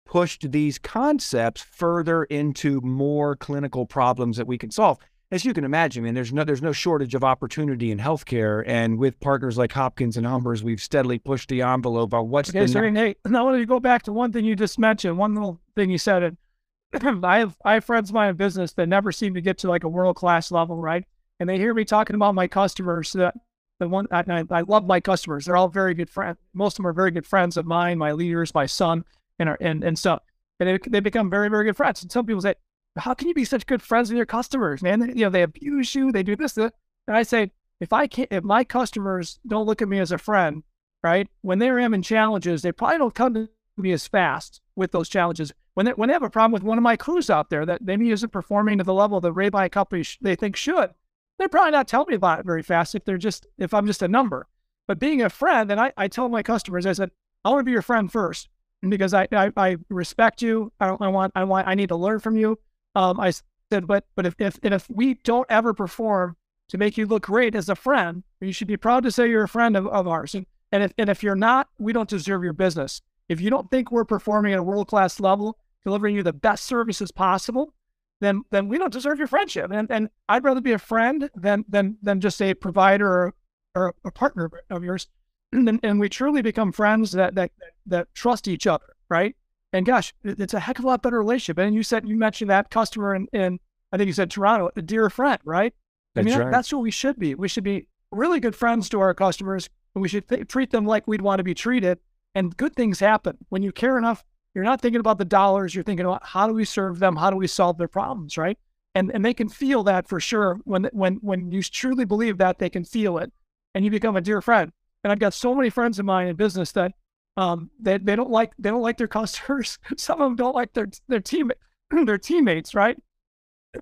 pushed 0.08 0.50
these 0.50 0.78
concepts 0.78 1.62
further 1.62 2.24
into 2.24 2.80
more 2.80 3.36
clinical 3.36 3.86
problems 3.86 4.38
that 4.38 4.46
we 4.46 4.58
can 4.58 4.70
solve. 4.70 4.98
As 5.30 5.44
you 5.44 5.52
can 5.52 5.62
imagine, 5.62 6.02
I 6.02 6.06
mean, 6.06 6.14
there's 6.14 6.32
no 6.32 6.42
there's 6.42 6.62
no 6.62 6.72
shortage 6.72 7.14
of 7.14 7.22
opportunity 7.22 7.90
in 7.90 7.98
healthcare, 7.98 8.64
and 8.66 8.98
with 8.98 9.20
partners 9.20 9.58
like 9.58 9.72
Hopkins 9.72 10.16
and 10.16 10.26
Humbers, 10.26 10.64
we've 10.64 10.80
steadily 10.80 11.18
pushed 11.18 11.50
the 11.50 11.60
envelope 11.60 12.14
on 12.14 12.30
what's. 12.30 12.48
Okay, 12.48 12.66
so 12.66 12.80
hey, 12.80 13.14
now 13.26 13.48
let 13.48 13.58
me 13.58 13.66
go 13.66 13.78
back 13.78 14.02
to 14.04 14.12
one 14.12 14.32
thing 14.32 14.46
you 14.46 14.56
just 14.56 14.78
mentioned. 14.78 15.18
One 15.18 15.34
little 15.34 15.60
thing 15.76 15.90
you 15.90 15.98
said. 15.98 16.22
And 16.22 17.24
I 17.26 17.40
have 17.40 17.58
I 17.62 17.74
have 17.74 17.84
friends 17.84 18.08
of 18.08 18.14
mine 18.14 18.30
in 18.30 18.36
business 18.36 18.72
that 18.72 18.88
never 18.88 19.12
seem 19.12 19.34
to 19.34 19.42
get 19.42 19.58
to 19.58 19.68
like 19.68 19.84
a 19.84 19.88
world 19.88 20.16
class 20.16 20.50
level, 20.50 20.76
right? 20.76 21.04
And 21.38 21.46
they 21.46 21.58
hear 21.58 21.74
me 21.74 21.84
talking 21.84 22.16
about 22.16 22.34
my 22.34 22.48
customers 22.48 23.12
that 23.12 23.34
the 23.80 23.88
one 23.88 24.06
I, 24.10 24.44
I 24.50 24.62
love 24.62 24.86
my 24.86 25.00
customers. 25.00 25.44
They're 25.44 25.58
all 25.58 25.68
very 25.68 25.92
good 25.92 26.08
friends. 26.08 26.38
Most 26.54 26.72
of 26.72 26.76
them 26.78 26.86
are 26.86 26.94
very 26.94 27.10
good 27.10 27.26
friends 27.26 27.58
of 27.58 27.66
mine, 27.66 27.98
my 27.98 28.12
leaders, 28.12 28.54
my 28.54 28.64
son, 28.64 29.04
and 29.38 29.48
our, 29.48 29.58
and 29.60 29.84
and 29.84 29.98
stuff. 29.98 30.22
And 30.60 30.68
they, 30.68 30.78
they 30.88 31.00
become 31.00 31.30
very 31.30 31.48
very 31.48 31.64
good 31.64 31.76
friends. 31.76 32.02
And 32.02 32.10
some 32.10 32.26
people 32.26 32.42
say, 32.42 32.54
"How 32.96 33.14
can 33.14 33.28
you 33.28 33.34
be 33.34 33.44
such 33.44 33.66
good 33.66 33.82
friends 33.82 34.10
with 34.10 34.16
your 34.16 34.26
customers, 34.26 34.82
man? 34.82 35.00
You 35.16 35.24
know, 35.24 35.30
they 35.30 35.42
abuse 35.42 35.94
you, 35.94 36.12
they 36.12 36.22
do 36.22 36.36
this, 36.36 36.52
this." 36.52 36.72
And 37.06 37.16
I 37.16 37.22
say, 37.22 37.52
if 37.80 37.92
I 37.92 38.06
can't, 38.06 38.28
if 38.30 38.44
my 38.44 38.64
customers 38.64 39.38
don't 39.46 39.66
look 39.66 39.82
at 39.82 39.88
me 39.88 39.98
as 39.98 40.12
a 40.12 40.18
friend, 40.18 40.62
right? 41.02 41.28
When 41.42 41.58
they're 41.58 41.78
having 41.78 42.02
challenges, 42.02 42.62
they 42.62 42.72
probably 42.72 42.98
don't 42.98 43.14
come 43.14 43.34
to 43.34 43.48
me 43.76 43.92
as 43.92 44.08
fast 44.08 44.60
with 44.76 44.92
those 44.92 45.08
challenges. 45.08 45.52
When 45.74 45.86
they, 45.86 45.92
when 45.92 46.08
they 46.08 46.12
have 46.12 46.22
a 46.22 46.30
problem 46.30 46.52
with 46.52 46.64
one 46.64 46.78
of 46.78 46.82
my 46.82 46.96
crews 46.96 47.30
out 47.30 47.50
there 47.50 47.64
that 47.66 47.82
maybe 47.82 48.10
isn't 48.10 48.32
performing 48.32 48.78
to 48.78 48.84
the 48.84 48.94
level 48.94 49.20
the 49.20 49.32
Ray 49.32 49.50
company 49.68 50.02
sh- 50.02 50.18
they 50.20 50.34
think 50.34 50.56
should, 50.56 50.90
they're 51.38 51.48
probably 51.48 51.70
not 51.70 51.86
telling 51.86 52.08
me 52.08 52.16
about 52.16 52.40
it 52.40 52.46
very 52.46 52.62
fast 52.62 52.96
if 52.96 53.04
they're 53.04 53.16
just 53.16 53.46
if 53.58 53.72
I'm 53.72 53.86
just 53.86 54.02
a 54.02 54.08
number. 54.08 54.48
But 54.88 54.98
being 54.98 55.22
a 55.22 55.30
friend, 55.30 55.70
and 55.70 55.80
I, 55.80 55.92
I 55.96 56.08
tell 56.08 56.28
my 56.28 56.42
customers, 56.42 56.84
I 56.84 56.92
said, 56.92 57.10
I 57.44 57.50
want 57.50 57.60
to 57.60 57.64
be 57.64 57.72
your 57.72 57.82
friend 57.82 58.10
first 58.10 58.48
because 58.86 59.14
I, 59.14 59.26
I, 59.32 59.50
I 59.56 59.76
respect 59.88 60.42
you. 60.42 60.72
I, 60.80 60.96
I 61.00 61.08
want 61.08 61.32
I 61.34 61.44
want 61.44 61.68
I 61.68 61.74
need 61.74 61.88
to 61.88 61.96
learn 61.96 62.20
from 62.20 62.36
you. 62.36 62.58
Um, 62.94 63.18
I 63.20 63.32
said, 63.70 63.86
but 63.86 64.04
but 64.14 64.26
if 64.26 64.34
if 64.38 64.58
and 64.62 64.74
if 64.74 64.88
we 64.88 65.14
don't 65.14 65.46
ever 65.50 65.74
perform 65.74 66.36
to 66.68 66.78
make 66.78 66.96
you 66.96 67.06
look 67.06 67.24
great 67.24 67.54
as 67.54 67.68
a 67.68 67.74
friend, 67.74 68.22
you 68.40 68.52
should 68.52 68.68
be 68.68 68.76
proud 68.76 69.02
to 69.04 69.10
say 69.10 69.28
you're 69.28 69.44
a 69.44 69.48
friend 69.48 69.76
of, 69.76 69.86
of 69.88 70.06
ours. 70.06 70.34
And 70.34 70.46
and 70.72 70.82
if 70.82 70.92
and 70.98 71.08
if 71.08 71.22
you're 71.22 71.34
not, 71.34 71.68
we 71.78 71.92
don't 71.92 72.08
deserve 72.08 72.44
your 72.44 72.52
business. 72.52 73.00
If 73.28 73.40
you 73.40 73.50
don't 73.50 73.70
think 73.70 73.90
we're 73.90 74.04
performing 74.04 74.52
at 74.52 74.58
a 74.58 74.62
world 74.62 74.88
class 74.88 75.20
level, 75.20 75.58
delivering 75.84 76.14
you 76.14 76.22
the 76.22 76.32
best 76.32 76.64
services 76.64 77.10
possible, 77.10 77.74
then 78.20 78.42
then 78.50 78.68
we 78.68 78.78
don't 78.78 78.92
deserve 78.92 79.18
your 79.18 79.28
friendship. 79.28 79.70
And 79.72 79.90
and 79.90 80.08
I'd 80.28 80.44
rather 80.44 80.60
be 80.60 80.72
a 80.72 80.78
friend 80.78 81.30
than 81.34 81.64
than 81.68 81.98
than 82.02 82.20
just 82.20 82.40
a 82.40 82.54
provider 82.54 83.08
or, 83.08 83.34
or 83.74 83.94
a 84.04 84.10
partner 84.10 84.50
of 84.70 84.84
yours. 84.84 85.08
And, 85.52 85.80
and 85.82 85.98
we 85.98 86.08
truly 86.08 86.42
become 86.42 86.72
friends 86.72 87.12
that 87.12 87.34
that 87.36 87.52
that 87.86 88.08
trust 88.14 88.48
each 88.48 88.66
other, 88.66 88.94
right? 89.08 89.34
And 89.72 89.86
gosh, 89.86 90.12
it's 90.22 90.54
a 90.54 90.60
heck 90.60 90.78
of 90.78 90.84
a 90.84 90.88
lot 90.88 91.02
better 91.02 91.18
relationship. 91.18 91.58
And 91.58 91.74
you 91.74 91.82
said 91.82 92.06
you 92.08 92.16
mentioned 92.16 92.50
that 92.50 92.70
customer 92.70 93.14
in, 93.14 93.28
in 93.32 93.58
I 93.92 93.96
think 93.96 94.08
you 94.08 94.12
said 94.12 94.30
Toronto, 94.30 94.70
a 94.76 94.82
dear 94.82 95.08
friend, 95.08 95.40
right? 95.44 95.74
That's 96.14 96.26
I 96.26 96.30
mean, 96.30 96.38
right. 96.38 96.50
that's 96.50 96.72
what 96.72 96.82
we 96.82 96.90
should 96.90 97.18
be. 97.18 97.34
We 97.34 97.48
should 97.48 97.64
be 97.64 97.88
really 98.10 98.40
good 98.40 98.56
friends 98.56 98.88
to 98.90 99.00
our 99.00 99.14
customers, 99.14 99.68
and 99.94 100.02
we 100.02 100.08
should 100.08 100.28
th- 100.28 100.48
treat 100.48 100.70
them 100.70 100.86
like 100.86 101.06
we'd 101.06 101.22
want 101.22 101.38
to 101.38 101.44
be 101.44 101.54
treated. 101.54 101.98
And 102.34 102.56
good 102.56 102.76
things 102.76 103.00
happen 103.00 103.38
when 103.48 103.62
you 103.62 103.72
care 103.72 103.96
enough 103.96 104.24
you're 104.58 104.64
not 104.64 104.80
thinking 104.80 104.98
about 104.98 105.18
the 105.18 105.24
dollars. 105.24 105.72
You're 105.72 105.84
thinking 105.84 106.04
about 106.04 106.26
how 106.26 106.48
do 106.48 106.52
we 106.52 106.64
serve 106.64 106.98
them? 106.98 107.14
How 107.14 107.30
do 107.30 107.36
we 107.36 107.46
solve 107.46 107.78
their 107.78 107.86
problems, 107.86 108.36
right? 108.36 108.58
And 108.92 109.08
and 109.12 109.24
they 109.24 109.32
can 109.32 109.48
feel 109.48 109.84
that 109.84 110.08
for 110.08 110.18
sure. 110.18 110.58
When 110.64 110.90
when 110.92 111.16
when 111.16 111.52
you 111.52 111.62
truly 111.62 112.04
believe 112.04 112.38
that, 112.38 112.58
they 112.58 112.68
can 112.68 112.84
feel 112.84 113.18
it, 113.18 113.32
and 113.72 113.84
you 113.84 113.90
become 113.92 114.16
a 114.16 114.20
dear 114.20 114.40
friend. 114.40 114.72
And 115.04 115.12
I've 115.12 115.18
got 115.18 115.34
so 115.34 115.54
many 115.54 115.70
friends 115.70 115.98
of 115.98 116.04
mine 116.04 116.28
in 116.28 116.36
business 116.36 116.72
that 116.72 116.92
um 117.36 117.70
they, 117.78 117.98
they 117.98 118.16
don't 118.16 118.30
like 118.30 118.52
they 118.58 118.70
don't 118.70 118.82
like 118.82 118.98
their 118.98 119.08
customers. 119.18 119.78
Some 119.96 120.20
of 120.20 120.26
them 120.26 120.36
don't 120.36 120.54
like 120.54 120.72
their 120.72 120.88
their 121.08 121.20
team 121.20 121.50
their 122.04 122.18
teammates, 122.18 122.74
right? 122.74 122.96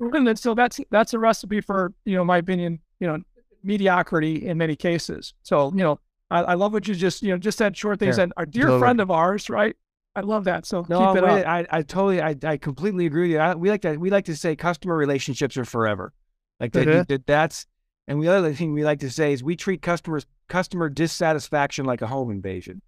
And 0.01 0.39
so 0.39 0.55
that's 0.55 0.81
that's 0.91 1.15
a 1.15 1.19
recipe 1.19 1.61
for 1.61 1.93
you 2.05 2.17
know, 2.17 2.25
my 2.25 2.39
opinion, 2.39 2.81
you 3.01 3.07
know, 3.07 3.21
mediocrity 3.63 4.47
in 4.47 4.59
many 4.59 4.77
cases. 4.77 5.35
So 5.43 5.71
you 5.73 5.83
know, 5.83 6.01
I, 6.31 6.41
I 6.41 6.55
love 6.55 6.73
what 6.73 6.89
you 6.89 6.95
just 6.95 7.23
you 7.23 7.31
know 7.31 7.39
just 7.39 7.59
said 7.59 7.77
short 7.77 7.99
things. 7.99 8.19
Yeah, 8.19 8.25
and 8.25 8.33
our 8.37 8.47
dear 8.47 8.65
totally. 8.65 8.81
friend 8.81 9.01
of 9.01 9.11
ours, 9.11 9.49
right? 9.49 9.77
I 10.17 10.21
love 10.21 10.45
that. 10.45 10.65
So 10.65 10.85
no, 10.89 11.13
keep 11.13 11.23
it 11.23 11.25
up. 11.25 11.47
I, 11.47 11.67
I 11.71 11.83
totally, 11.83 12.23
I, 12.23 12.35
I 12.43 12.57
completely 12.57 13.05
agree 13.05 13.23
with 13.23 13.31
you. 13.33 13.39
I, 13.39 13.55
we 13.55 13.69
like 13.69 13.83
to, 13.83 13.97
we 13.99 14.09
like 14.09 14.25
to 14.25 14.35
say 14.35 14.57
customer 14.57 14.97
relationships 14.97 15.59
are 15.59 15.67
forever. 15.67 16.15
Like 16.59 16.73
that, 16.73 16.89
mm-hmm. 16.89 17.03
that, 17.09 17.27
that's, 17.27 17.67
and 18.09 18.23
the 18.23 18.29
other 18.29 18.53
thing 18.53 18.73
we 18.73 18.85
like 18.85 19.01
to 19.01 19.11
say 19.11 19.33
is 19.33 19.43
we 19.43 19.57
treat 19.57 19.83
customers, 19.83 20.27
customer 20.49 20.89
dissatisfaction 20.89 21.85
like 21.85 22.03
a 22.03 22.07
home 22.07 22.31
invasion. 22.31 22.83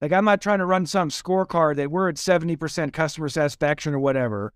Like 0.00 0.12
I'm 0.12 0.24
not 0.24 0.40
trying 0.40 0.58
to 0.58 0.66
run 0.66 0.86
some 0.86 1.10
scorecard 1.10 1.76
that 1.76 1.90
we're 1.90 2.08
at 2.08 2.16
70% 2.16 2.92
customer 2.92 3.28
satisfaction 3.28 3.94
or 3.94 3.98
whatever. 3.98 4.52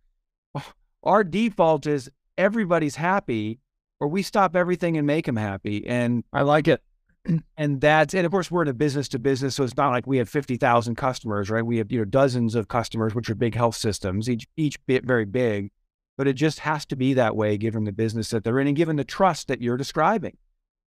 Our 1.04 1.22
default 1.22 1.87
is 1.87 2.11
everybody's 2.37 2.96
happy 2.96 3.61
or 4.00 4.09
we 4.09 4.22
stop 4.22 4.57
everything 4.57 4.96
and 4.96 5.07
make 5.07 5.26
them 5.26 5.37
happy. 5.37 5.87
And 5.87 6.24
I 6.33 6.42
like 6.42 6.68
it. 6.68 6.83
And 7.57 7.81
that's, 7.81 8.14
and 8.14 8.24
of 8.24 8.33
course, 8.33 8.50
we're 8.50 8.62
in 8.62 8.68
a 8.68 8.74
business 8.74 9.09
to 9.09 9.18
business. 9.18 9.57
So 9.57 9.64
it's 9.64 9.76
not 9.76 9.90
like 9.90 10.07
we 10.07 10.16
have 10.18 10.28
50,000 10.31 10.94
customers, 10.94 11.50
right? 11.50 11.66
We 11.66 11.76
have, 11.78 11.92
you 11.92 11.98
know, 11.98 12.04
dozens 12.04 12.54
of 12.54 12.68
customers, 12.68 13.14
which 13.14 13.28
are 13.28 13.35
big 13.35 13.54
health 13.54 13.76
systems, 13.76 14.31
each, 14.31 14.46
each 14.57 14.85
bit 14.87 15.04
very 15.04 15.26
big. 15.26 15.70
But 16.18 16.28
it 16.28 16.35
just 16.35 16.59
has 16.59 16.85
to 16.87 16.96
be 16.96 17.14
that 17.14 17.37
way 17.37 17.57
given 17.57 17.85
the 17.85 17.92
business 17.92 18.28
that 18.31 18.44
they're 18.44 18.59
in 18.59 18.66
and 18.66 18.76
given 18.76 18.96
the 18.96 19.04
trust 19.04 19.48
that 19.48 19.62
you're 19.62 19.78
describing. 19.78 20.37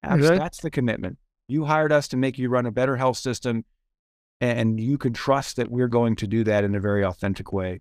That's, 0.04 0.30
that's 0.30 0.62
the 0.62 0.70
commitment. 0.70 1.17
You 1.48 1.65
hired 1.65 1.91
us 1.91 2.08
to 2.10 2.17
make 2.17 2.38
you 2.38 2.50
run 2.50 2.65
a 2.65 2.72
better 2.72 2.98
health 2.98 3.17
system, 3.17 3.65
and 4.41 4.80
you 4.80 4.98
can 4.98 5.13
trust 5.13 5.56
that 5.56 5.72
we're 5.72 5.88
going 5.88 6.17
to 6.17 6.28
do 6.28 6.44
that 6.44 6.63
in 6.63 6.76
a 6.76 6.80
very 6.80 7.04
authentic 7.04 7.54
way. 7.54 7.80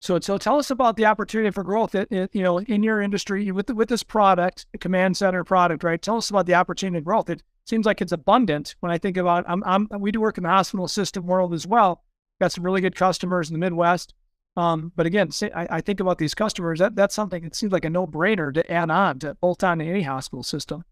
So, 0.00 0.18
so 0.18 0.38
tell 0.38 0.58
us 0.58 0.70
about 0.70 0.96
the 0.96 1.06
opportunity 1.06 1.50
for 1.50 1.62
growth. 1.62 1.94
It, 1.94 2.10
it, 2.10 2.30
you 2.32 2.42
know, 2.42 2.58
in 2.58 2.82
your 2.82 3.02
industry 3.02 3.52
with 3.52 3.70
with 3.70 3.88
this 3.88 4.02
product, 4.02 4.66
the 4.72 4.78
command 4.78 5.16
center 5.16 5.44
product, 5.44 5.84
right? 5.84 6.00
Tell 6.00 6.16
us 6.16 6.30
about 6.30 6.46
the 6.46 6.54
opportunity 6.54 7.00
for 7.00 7.04
growth. 7.04 7.30
It 7.30 7.42
seems 7.66 7.86
like 7.86 8.00
it's 8.00 8.12
abundant. 8.12 8.74
When 8.80 8.90
I 8.90 8.98
think 8.98 9.16
about, 9.16 9.44
I'm, 9.46 9.62
I'm 9.64 9.88
we 10.00 10.10
do 10.10 10.20
work 10.20 10.38
in 10.38 10.44
the 10.44 10.50
hospital 10.50 10.88
system 10.88 11.26
world 11.26 11.52
as 11.52 11.66
well. 11.66 12.02
Got 12.40 12.52
some 12.52 12.64
really 12.64 12.80
good 12.80 12.96
customers 12.96 13.50
in 13.50 13.54
the 13.54 13.58
Midwest. 13.58 14.14
Um, 14.56 14.92
but 14.96 15.06
again, 15.06 15.30
say, 15.30 15.50
I, 15.54 15.76
I, 15.76 15.80
think 15.80 16.00
about 16.00 16.18
these 16.18 16.34
customers. 16.34 16.80
That 16.80 16.96
that's 16.96 17.14
something. 17.14 17.44
It 17.44 17.54
seems 17.54 17.72
like 17.72 17.84
a 17.84 17.90
no 17.90 18.06
brainer 18.06 18.52
to 18.52 18.70
add 18.70 18.90
on 18.90 19.20
to 19.20 19.34
bolt 19.34 19.62
on 19.62 19.78
to 19.78 19.84
any 19.84 20.02
hospital 20.02 20.42
system. 20.42 20.84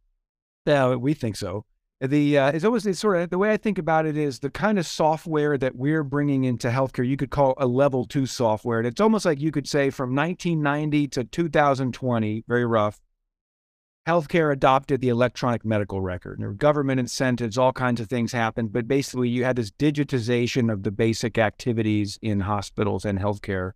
Yeah, 0.65 0.95
we 0.95 1.13
think 1.13 1.37
so 1.37 1.65
the 2.01 2.39
uh, 2.39 2.53
it's 2.53 2.65
always 2.65 2.87
it's 2.87 3.01
sort 3.01 3.17
of 3.17 3.31
the 3.31 3.39
way 3.39 3.51
I 3.53 3.57
think 3.57 3.79
about 3.79 4.07
it 4.07 4.17
is 4.17 4.39
the 4.39 4.51
kind 4.51 4.79
of 4.79 4.87
software 4.87 5.59
that 5.59 5.75
we're 5.75 6.05
bringing 6.05 6.45
into 6.45 6.69
healthcare. 6.69 7.07
You 7.07 7.17
could 7.17 7.31
call 7.31 7.55
a 7.59 7.67
level 7.67 8.05
two 8.05 8.27
software, 8.27 8.79
and 8.79 8.87
it's 8.87 9.01
almost 9.01 9.25
like 9.25 9.41
you 9.41 9.51
could 9.51 9.69
say 9.69 9.91
from 9.91 10.15
1990 10.15 11.09
to 11.09 11.25
2020, 11.25 12.45
very 12.47 12.65
rough. 12.65 13.01
Healthcare 14.09 14.51
adopted 14.51 15.03
the 15.03 15.11
electronic 15.11 15.67
medical 15.67 16.01
record. 16.01 16.39
There 16.39 16.49
were 16.49 16.55
government 16.55 16.99
incentives, 16.99 17.59
all 17.59 17.75
kinds 17.75 18.01
of 18.01 18.09
things 18.09 18.33
happened, 18.33 18.73
but 18.73 18.89
basically 18.89 19.29
you 19.29 19.45
had 19.45 19.57
this 19.57 19.71
digitization 19.71 20.73
of 20.73 20.83
the 20.83 20.91
basic 20.91 21.37
activities 21.37 22.19
in 22.23 22.41
hospitals 22.41 23.05
and 23.05 23.19
healthcare. 23.19 23.73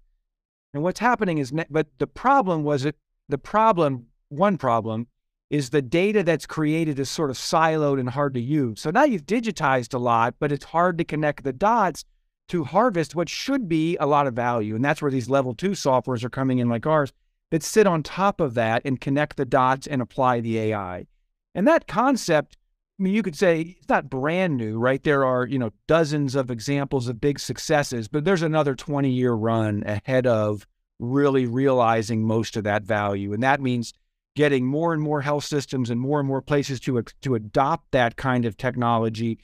And 0.73 0.83
what's 0.83 1.01
happening 1.01 1.37
is, 1.37 1.53
but 1.69 1.89
the 1.99 2.07
problem 2.07 2.65
was 2.65 2.87
it. 2.87 2.97
The 3.29 3.37
problem, 3.37 4.07
one 4.31 4.57
problem, 4.57 5.09
is 5.51 5.69
the 5.69 5.83
data 5.83 6.23
that's 6.23 6.47
created 6.47 6.99
is 6.99 7.11
sort 7.11 7.29
of 7.29 7.37
siloed 7.37 8.01
and 8.01 8.09
hard 8.09 8.33
to 8.33 8.41
use. 8.41 8.81
So 8.81 8.91
now 8.91 9.05
you've 9.05 9.27
digitized 9.27 9.93
a 9.93 9.99
lot, 9.99 10.37
but 10.41 10.51
it's 10.51 10.65
hard 10.65 10.97
to 10.97 11.05
connect 11.05 11.45
the 11.45 11.53
dots 11.53 12.07
to 12.49 12.65
harvest 12.65 13.15
what 13.15 13.29
should 13.29 13.69
be 13.69 13.99
a 13.99 14.07
lot 14.07 14.27
of 14.27 14.33
value. 14.33 14.77
And 14.77 14.83
that's 14.83 15.03
where 15.03 15.11
these 15.11 15.29
level 15.29 15.55
two 15.55 15.73
softwares 15.73 16.25
are 16.25 16.31
coming 16.31 16.59
in, 16.59 16.71
like 16.71 16.87
ours, 16.87 17.13
that 17.53 17.63
sit 17.63 17.87
on 17.87 18.03
top 18.03 18.41
of 18.41 18.55
that 18.55 18.81
and 18.83 18.99
connect 18.99 19.37
the 19.37 19.45
dots 19.45 19.87
and 19.87 20.01
apply 20.01 20.41
the 20.41 20.59
AI. 20.59 21.07
And 21.55 21.69
that 21.69 21.87
concept, 21.87 22.57
I 22.99 23.03
mean, 23.03 23.13
you 23.13 23.23
could 23.23 23.37
say 23.37 23.77
it's 23.79 23.91
not 23.91 24.09
brand 24.09 24.57
new, 24.57 24.79
right? 24.79 25.03
There 25.03 25.27
are, 25.27 25.47
you 25.47 25.59
know, 25.59 25.71
dozens 25.87 26.35
of 26.35 26.51
examples 26.51 27.09
of 27.09 27.21
big 27.21 27.39
successes, 27.39 28.09
but 28.09 28.25
there's 28.25 28.41
another 28.41 28.75
20 28.75 29.11
year 29.11 29.35
run 29.35 29.83
ahead 29.85 30.27
of 30.27 30.67
really 30.99 31.45
realizing 31.45 32.25
most 32.25 32.57
of 32.57 32.65
that 32.65 32.85
value. 32.85 33.35
And 33.35 33.43
that 33.43 33.61
means 33.61 33.93
getting 34.35 34.65
more 34.65 34.95
and 34.95 35.03
more 35.03 35.21
health 35.21 35.45
systems 35.45 35.91
and 35.91 36.01
more 36.01 36.21
and 36.21 36.27
more 36.27 36.41
places 36.41 36.81
to 36.81 37.03
to 37.21 37.35
adopt 37.35 37.91
that 37.91 38.17
kind 38.17 38.47
of 38.47 38.57
technology 38.57 39.39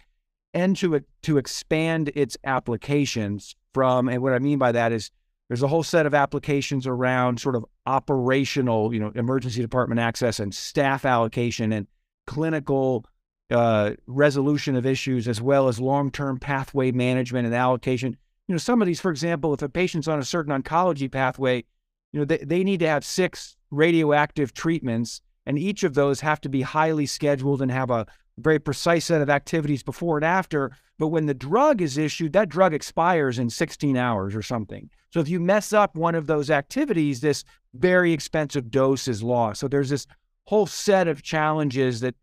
and 0.55 0.79
to 0.79 1.05
to 1.21 1.37
expand 1.37 2.11
its 2.15 2.39
applications 2.45 3.55
from 3.75 4.09
and 4.09 4.23
what 4.23 4.33
I 4.33 4.39
mean 4.39 4.57
by 4.57 4.73
that 4.73 4.93
is 4.93 5.11
there's 5.49 5.63
a 5.63 5.69
whole 5.69 5.83
set 5.83 6.07
of 6.07 6.15
applications 6.15 6.87
around 6.87 7.41
sort 7.41 7.57
of 7.57 7.65
operational, 7.87 8.93
you 8.93 9.01
know, 9.01 9.11
emergency 9.15 9.63
department 9.63 10.01
access 10.01 10.41
and 10.41 10.55
staff 10.55 11.05
allocation 11.05 11.73
and 11.73 11.87
clinical 12.27 13.07
uh, 13.51 13.93
resolution 14.07 14.77
of 14.77 14.85
issues, 14.85 15.27
as 15.27 15.41
well 15.41 15.69
as 15.69 15.81
long-term 15.81 16.39
pathway 16.39 16.93
management 16.93 17.47
and 17.47 17.55
allocation. 17.55 18.17
You 18.47 18.55
know, 18.55 18.59
some 18.59 18.83
of 18.83 18.87
these, 18.87 19.01
for 19.01 19.11
example, 19.11 19.55
if 19.55 19.63
a 19.63 19.69
patient's 19.69 20.09
on 20.09 20.19
a 20.19 20.25
certain 20.25 20.63
oncology 20.63 21.11
pathway, 21.11 21.65
you 22.13 22.21
know, 22.21 22.25
they, 22.27 22.39
they 22.39 22.63
need 22.63 22.81
to 22.81 22.89
have 22.89 23.05
six 23.05 23.57
radioactive 23.71 24.53
treatments, 24.53 25.23
and 25.47 25.59
each 25.59 25.83
of 25.83 25.95
those 25.95 26.21
have 26.21 26.43
to 26.43 26.51
be 26.51 26.61
highly 26.61 27.07
scheduled 27.07 27.63
and 27.63 27.71
have 27.71 27.91
a 27.91 28.07
very 28.37 28.59
precise 28.59 29.07
set 29.07 29.23
of 29.23 29.31
activities 29.31 29.83
before 29.83 30.19
and 30.19 30.25
after. 30.25 30.73
But 30.99 31.09
when 31.09 31.27
the 31.27 31.35
drug 31.35 31.81
is 31.81 31.97
issued, 31.97 32.33
that 32.33 32.49
drug 32.49 32.75
expires 32.75 33.39
in 33.39 33.51
16 33.51 33.97
hours 33.97 34.35
or 34.35 34.43
something. 34.43 34.91
So 35.11 35.21
if 35.21 35.29
you 35.29 35.39
mess 35.39 35.73
up 35.73 35.97
one 35.97 36.15
of 36.15 36.27
those 36.27 36.51
activities, 36.51 37.21
this 37.21 37.45
very 37.75 38.13
expensive 38.13 38.71
dose 38.71 39.07
is 39.07 39.23
lost. 39.23 39.61
So 39.61 39.69
there's 39.69 39.91
this 39.91 40.07
whole 40.45 40.67
set 40.67 41.09
of 41.09 41.23
challenges 41.23 42.01
that 42.01 42.15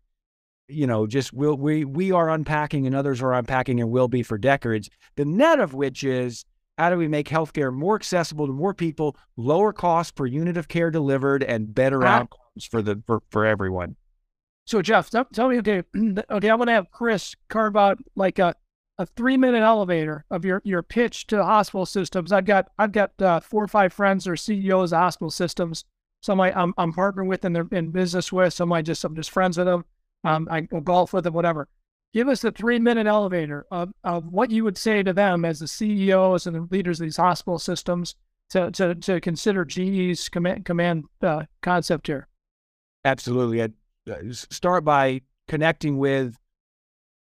you 0.68 0.86
know 0.86 1.06
just 1.06 1.32
will 1.32 1.56
we 1.56 1.84
we 1.84 2.10
are 2.10 2.28
unpacking 2.28 2.88
and 2.88 2.96
others 2.96 3.22
are 3.22 3.32
unpacking 3.32 3.80
and 3.80 3.90
will 3.90 4.08
be 4.08 4.22
for 4.22 4.36
decades. 4.36 4.90
The 5.16 5.24
net 5.24 5.60
of 5.60 5.74
which 5.74 6.04
is 6.04 6.44
how 6.76 6.90
do 6.90 6.96
we 6.96 7.08
make 7.08 7.28
healthcare 7.28 7.72
more 7.72 7.96
accessible 7.96 8.46
to 8.46 8.52
more 8.52 8.74
people, 8.74 9.16
lower 9.36 9.72
cost 9.72 10.14
per 10.14 10.26
unit 10.26 10.56
of 10.56 10.68
care 10.68 10.90
delivered, 10.90 11.42
and 11.42 11.74
better 11.74 12.04
uh, 12.04 12.10
outcomes 12.10 12.66
for 12.70 12.82
the 12.82 13.02
for, 13.06 13.22
for 13.30 13.46
everyone? 13.46 13.96
So 14.66 14.82
Jeff, 14.82 15.08
tell, 15.10 15.24
tell 15.26 15.48
me, 15.48 15.58
okay, 15.58 15.82
okay, 15.96 16.50
I'm 16.50 16.58
gonna 16.58 16.72
have 16.72 16.90
Chris 16.90 17.34
carve 17.48 17.76
out 17.76 17.98
like 18.16 18.38
a 18.38 18.54
a 18.98 19.06
three 19.06 19.36
minute 19.36 19.62
elevator 19.62 20.24
of 20.30 20.44
your 20.44 20.62
your 20.64 20.82
pitch 20.82 21.26
to 21.28 21.36
the 21.36 21.44
hospital 21.44 21.86
systems. 21.86 22.32
I've 22.32 22.46
got 22.46 22.70
I've 22.78 22.92
got 22.92 23.12
uh, 23.20 23.40
four 23.40 23.64
or 23.64 23.68
five 23.68 23.92
friends 23.92 24.26
are 24.26 24.36
CEOs 24.36 24.92
of 24.92 24.98
hospital 24.98 25.30
systems. 25.30 25.84
Some 26.22 26.40
I 26.40 26.52
I'm, 26.52 26.74
I'm 26.78 26.92
partnering 26.92 27.28
with 27.28 27.44
and 27.44 27.54
they're 27.54 27.68
in 27.72 27.90
business 27.90 28.32
with. 28.32 28.54
Some 28.54 28.72
I 28.72 28.82
just 28.82 29.04
I'm 29.04 29.14
just 29.14 29.30
friends 29.30 29.58
with 29.58 29.66
them. 29.66 29.84
Um, 30.24 30.48
I 30.50 30.62
golf 30.62 31.12
with 31.12 31.24
them, 31.24 31.34
whatever 31.34 31.68
give 32.16 32.28
us 32.28 32.42
a 32.44 32.50
three 32.50 32.78
minute 32.78 33.06
elevator 33.06 33.66
of, 33.70 33.92
of 34.02 34.26
what 34.32 34.50
you 34.50 34.64
would 34.64 34.78
say 34.78 35.02
to 35.02 35.12
them 35.12 35.44
as 35.44 35.58
the 35.58 35.68
CEOs 35.68 36.46
and 36.46 36.56
the 36.56 36.66
leaders 36.74 36.98
of 36.98 37.04
these 37.04 37.18
hospital 37.18 37.58
systems 37.58 38.14
to, 38.48 38.70
to, 38.70 38.94
to 38.94 39.20
consider 39.20 39.66
GE's 39.66 40.30
command, 40.30 40.64
command 40.64 41.04
uh, 41.20 41.42
concept 41.60 42.06
here. 42.06 42.26
Absolutely. 43.04 43.62
I'd 43.62 43.74
uh, 44.10 44.32
start 44.32 44.82
by 44.82 45.20
connecting 45.46 45.98
with 45.98 46.38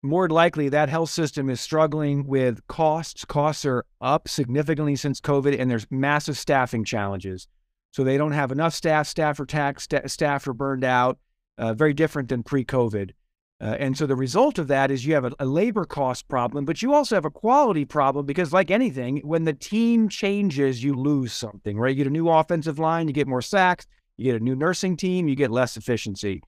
more 0.07 0.29
likely 0.29 0.69
that 0.69 0.89
health 0.89 1.09
system 1.09 1.49
is 1.49 1.61
struggling 1.61 2.25
with 2.25 2.65
costs. 2.67 3.25
Costs 3.25 3.65
are 3.65 3.85
up 4.01 4.27
significantly 4.27 4.95
since 4.95 5.21
COVID, 5.21 5.59
and 5.59 5.69
there's 5.69 5.87
massive 5.89 6.37
staffing 6.37 6.83
challenges. 6.83 7.47
So 7.91 8.03
they 8.03 8.17
don't 8.17 8.31
have 8.31 8.51
enough 8.51 8.73
staff. 8.73 9.07
Staff 9.07 9.39
are 9.39 9.45
taxed. 9.45 9.93
Staff 10.05 10.47
are 10.47 10.53
burned 10.53 10.83
out. 10.83 11.17
Uh, 11.57 11.73
very 11.73 11.93
different 11.93 12.29
than 12.29 12.43
pre-COVID. 12.43 13.11
Uh, 13.59 13.75
and 13.79 13.97
so 13.97 14.05
the 14.05 14.15
result 14.15 14.59
of 14.59 14.67
that 14.67 14.91
is 14.91 15.03
you 15.03 15.15
have 15.15 15.25
a, 15.25 15.31
a, 15.39 15.45
labor 15.45 15.83
cost 15.83 16.27
problem, 16.27 16.63
but 16.63 16.83
you 16.83 16.93
also 16.93 17.15
have 17.15 17.25
a 17.25 17.31
quality 17.31 17.85
problem 17.85 18.23
because, 18.23 18.53
like 18.53 18.69
anything, 18.69 19.17
when 19.23 19.45
the 19.45 19.53
team 19.53 20.07
changes, 20.09 20.83
you 20.83 20.93
lose 20.93 21.33
something, 21.33 21.79
right? 21.79 21.89
You 21.89 22.03
get 22.03 22.07
a 22.07 22.11
new 22.11 22.29
offensive 22.29 22.77
line, 22.77 23.07
you 23.07 23.13
get 23.15 23.27
more 23.27 23.41
sacks, 23.41 23.87
you 24.15 24.31
get 24.31 24.39
a 24.39 24.43
new 24.43 24.55
nursing 24.55 24.95
team, 24.95 25.27
you 25.27 25.35
get 25.35 25.49
less 25.49 25.75
efficiency. 25.75 26.43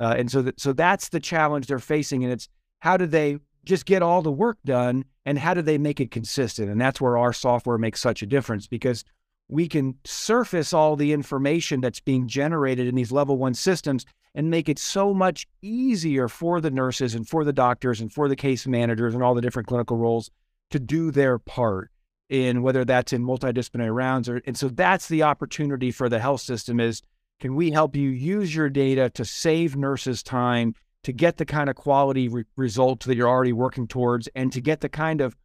Uh, 0.00 0.16
and 0.18 0.28
so, 0.28 0.42
that, 0.42 0.58
so 0.58 0.72
that's 0.72 1.10
the 1.10 1.20
challenge 1.20 1.68
they're 1.68 1.78
facing. 1.78 2.24
And 2.24 2.32
it's 2.32 2.48
how 2.80 2.96
do 2.96 3.06
they 3.06 3.38
just 3.64 3.86
get 3.86 4.02
all 4.02 4.22
the 4.22 4.32
work 4.32 4.58
done 4.64 5.04
and 5.24 5.38
how 5.38 5.54
do 5.54 5.62
they 5.62 5.78
make 5.78 6.00
it 6.00 6.10
consistent? 6.10 6.70
And 6.70 6.80
that's 6.80 7.00
where 7.00 7.16
our 7.16 7.32
software 7.32 7.78
makes 7.78 8.00
such 8.00 8.22
a 8.22 8.26
difference 8.26 8.66
because 8.66 9.04
we 9.48 9.68
can 9.68 9.96
surface 10.04 10.72
all 10.72 10.96
the 10.96 11.12
information 11.12 11.80
that's 11.80 12.00
being 12.00 12.26
generated 12.26 12.86
in 12.86 12.94
these 12.94 13.12
level 13.12 13.36
one 13.36 13.54
systems 13.54 14.04
and 14.34 14.50
make 14.50 14.68
it 14.68 14.78
so 14.78 15.12
much 15.12 15.46
easier 15.60 16.28
for 16.28 16.60
the 16.60 16.70
nurses 16.70 17.14
and 17.14 17.28
for 17.28 17.44
the 17.44 17.52
doctors 17.52 18.00
and 18.00 18.12
for 18.12 18.28
the 18.28 18.36
case 18.36 18.66
managers 18.66 19.14
and 19.14 19.22
all 19.22 19.34
the 19.34 19.40
different 19.40 19.68
clinical 19.68 19.96
roles 19.96 20.30
to 20.70 20.78
do 20.78 21.10
their 21.10 21.38
part 21.38 21.90
in 22.28 22.62
whether 22.62 22.84
that's 22.84 23.12
in 23.12 23.24
multidisciplinary 23.24 23.92
rounds 23.92 24.28
or 24.28 24.40
and 24.46 24.56
so 24.56 24.68
that's 24.68 25.08
the 25.08 25.24
opportunity 25.24 25.90
for 25.90 26.08
the 26.08 26.20
health 26.20 26.40
system 26.40 26.78
is 26.78 27.02
can 27.40 27.56
we 27.56 27.72
help 27.72 27.96
you 27.96 28.08
use 28.08 28.54
your 28.54 28.68
data 28.68 29.10
to 29.10 29.24
save 29.24 29.76
nurses 29.76 30.22
time 30.22 30.74
to 31.04 31.12
get 31.12 31.38
the 31.38 31.46
kind 31.46 31.70
of 31.70 31.76
quality 31.76 32.28
re- 32.28 32.44
results 32.56 33.06
that 33.06 33.16
you're 33.16 33.28
already 33.28 33.52
working 33.52 33.88
towards 33.88 34.28
and 34.34 34.52
to 34.52 34.60
get 34.60 34.80
the 34.80 34.88
kind 34.88 35.20
of 35.20 35.36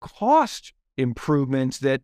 cost 0.00 0.72
improvements 0.96 1.78
that 1.78 2.02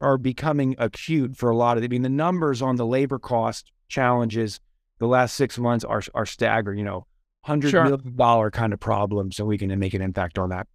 are 0.00 0.18
becoming 0.18 0.74
acute 0.78 1.36
for 1.36 1.50
a 1.50 1.56
lot 1.56 1.76
of. 1.76 1.84
I 1.84 1.88
mean, 1.88 2.02
the 2.02 2.08
numbers 2.08 2.62
on 2.62 2.76
the 2.76 2.86
labor 2.86 3.18
cost 3.18 3.72
challenges 3.88 4.60
the 4.98 5.06
last 5.06 5.34
six 5.34 5.58
months 5.58 5.84
are 5.84 6.02
are 6.14 6.26
staggering. 6.26 6.78
You 6.78 6.84
know, 6.84 7.06
hundred 7.44 7.70
sure. 7.70 7.84
million 7.84 8.16
dollar 8.16 8.50
kind 8.50 8.72
of 8.72 8.80
problems, 8.80 9.38
and 9.38 9.48
we 9.48 9.58
can 9.58 9.76
make 9.78 9.94
an 9.94 10.02
impact 10.02 10.38
on 10.38 10.50
that. 10.50 10.66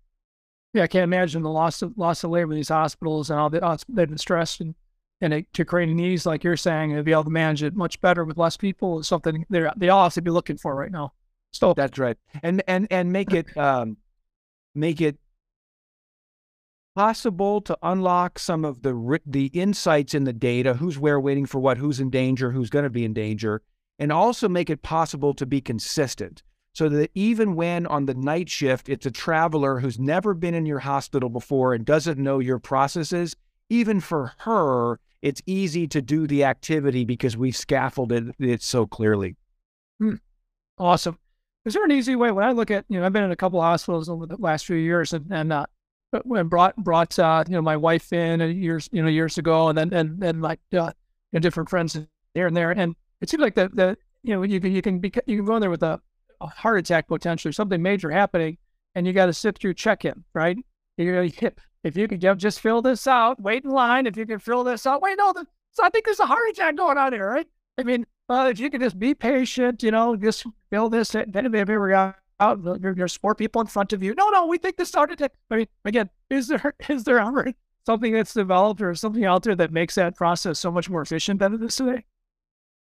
Yeah, 0.73 0.83
I 0.83 0.87
can't 0.87 1.03
imagine 1.03 1.43
the 1.43 1.49
loss 1.49 1.81
of 1.81 1.97
loss 1.97 2.23
of 2.23 2.31
labor 2.31 2.51
in 2.51 2.57
these 2.57 2.69
hospitals 2.69 3.29
and 3.29 3.39
all 3.39 3.49
the 3.49 3.63
uh, 3.63 3.77
they've 3.89 4.07
been 4.07 4.17
stressed 4.17 4.61
and 4.61 4.75
and 5.19 5.33
it, 5.33 5.53
to 5.53 5.65
create 5.65 5.89
needs 5.89 6.25
like 6.25 6.43
you're 6.43 6.57
saying 6.57 6.93
and 6.93 7.05
be 7.05 7.11
able 7.11 7.23
to 7.25 7.29
manage 7.29 7.61
it 7.61 7.75
much 7.75 8.01
better 8.01 8.25
with 8.25 8.37
less 8.37 8.57
people 8.57 8.99
is 8.99 9.07
something 9.07 9.45
they 9.49 9.67
they 9.77 9.89
all 9.89 10.03
have 10.03 10.13
to 10.13 10.21
be 10.21 10.31
looking 10.31 10.57
for 10.57 10.75
right 10.75 10.91
now. 10.91 11.13
So 11.51 11.73
that's 11.73 11.97
right, 11.99 12.17
and 12.43 12.63
and 12.67 12.87
and 12.89 13.11
make 13.11 13.33
it 13.33 13.55
um, 13.57 13.97
make 14.73 15.01
it 15.01 15.17
possible 16.95 17.61
to 17.61 17.77
unlock 17.83 18.39
some 18.39 18.65
of 18.65 18.81
the 18.81 19.19
the 19.25 19.47
insights 19.47 20.13
in 20.13 20.23
the 20.23 20.33
data, 20.33 20.75
who's 20.75 20.97
where 20.97 21.19
waiting 21.19 21.45
for 21.45 21.59
what, 21.59 21.77
who's 21.77 21.99
in 21.99 22.09
danger, 22.09 22.51
who's 22.51 22.69
going 22.69 22.83
to 22.83 22.89
be 22.89 23.05
in 23.05 23.13
danger, 23.13 23.61
and 23.99 24.11
also 24.11 24.47
make 24.47 24.69
it 24.69 24.81
possible 24.81 25.33
to 25.33 25.45
be 25.45 25.61
consistent 25.61 26.43
so 26.73 26.87
that 26.89 27.11
even 27.13 27.55
when 27.55 27.85
on 27.87 28.05
the 28.05 28.13
night 28.13 28.49
shift 28.49 28.89
it's 28.89 29.05
a 29.05 29.11
traveler 29.11 29.79
who's 29.79 29.99
never 29.99 30.33
been 30.33 30.53
in 30.53 30.65
your 30.65 30.79
hospital 30.79 31.29
before 31.29 31.73
and 31.73 31.85
doesn't 31.85 32.17
know 32.17 32.39
your 32.39 32.59
processes, 32.59 33.35
even 33.69 33.99
for 33.99 34.33
her, 34.39 34.99
it's 35.21 35.41
easy 35.45 35.87
to 35.87 36.01
do 36.01 36.27
the 36.27 36.43
activity 36.43 37.05
because 37.05 37.37
we've 37.37 37.55
scaffolded 37.55 38.33
it 38.39 38.61
so 38.61 38.85
clearly. 38.85 39.35
Hmm. 39.99 40.15
Awesome. 40.77 41.17
Is 41.65 41.73
there 41.73 41.83
an 41.83 41.91
easy 41.91 42.15
way? 42.15 42.31
When 42.31 42.43
I 42.43 42.51
look 42.51 42.71
at, 42.71 42.85
you 42.89 42.99
know, 42.99 43.05
I've 43.05 43.13
been 43.13 43.23
in 43.23 43.31
a 43.31 43.35
couple 43.35 43.61
hospitals 43.61 44.09
over 44.09 44.25
the 44.25 44.37
last 44.37 44.65
few 44.65 44.77
years, 44.77 45.13
and, 45.13 45.25
and 45.29 45.53
uh, 45.53 45.65
when 46.23 46.47
brought 46.47 46.75
brought 46.75 47.17
uh, 47.19 47.43
you 47.47 47.53
know 47.53 47.61
my 47.61 47.77
wife 47.77 48.11
in 48.11 48.41
years 48.59 48.89
you 48.91 49.01
know 49.01 49.07
years 49.07 49.37
ago, 49.37 49.69
and 49.69 49.77
then 49.77 49.93
and 49.93 50.23
and 50.23 50.41
like 50.41 50.59
uh, 50.73 50.91
you 51.31 51.33
know, 51.33 51.39
different 51.39 51.69
friends 51.69 51.97
here 52.33 52.47
and 52.47 52.57
there, 52.57 52.71
and 52.71 52.95
it 53.21 53.29
seems 53.29 53.41
like 53.41 53.55
that, 53.55 53.75
the 53.75 53.97
you 54.23 54.33
know 54.33 54.43
you 54.43 54.59
can 54.59 54.71
you 54.71 54.81
can 54.81 54.99
be 54.99 55.11
you 55.27 55.37
can 55.37 55.45
go 55.45 55.55
in 55.55 55.61
there 55.61 55.69
with 55.69 55.83
a, 55.83 56.01
a 56.41 56.47
heart 56.47 56.79
attack 56.79 57.07
potentially 57.07 57.51
something 57.51 57.81
major 57.81 58.09
happening, 58.09 58.57
and 58.95 59.05
you 59.05 59.13
got 59.13 59.27
to 59.27 59.33
sit 59.33 59.57
through 59.57 59.75
check 59.75 60.03
in 60.03 60.23
right. 60.33 60.57
You 60.97 61.31
hip 61.35 61.61
if 61.83 61.97
you 61.97 62.07
could 62.07 62.21
just 62.37 62.59
fill 62.59 62.81
this 62.81 63.07
out, 63.07 63.41
wait 63.41 63.63
in 63.63 63.71
line. 63.71 64.05
If 64.05 64.17
you 64.17 64.25
can 64.25 64.39
fill 64.39 64.63
this 64.63 64.85
out, 64.85 65.01
wait 65.01 65.17
no, 65.17 65.33
the, 65.33 65.45
so 65.71 65.83
I 65.83 65.89
think 65.89 66.05
there's 66.05 66.19
a 66.19 66.25
heart 66.25 66.49
attack 66.51 66.75
going 66.75 66.97
on 66.97 67.13
here, 67.13 67.27
right? 67.27 67.47
I 67.77 67.83
mean, 67.83 68.05
uh, 68.31 68.47
if 68.49 68.59
you 68.59 68.69
could 68.69 68.81
just 68.81 68.97
be 68.97 69.13
patient, 69.13 69.83
you 69.83 69.91
know, 69.91 70.15
just 70.15 70.45
fill 70.69 70.89
this. 70.89 71.13
and 71.15 71.33
Then 71.33 71.53
ever 71.53 71.89
got 71.89 72.15
out, 72.39 72.59
there's 72.81 73.15
four 73.15 73.35
people 73.35 73.61
in 73.61 73.67
front 73.67 73.93
of 73.93 74.01
you. 74.01 74.15
No, 74.15 74.29
no, 74.29 74.47
we 74.47 74.57
think 74.57 74.77
this 74.77 74.89
started 74.89 75.17
to. 75.19 75.29
I 75.49 75.57
mean, 75.57 75.67
again, 75.85 76.09
is 76.29 76.47
there 76.47 76.73
is 76.89 77.03
there 77.03 77.19
ever 77.19 77.53
something 77.85 78.13
that's 78.13 78.33
developed 78.33 78.81
or 78.81 78.95
something 78.95 79.25
out 79.25 79.43
there 79.43 79.55
that 79.55 79.71
makes 79.71 79.95
that 79.95 80.15
process 80.15 80.59
so 80.59 80.71
much 80.71 80.89
more 80.89 81.01
efficient 81.01 81.39
than 81.39 81.53
it 81.53 81.61
is 81.61 81.75
today? 81.75 82.05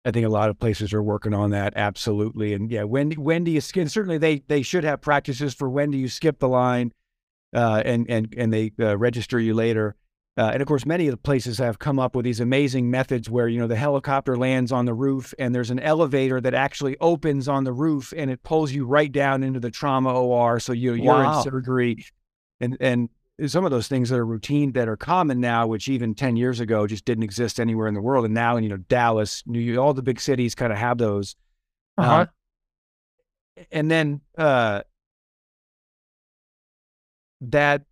I 0.05 0.11
think 0.11 0.25
a 0.25 0.29
lot 0.29 0.49
of 0.49 0.59
places 0.59 0.93
are 0.93 1.03
working 1.03 1.33
on 1.33 1.49
that, 1.49 1.73
absolutely. 1.75 2.53
And 2.53 2.71
yeah, 2.71 2.83
when 2.83 3.11
when 3.13 3.43
do 3.43 3.51
you 3.51 3.59
skip? 3.59 3.89
Certainly, 3.89 4.19
they 4.19 4.39
they 4.47 4.61
should 4.61 4.83
have 4.83 5.01
practices 5.01 5.53
for 5.53 5.69
when 5.69 5.91
do 5.91 5.97
you 5.97 6.07
skip 6.07 6.39
the 6.39 6.47
line, 6.47 6.93
uh, 7.53 7.81
and 7.83 8.09
and 8.09 8.33
and 8.37 8.53
they 8.53 8.71
uh, 8.79 8.97
register 8.97 9.39
you 9.39 9.53
later. 9.53 9.95
Uh, 10.37 10.51
and 10.53 10.61
of 10.61 10.67
course, 10.67 10.85
many 10.85 11.07
of 11.07 11.11
the 11.11 11.17
places 11.17 11.57
have 11.57 11.79
come 11.79 11.99
up 11.99 12.15
with 12.15 12.23
these 12.23 12.39
amazing 12.39 12.89
methods 12.89 13.29
where, 13.29 13.47
you 13.47 13.59
know, 13.59 13.67
the 13.67 13.75
helicopter 13.75 14.37
lands 14.37 14.71
on 14.71 14.85
the 14.85 14.93
roof 14.93 15.33
and 15.37 15.53
there's 15.53 15.69
an 15.69 15.79
elevator 15.79 16.39
that 16.39 16.53
actually 16.53 16.95
opens 17.01 17.49
on 17.49 17.65
the 17.65 17.73
roof 17.73 18.13
and 18.15 18.31
it 18.31 18.41
pulls 18.43 18.71
you 18.71 18.85
right 18.85 19.11
down 19.11 19.43
into 19.43 19.59
the 19.59 19.69
trauma 19.69 20.13
OR. 20.13 20.59
So 20.59 20.71
you, 20.71 20.93
you're 20.93 21.13
wow. 21.13 21.37
in 21.37 21.43
surgery. 21.43 22.05
And, 22.61 22.77
and 22.79 23.09
some 23.47 23.65
of 23.65 23.71
those 23.71 23.87
things 23.87 24.09
that 24.09 24.17
are 24.17 24.25
routine 24.25 24.71
that 24.73 24.87
are 24.87 24.97
common 24.97 25.39
now, 25.39 25.67
which 25.67 25.89
even 25.89 26.15
10 26.15 26.37
years 26.37 26.59
ago 26.59 26.87
just 26.87 27.05
didn't 27.05 27.23
exist 27.23 27.59
anywhere 27.59 27.87
in 27.87 27.93
the 27.93 28.01
world. 28.01 28.23
And 28.23 28.33
now, 28.33 28.55
in 28.55 28.63
you 28.63 28.69
know, 28.69 28.77
Dallas, 28.77 29.43
New 29.45 29.59
York, 29.59 29.79
all 29.79 29.93
the 29.93 30.01
big 30.01 30.21
cities 30.21 30.55
kind 30.55 30.71
of 30.71 30.79
have 30.79 30.97
those. 30.97 31.35
Uh-huh. 31.97 32.21
Um, 32.21 32.27
and 33.71 33.91
then 33.91 34.21
uh, 34.37 34.81
that 37.41 37.83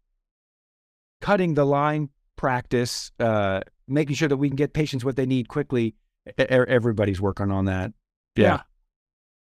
cutting 1.19 1.53
the 1.53 1.65
line 1.65 2.09
practice, 2.37 3.11
uh, 3.19 3.61
making 3.87 4.15
sure 4.15 4.29
that 4.29 4.37
we 4.37 4.49
can 4.49 4.55
get 4.55 4.73
patients 4.73 5.03
what 5.03 5.15
they 5.15 5.25
need 5.25 5.49
quickly. 5.49 5.95
Everybody's 6.37 7.19
working 7.19 7.51
on 7.51 7.65
that. 7.65 7.91
Yeah. 8.35 8.61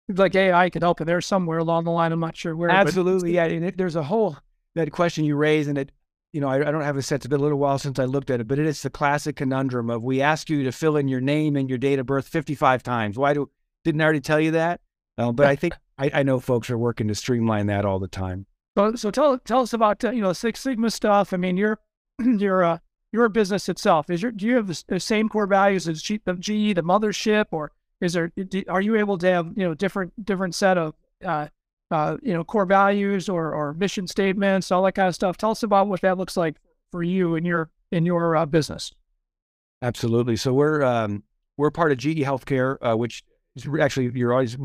yeah. 0.10 0.16
Like 0.16 0.36
AI 0.36 0.70
could 0.70 0.82
help 0.82 1.02
it 1.02 1.06
there 1.06 1.22
somewhere 1.22 1.58
along 1.58 1.86
the 1.86 1.92
line. 1.92 2.12
I'm 2.12 2.20
not 2.20 2.38
sure 2.38 2.56
where. 2.56 2.70
Absolutely. 2.70 3.34
yeah. 3.34 3.46
And 3.46 3.66
it, 3.66 3.78
there's 3.78 3.96
a 3.96 4.04
whole, 4.04 4.38
that 4.76 4.92
question 4.92 5.26
you 5.26 5.36
raise, 5.36 5.68
and 5.68 5.78
it, 5.78 5.92
you 6.34 6.42
know, 6.42 6.50
I, 6.50 6.68
I, 6.68 6.72
don't 6.72 6.82
have 6.82 6.98
a 6.98 7.02
sense. 7.02 7.24
It's 7.24 7.30
been 7.30 7.40
a 7.40 7.44
little 7.44 7.60
while 7.60 7.78
since 7.78 8.00
I 8.00 8.06
looked 8.06 8.30
at 8.30 8.42
it, 8.42 8.48
but 8.48 8.60
it 8.60 8.66
is 8.66 8.82
the 8.82 8.90
classic 8.90 9.36
conundrum 9.36 9.90
of 9.90 10.04
we 10.04 10.22
ask 10.22 10.50
you 10.50 10.64
to 10.64 10.72
fill 10.72 10.98
in 10.98 11.08
your 11.08 11.22
name 11.22 11.56
and 11.56 11.70
your 11.70 11.78
date 11.78 12.00
of 12.00 12.06
birth 12.06 12.28
55 12.28 12.84
times. 12.84 13.18
Why 13.18 13.34
do, 13.34 13.50
didn't 13.86 14.02
I 14.02 14.04
already 14.04 14.20
tell 14.20 14.40
you 14.40 14.52
that? 14.52 14.82
Uh, 15.18 15.32
but 15.32 15.46
I 15.46 15.56
think, 15.56 15.76
I, 16.00 16.10
I, 16.12 16.24
know 16.24 16.40
folks 16.40 16.72
are 16.72 16.78
working 16.78 17.08
to 17.08 17.16
streamline 17.16 17.68
that 17.68 17.86
all 17.86 18.00
the 18.00 18.08
time. 18.08 18.48
So, 18.76 18.96
so 18.96 19.12
tell, 19.12 19.38
tell 19.38 19.62
us 19.62 19.74
about, 19.74 20.04
uh, 20.04 20.10
you 20.10 20.22
know, 20.22 20.34
Six 20.34 20.60
Sigma 20.60 20.90
stuff. 20.90 21.34
I 21.34 21.38
mean, 21.38 21.56
you're, 21.56 21.78
your 22.24 22.64
uh, 22.64 22.78
your 23.12 23.30
business 23.30 23.70
itself? 23.70 24.10
Is 24.10 24.22
your 24.22 24.32
do 24.32 24.46
you 24.46 24.56
have 24.56 24.68
the, 24.68 24.84
the 24.88 25.00
same 25.00 25.30
core 25.30 25.48
values 25.48 25.88
as 25.88 26.02
G, 26.02 26.20
the 26.26 26.34
GE 26.34 26.76
the 26.76 26.84
mothership 26.84 27.46
or 27.52 27.72
is 28.02 28.14
there 28.14 28.32
are 28.68 28.82
you 28.82 28.96
able 28.96 29.18
to 29.20 29.28
have 29.28 29.48
you 29.56 29.64
know 29.64 29.74
different 29.74 30.26
different 30.26 30.56
set 30.56 30.78
of 30.78 30.94
uh, 31.24 31.48
uh, 31.92 32.18
you 32.22 32.34
know 32.34 32.44
core 32.44 32.66
values 32.66 33.30
or 33.30 33.54
or 33.54 33.74
mission 33.74 34.08
statements 34.08 34.72
all 34.72 34.84
that 34.84 34.94
kind 34.94 35.08
of 35.08 35.16
stuff? 35.16 35.38
Tell 35.38 35.52
us 35.52 35.64
about 35.64 35.88
what 35.88 36.02
that 36.02 36.18
looks 36.18 36.36
like 36.36 36.58
for 36.92 37.04
you 37.04 37.36
in 37.36 37.46
your 37.46 37.70
in 37.92 38.06
your 38.06 38.36
uh, 38.36 38.46
business. 38.46 38.92
Absolutely. 39.82 40.36
So 40.36 40.54
we're 40.54 40.84
um, 40.84 41.24
we're 41.58 41.72
part 41.72 41.92
of 41.92 41.98
GE 41.98 42.20
Healthcare 42.20 42.78
uh, 42.82 42.96
which 42.98 43.24
is 43.56 43.68
actually 43.80 44.12
you're 44.14 44.34
always 44.34 44.58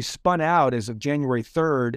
spun 0.00 0.40
out 0.40 0.74
as 0.74 0.88
of 0.88 0.98
January 0.98 1.42
3rd 1.42 1.96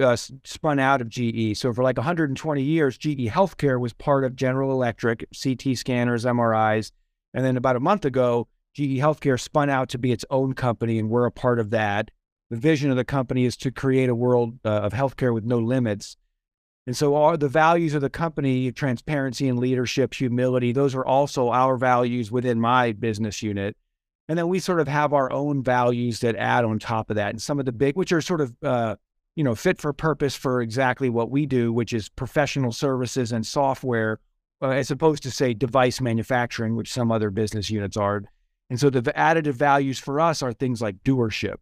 uh, 0.00 0.16
spun 0.16 0.78
out 0.78 1.00
of 1.00 1.08
GE. 1.08 1.56
So 1.56 1.72
for 1.72 1.82
like 1.82 1.96
120 1.96 2.62
years, 2.62 2.98
GE 2.98 3.28
Healthcare 3.28 3.80
was 3.80 3.92
part 3.92 4.24
of 4.24 4.36
General 4.36 4.72
Electric, 4.72 5.26
CT 5.40 5.76
scanners, 5.76 6.24
MRIs. 6.24 6.92
And 7.34 7.44
then 7.44 7.56
about 7.56 7.76
a 7.76 7.80
month 7.80 8.04
ago, 8.04 8.48
GE 8.74 8.98
Healthcare 8.98 9.40
spun 9.40 9.70
out 9.70 9.88
to 9.90 9.98
be 9.98 10.12
its 10.12 10.24
own 10.30 10.52
company, 10.54 10.98
and 10.98 11.10
we're 11.10 11.26
a 11.26 11.32
part 11.32 11.58
of 11.58 11.70
that. 11.70 12.10
The 12.50 12.56
vision 12.56 12.90
of 12.90 12.96
the 12.96 13.04
company 13.04 13.44
is 13.44 13.56
to 13.58 13.70
create 13.70 14.08
a 14.08 14.14
world 14.14 14.58
uh, 14.64 14.68
of 14.68 14.92
healthcare 14.92 15.34
with 15.34 15.44
no 15.44 15.58
limits. 15.58 16.16
And 16.86 16.96
so, 16.96 17.14
all 17.14 17.36
the 17.36 17.48
values 17.48 17.92
of 17.92 18.00
the 18.00 18.08
company, 18.08 18.72
transparency 18.72 19.46
and 19.48 19.58
leadership, 19.58 20.14
humility, 20.14 20.72
those 20.72 20.94
are 20.94 21.04
also 21.04 21.50
our 21.50 21.76
values 21.76 22.32
within 22.32 22.58
my 22.58 22.92
business 22.92 23.42
unit. 23.42 23.76
And 24.28 24.38
then 24.38 24.48
we 24.48 24.58
sort 24.58 24.80
of 24.80 24.88
have 24.88 25.12
our 25.12 25.30
own 25.30 25.62
values 25.62 26.20
that 26.20 26.36
add 26.36 26.64
on 26.64 26.78
top 26.78 27.10
of 27.10 27.16
that. 27.16 27.30
And 27.30 27.42
some 27.42 27.58
of 27.58 27.66
the 27.66 27.72
big, 27.72 27.96
which 27.96 28.12
are 28.12 28.20
sort 28.20 28.40
of 28.40 28.54
uh, 28.62 28.96
you 29.38 29.44
know, 29.44 29.54
fit 29.54 29.80
for 29.80 29.92
purpose 29.92 30.34
for 30.34 30.60
exactly 30.60 31.08
what 31.08 31.30
we 31.30 31.46
do, 31.46 31.72
which 31.72 31.92
is 31.92 32.08
professional 32.08 32.72
services 32.72 33.30
and 33.30 33.46
software, 33.46 34.18
uh, 34.60 34.70
as 34.70 34.90
opposed 34.90 35.22
to 35.22 35.30
say 35.30 35.54
device 35.54 36.00
manufacturing, 36.00 36.74
which 36.74 36.92
some 36.92 37.12
other 37.12 37.30
business 37.30 37.70
units 37.70 37.96
are. 37.96 38.24
And 38.68 38.80
so 38.80 38.90
the 38.90 39.00
additive 39.00 39.54
values 39.54 40.00
for 40.00 40.20
us 40.20 40.42
are 40.42 40.52
things 40.52 40.82
like 40.82 40.96
doership, 41.04 41.58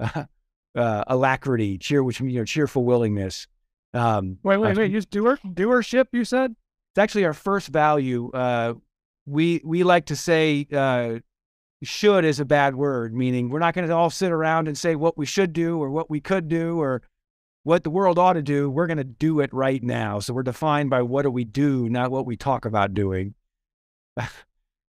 uh, 0.00 0.24
uh, 0.74 1.04
alacrity, 1.06 1.76
cheer, 1.76 2.02
which 2.02 2.18
you 2.18 2.30
know, 2.30 2.46
cheerful 2.46 2.82
willingness. 2.82 3.46
Um, 3.92 4.38
wait, 4.42 4.56
wait, 4.56 4.78
wait. 4.78 4.90
Use 4.90 5.04
doer 5.04 5.38
doership. 5.44 6.06
You 6.12 6.24
said 6.24 6.52
it's 6.92 6.98
actually 6.98 7.26
our 7.26 7.34
first 7.34 7.68
value. 7.68 8.30
Uh, 8.30 8.72
we 9.26 9.60
we 9.66 9.84
like 9.84 10.06
to 10.06 10.16
say 10.16 10.66
uh, 10.72 11.18
should 11.86 12.24
is 12.24 12.40
a 12.40 12.44
bad 12.44 12.74
word, 12.74 13.14
meaning 13.14 13.48
we're 13.48 13.58
not 13.58 13.74
going 13.74 13.86
to 13.86 13.94
all 13.94 14.10
sit 14.10 14.32
around 14.32 14.68
and 14.68 14.76
say 14.76 14.94
what 14.94 15.18
we 15.18 15.26
should 15.26 15.52
do 15.52 15.78
or 15.82 15.90
what 15.90 16.10
we 16.10 16.20
could 16.20 16.48
do 16.48 16.80
or 16.80 17.02
what 17.64 17.84
the 17.84 17.90
world 17.90 18.18
ought 18.18 18.34
to 18.34 18.42
do. 18.42 18.70
We're 18.70 18.86
going 18.86 18.98
to 18.98 19.04
do 19.04 19.40
it 19.40 19.52
right 19.52 19.82
now. 19.82 20.18
So 20.20 20.34
we're 20.34 20.42
defined 20.42 20.90
by 20.90 21.02
what 21.02 21.22
do 21.22 21.30
we 21.30 21.44
do, 21.44 21.88
not 21.88 22.10
what 22.10 22.26
we 22.26 22.36
talk 22.36 22.64
about 22.64 22.94
doing. 22.94 23.34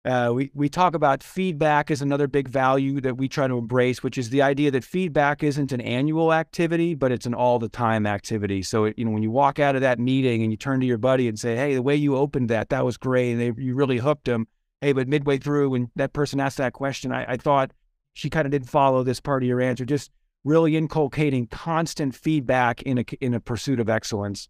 Uh, 0.04 0.30
we, 0.34 0.50
we 0.52 0.68
talk 0.68 0.94
about 0.94 1.22
feedback 1.22 1.90
as 1.90 2.02
another 2.02 2.28
big 2.28 2.46
value 2.46 3.00
that 3.00 3.16
we 3.16 3.26
try 3.26 3.48
to 3.48 3.56
embrace, 3.56 4.02
which 4.02 4.18
is 4.18 4.28
the 4.28 4.42
idea 4.42 4.70
that 4.70 4.84
feedback 4.84 5.42
isn't 5.42 5.72
an 5.72 5.80
annual 5.80 6.30
activity, 6.30 6.94
but 6.94 7.10
it's 7.10 7.24
an 7.24 7.32
all 7.32 7.58
the 7.58 7.70
time 7.70 8.04
activity. 8.06 8.62
So, 8.62 8.84
it, 8.84 8.98
you 8.98 9.06
know, 9.06 9.12
when 9.12 9.22
you 9.22 9.30
walk 9.30 9.58
out 9.58 9.76
of 9.76 9.80
that 9.80 9.98
meeting 9.98 10.42
and 10.42 10.50
you 10.50 10.58
turn 10.58 10.78
to 10.80 10.86
your 10.86 10.98
buddy 10.98 11.26
and 11.26 11.38
say, 11.38 11.56
Hey, 11.56 11.74
the 11.74 11.80
way 11.80 11.96
you 11.96 12.16
opened 12.16 12.50
that, 12.50 12.68
that 12.68 12.84
was 12.84 12.98
great. 12.98 13.32
And 13.32 13.40
they, 13.40 13.62
you 13.62 13.74
really 13.74 13.96
hooked 13.96 14.26
them 14.26 14.46
hey, 14.84 14.92
but 14.92 15.08
midway 15.08 15.38
through 15.38 15.70
when 15.70 15.90
that 15.96 16.12
person 16.12 16.40
asked 16.40 16.58
that 16.58 16.72
question, 16.72 17.12
I, 17.12 17.32
I 17.32 17.36
thought 17.36 17.72
she 18.12 18.30
kind 18.30 18.46
of 18.46 18.52
didn't 18.52 18.68
follow 18.68 19.02
this 19.02 19.20
part 19.20 19.42
of 19.42 19.48
your 19.48 19.60
answer. 19.60 19.84
Just 19.84 20.10
really 20.44 20.76
inculcating 20.76 21.46
constant 21.46 22.14
feedback 22.14 22.82
in 22.82 22.98
a 22.98 23.04
in 23.20 23.34
a 23.34 23.40
pursuit 23.40 23.80
of 23.80 23.88
excellence. 23.88 24.48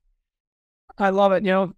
I 0.99 1.11
love 1.11 1.33
it. 1.33 1.45
You 1.45 1.51
know, 1.51 1.73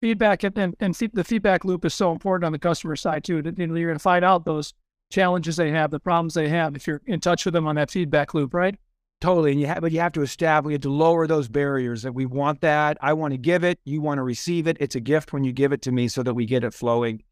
feedback 0.00 0.42
and, 0.42 0.56
and, 0.58 0.76
and 0.80 0.94
the 1.12 1.24
feedback 1.24 1.64
loop 1.64 1.84
is 1.84 1.94
so 1.94 2.12
important 2.12 2.44
on 2.44 2.52
the 2.52 2.58
customer 2.58 2.96
side 2.96 3.24
too. 3.24 3.34
You're 3.34 3.52
going 3.52 3.88
to 3.94 3.98
find 3.98 4.24
out 4.24 4.44
those 4.44 4.74
challenges 5.10 5.56
they 5.56 5.70
have, 5.70 5.90
the 5.90 6.00
problems 6.00 6.34
they 6.34 6.48
have, 6.48 6.76
if 6.76 6.86
you're 6.86 7.02
in 7.06 7.20
touch 7.20 7.44
with 7.44 7.54
them 7.54 7.66
on 7.66 7.76
that 7.76 7.90
feedback 7.90 8.34
loop, 8.34 8.52
right? 8.52 8.74
Totally, 9.20 9.52
and 9.52 9.60
you 9.60 9.66
have, 9.66 9.80
but 9.80 9.92
you 9.92 10.00
have 10.00 10.12
to 10.12 10.22
establish, 10.22 10.72
you 10.72 10.74
have 10.74 10.82
to 10.82 10.90
lower 10.90 11.26
those 11.26 11.48
barriers 11.48 12.02
that 12.02 12.12
we 12.12 12.26
want 12.26 12.60
that. 12.60 12.98
I 13.00 13.14
want 13.14 13.32
to 13.32 13.38
give 13.38 13.64
it, 13.64 13.78
you 13.84 14.02
want 14.02 14.18
to 14.18 14.22
receive 14.22 14.66
it. 14.66 14.76
It's 14.78 14.94
a 14.94 15.00
gift 15.00 15.32
when 15.32 15.42
you 15.42 15.52
give 15.52 15.72
it 15.72 15.80
to 15.82 15.92
me, 15.92 16.08
so 16.08 16.22
that 16.22 16.34
we 16.34 16.44
get 16.44 16.64
it 16.64 16.74
flowing. 16.74 17.22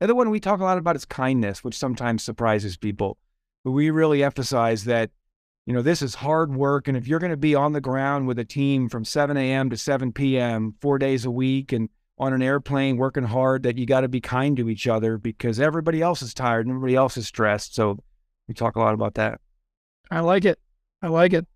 The 0.00 0.06
other 0.06 0.14
one 0.14 0.30
we 0.30 0.40
talk 0.40 0.60
a 0.60 0.64
lot 0.64 0.78
about 0.78 0.96
is 0.96 1.04
kindness, 1.04 1.64
which 1.64 1.76
sometimes 1.76 2.22
surprises 2.22 2.76
people. 2.76 3.16
But 3.64 3.70
we 3.70 3.90
really 3.90 4.22
emphasize 4.22 4.84
that, 4.84 5.10
you 5.64 5.72
know, 5.72 5.82
this 5.82 6.02
is 6.02 6.14
hard 6.14 6.54
work, 6.54 6.86
and 6.86 6.96
if 6.96 7.08
you're 7.08 7.18
going 7.18 7.30
to 7.30 7.36
be 7.36 7.54
on 7.54 7.72
the 7.72 7.80
ground 7.80 8.26
with 8.26 8.38
a 8.38 8.44
team 8.44 8.88
from 8.88 9.04
7 9.04 9.36
a.m. 9.36 9.70
to 9.70 9.76
7 9.76 10.12
p.m. 10.12 10.74
four 10.80 10.98
days 10.98 11.24
a 11.24 11.30
week, 11.30 11.72
and 11.72 11.88
on 12.18 12.32
an 12.32 12.42
airplane 12.42 12.96
working 12.96 13.24
hard, 13.24 13.62
that 13.62 13.76
you 13.76 13.86
got 13.86 14.02
to 14.02 14.08
be 14.08 14.20
kind 14.20 14.56
to 14.56 14.68
each 14.68 14.86
other 14.86 15.18
because 15.18 15.60
everybody 15.60 16.02
else 16.02 16.22
is 16.22 16.32
tired 16.32 16.66
and 16.66 16.74
everybody 16.74 16.94
else 16.94 17.16
is 17.16 17.26
stressed. 17.26 17.74
So 17.74 17.98
we 18.48 18.54
talk 18.54 18.76
a 18.76 18.80
lot 18.80 18.94
about 18.94 19.14
that. 19.14 19.40
I 20.10 20.20
like 20.20 20.44
it. 20.44 20.58
I 21.02 21.08
like 21.08 21.32
it. 21.32 21.46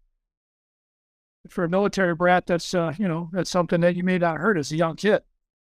For 1.48 1.64
a 1.64 1.68
military 1.68 2.14
brat, 2.14 2.46
that's 2.46 2.74
uh, 2.74 2.94
you 2.98 3.08
know 3.08 3.30
that's 3.32 3.48
something 3.48 3.80
that 3.80 3.96
you 3.96 4.04
may 4.04 4.18
not 4.18 4.38
heard 4.38 4.58
as 4.58 4.72
a 4.72 4.76
young 4.76 4.96
kid. 4.96 5.22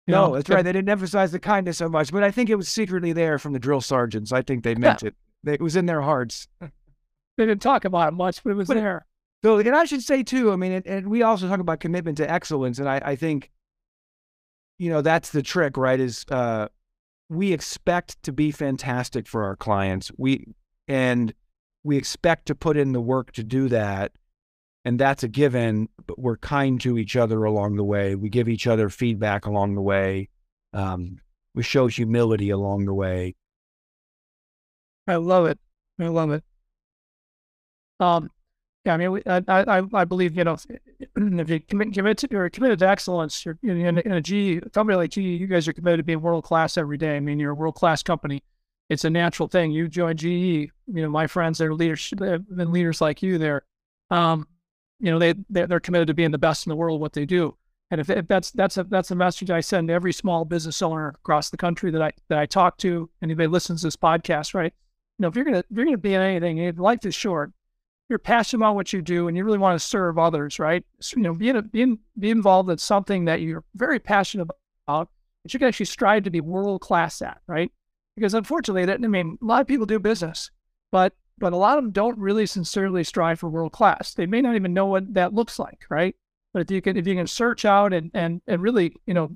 You 0.07 0.13
no, 0.13 0.27
know? 0.27 0.35
that's 0.35 0.49
right. 0.49 0.63
They 0.63 0.71
didn't 0.71 0.89
emphasize 0.89 1.31
the 1.31 1.39
kindness 1.39 1.77
so 1.77 1.87
much, 1.87 2.11
but 2.11 2.23
I 2.23 2.31
think 2.31 2.49
it 2.49 2.55
was 2.55 2.67
secretly 2.67 3.13
there 3.13 3.37
from 3.37 3.53
the 3.53 3.59
drill 3.59 3.81
sergeants. 3.81 4.31
I 4.31 4.41
think 4.41 4.63
they 4.63 4.75
meant 4.75 5.03
yeah. 5.03 5.09
it. 5.09 5.15
It 5.53 5.61
was 5.61 5.75
in 5.75 5.85
their 5.85 6.01
hearts. 6.01 6.47
They 6.59 7.45
didn't 7.45 7.61
talk 7.61 7.85
about 7.85 8.09
it 8.09 8.15
much, 8.15 8.43
but 8.43 8.51
it 8.51 8.55
was 8.55 8.67
but, 8.67 8.75
there. 8.75 9.05
So, 9.43 9.57
and 9.57 9.75
I 9.75 9.85
should 9.85 10.03
say 10.03 10.21
too. 10.21 10.51
I 10.51 10.55
mean, 10.55 10.71
and, 10.71 10.85
and 10.85 11.07
we 11.09 11.23
also 11.23 11.47
talk 11.47 11.59
about 11.59 11.79
commitment 11.79 12.17
to 12.17 12.29
excellence, 12.29 12.77
and 12.77 12.87
I, 12.87 13.01
I 13.03 13.15
think, 13.15 13.49
you 14.77 14.89
know, 14.89 15.01
that's 15.01 15.29
the 15.29 15.41
trick, 15.41 15.77
right? 15.77 15.99
Is 15.99 16.25
uh, 16.29 16.67
we 17.29 17.53
expect 17.53 18.21
to 18.23 18.31
be 18.31 18.51
fantastic 18.51 19.27
for 19.27 19.43
our 19.43 19.55
clients. 19.55 20.11
We 20.17 20.45
and 20.87 21.33
we 21.83 21.97
expect 21.97 22.47
to 22.47 22.55
put 22.55 22.77
in 22.77 22.91
the 22.91 23.01
work 23.01 23.31
to 23.33 23.43
do 23.43 23.69
that. 23.69 24.11
And 24.83 24.99
that's 24.99 25.23
a 25.23 25.27
given, 25.27 25.89
but 26.07 26.17
we're 26.17 26.37
kind 26.37 26.81
to 26.81 26.97
each 26.97 27.15
other 27.15 27.43
along 27.43 27.75
the 27.75 27.83
way. 27.83 28.15
We 28.15 28.29
give 28.29 28.49
each 28.49 28.65
other 28.65 28.89
feedback 28.89 29.45
along 29.45 29.75
the 29.75 29.81
way. 29.81 30.29
Um, 30.73 31.19
we 31.53 31.61
show 31.61 31.87
humility 31.87 32.49
along 32.49 32.85
the 32.85 32.93
way. 32.93 33.35
I 35.07 35.15
love 35.15 35.45
it. 35.45 35.59
I 35.99 36.07
love 36.07 36.31
it. 36.31 36.43
Um, 37.99 38.31
yeah, 38.85 38.95
I 38.95 38.97
mean, 38.97 39.21
I, 39.27 39.43
I, 39.47 39.83
I 39.93 40.05
believe 40.05 40.35
you 40.35 40.43
know, 40.43 40.57
if 41.15 41.49
you 41.49 41.59
commit, 41.59 41.93
commit 41.93 42.17
to, 42.19 42.35
or 42.35 42.49
committed 42.49 42.79
to 42.79 42.87
excellence, 42.87 43.45
you're 43.45 43.59
in, 43.61 43.99
in 43.99 44.11
a 44.11 44.21
G 44.21 44.59
company 44.73 44.97
like 44.97 45.11
G, 45.11 45.21
you 45.21 45.45
guys 45.45 45.67
are 45.67 45.73
committed 45.73 45.99
to 45.99 46.03
being 46.03 46.21
world 46.21 46.43
class 46.43 46.77
every 46.77 46.97
day. 46.97 47.17
I 47.17 47.19
mean, 47.19 47.39
you're 47.39 47.51
a 47.51 47.55
world 47.55 47.75
class 47.75 48.01
company 48.01 48.41
it's 48.91 49.05
a 49.05 49.09
natural 49.09 49.47
thing. 49.47 49.71
You 49.71 49.87
join 49.87 50.17
GE, 50.17 50.25
you 50.25 50.71
know, 50.85 51.07
my 51.07 51.25
friends 51.25 51.59
that 51.59 51.67
are 51.67 51.73
leaders, 51.73 52.13
they've 52.17 52.45
been 52.45 52.73
leaders 52.73 52.99
like 52.99 53.23
you 53.23 53.37
there. 53.37 53.63
Um, 54.09 54.49
you 55.01 55.11
know, 55.11 55.19
they 55.19 55.35
they're, 55.49 55.79
committed 55.79 56.07
to 56.07 56.13
being 56.13 56.31
the 56.31 56.37
best 56.37 56.65
in 56.65 56.69
the 56.69 56.75
world 56.75 57.01
what 57.01 57.13
they 57.13 57.25
do. 57.25 57.55
And 57.89 57.99
if, 57.99 58.09
if 58.09 58.27
that's 58.27 58.51
that's 58.51 58.77
a 58.77 58.83
that's 58.85 59.11
a 59.11 59.15
message 59.15 59.51
I 59.51 59.59
send 59.59 59.89
to 59.89 59.93
every 59.93 60.13
small 60.13 60.45
business 60.45 60.81
owner 60.81 61.09
across 61.09 61.49
the 61.49 61.57
country 61.57 61.91
that 61.91 62.01
I 62.01 62.11
that 62.29 62.37
I 62.37 62.45
talk 62.45 62.77
to, 62.77 63.09
anybody 63.21 63.47
listens 63.47 63.81
to 63.81 63.87
this 63.87 63.97
podcast, 63.97 64.53
right? 64.53 64.73
You 65.17 65.23
know, 65.23 65.27
if 65.27 65.35
you're 65.35 65.45
gonna 65.45 65.59
if 65.59 65.65
you're 65.69 65.85
gonna 65.85 65.97
be 65.97 66.13
in 66.13 66.21
anything, 66.21 66.59
eh, 66.61 66.71
life 66.77 67.05
is 67.05 67.15
short. 67.15 67.51
You're 68.09 68.19
passionate 68.19 68.59
about 68.59 68.75
what 68.75 68.93
you 68.93 69.01
do, 69.01 69.27
and 69.27 69.37
you 69.37 69.43
really 69.43 69.57
want 69.57 69.79
to 69.79 69.85
serve 69.85 70.17
others, 70.17 70.59
right? 70.59 70.83
So, 70.99 71.17
you 71.17 71.23
know, 71.23 71.33
being 71.33 71.55
a, 71.55 71.61
being 71.61 71.99
be 72.19 72.29
involved 72.29 72.69
in 72.69 72.77
something 72.77 73.25
that 73.25 73.41
you're 73.41 73.63
very 73.75 73.99
passionate 73.99 74.49
about, 74.87 75.09
that 75.43 75.53
you 75.53 75.59
can 75.59 75.69
actually 75.69 75.85
strive 75.85 76.23
to 76.23 76.29
be 76.29 76.41
world 76.41 76.81
class 76.81 77.21
at, 77.21 77.39
right? 77.47 77.71
because 78.15 78.33
unfortunately, 78.33 78.85
that, 78.85 79.03
I 79.03 79.07
mean, 79.07 79.37
a 79.41 79.45
lot 79.45 79.61
of 79.61 79.67
people 79.67 79.85
do 79.85 79.99
business, 79.99 80.51
but 80.91 81.13
but 81.37 81.53
a 81.53 81.57
lot 81.57 81.77
of 81.77 81.83
them 81.83 81.91
don't 81.91 82.17
really 82.17 82.45
sincerely 82.45 83.03
strive 83.03 83.39
for 83.39 83.49
world 83.49 83.71
class. 83.71 84.13
They 84.13 84.25
may 84.25 84.41
not 84.41 84.55
even 84.55 84.73
know 84.73 84.85
what 84.85 85.13
that 85.13 85.33
looks 85.33 85.59
like, 85.59 85.85
right? 85.89 86.15
But 86.53 86.61
if 86.63 86.71
you 86.71 86.81
can 86.81 86.97
if 86.97 87.07
you 87.07 87.15
can 87.15 87.27
search 87.27 87.65
out 87.65 87.93
and 87.93 88.11
and 88.13 88.41
and 88.47 88.61
really, 88.61 88.93
you 89.05 89.13
know, 89.13 89.35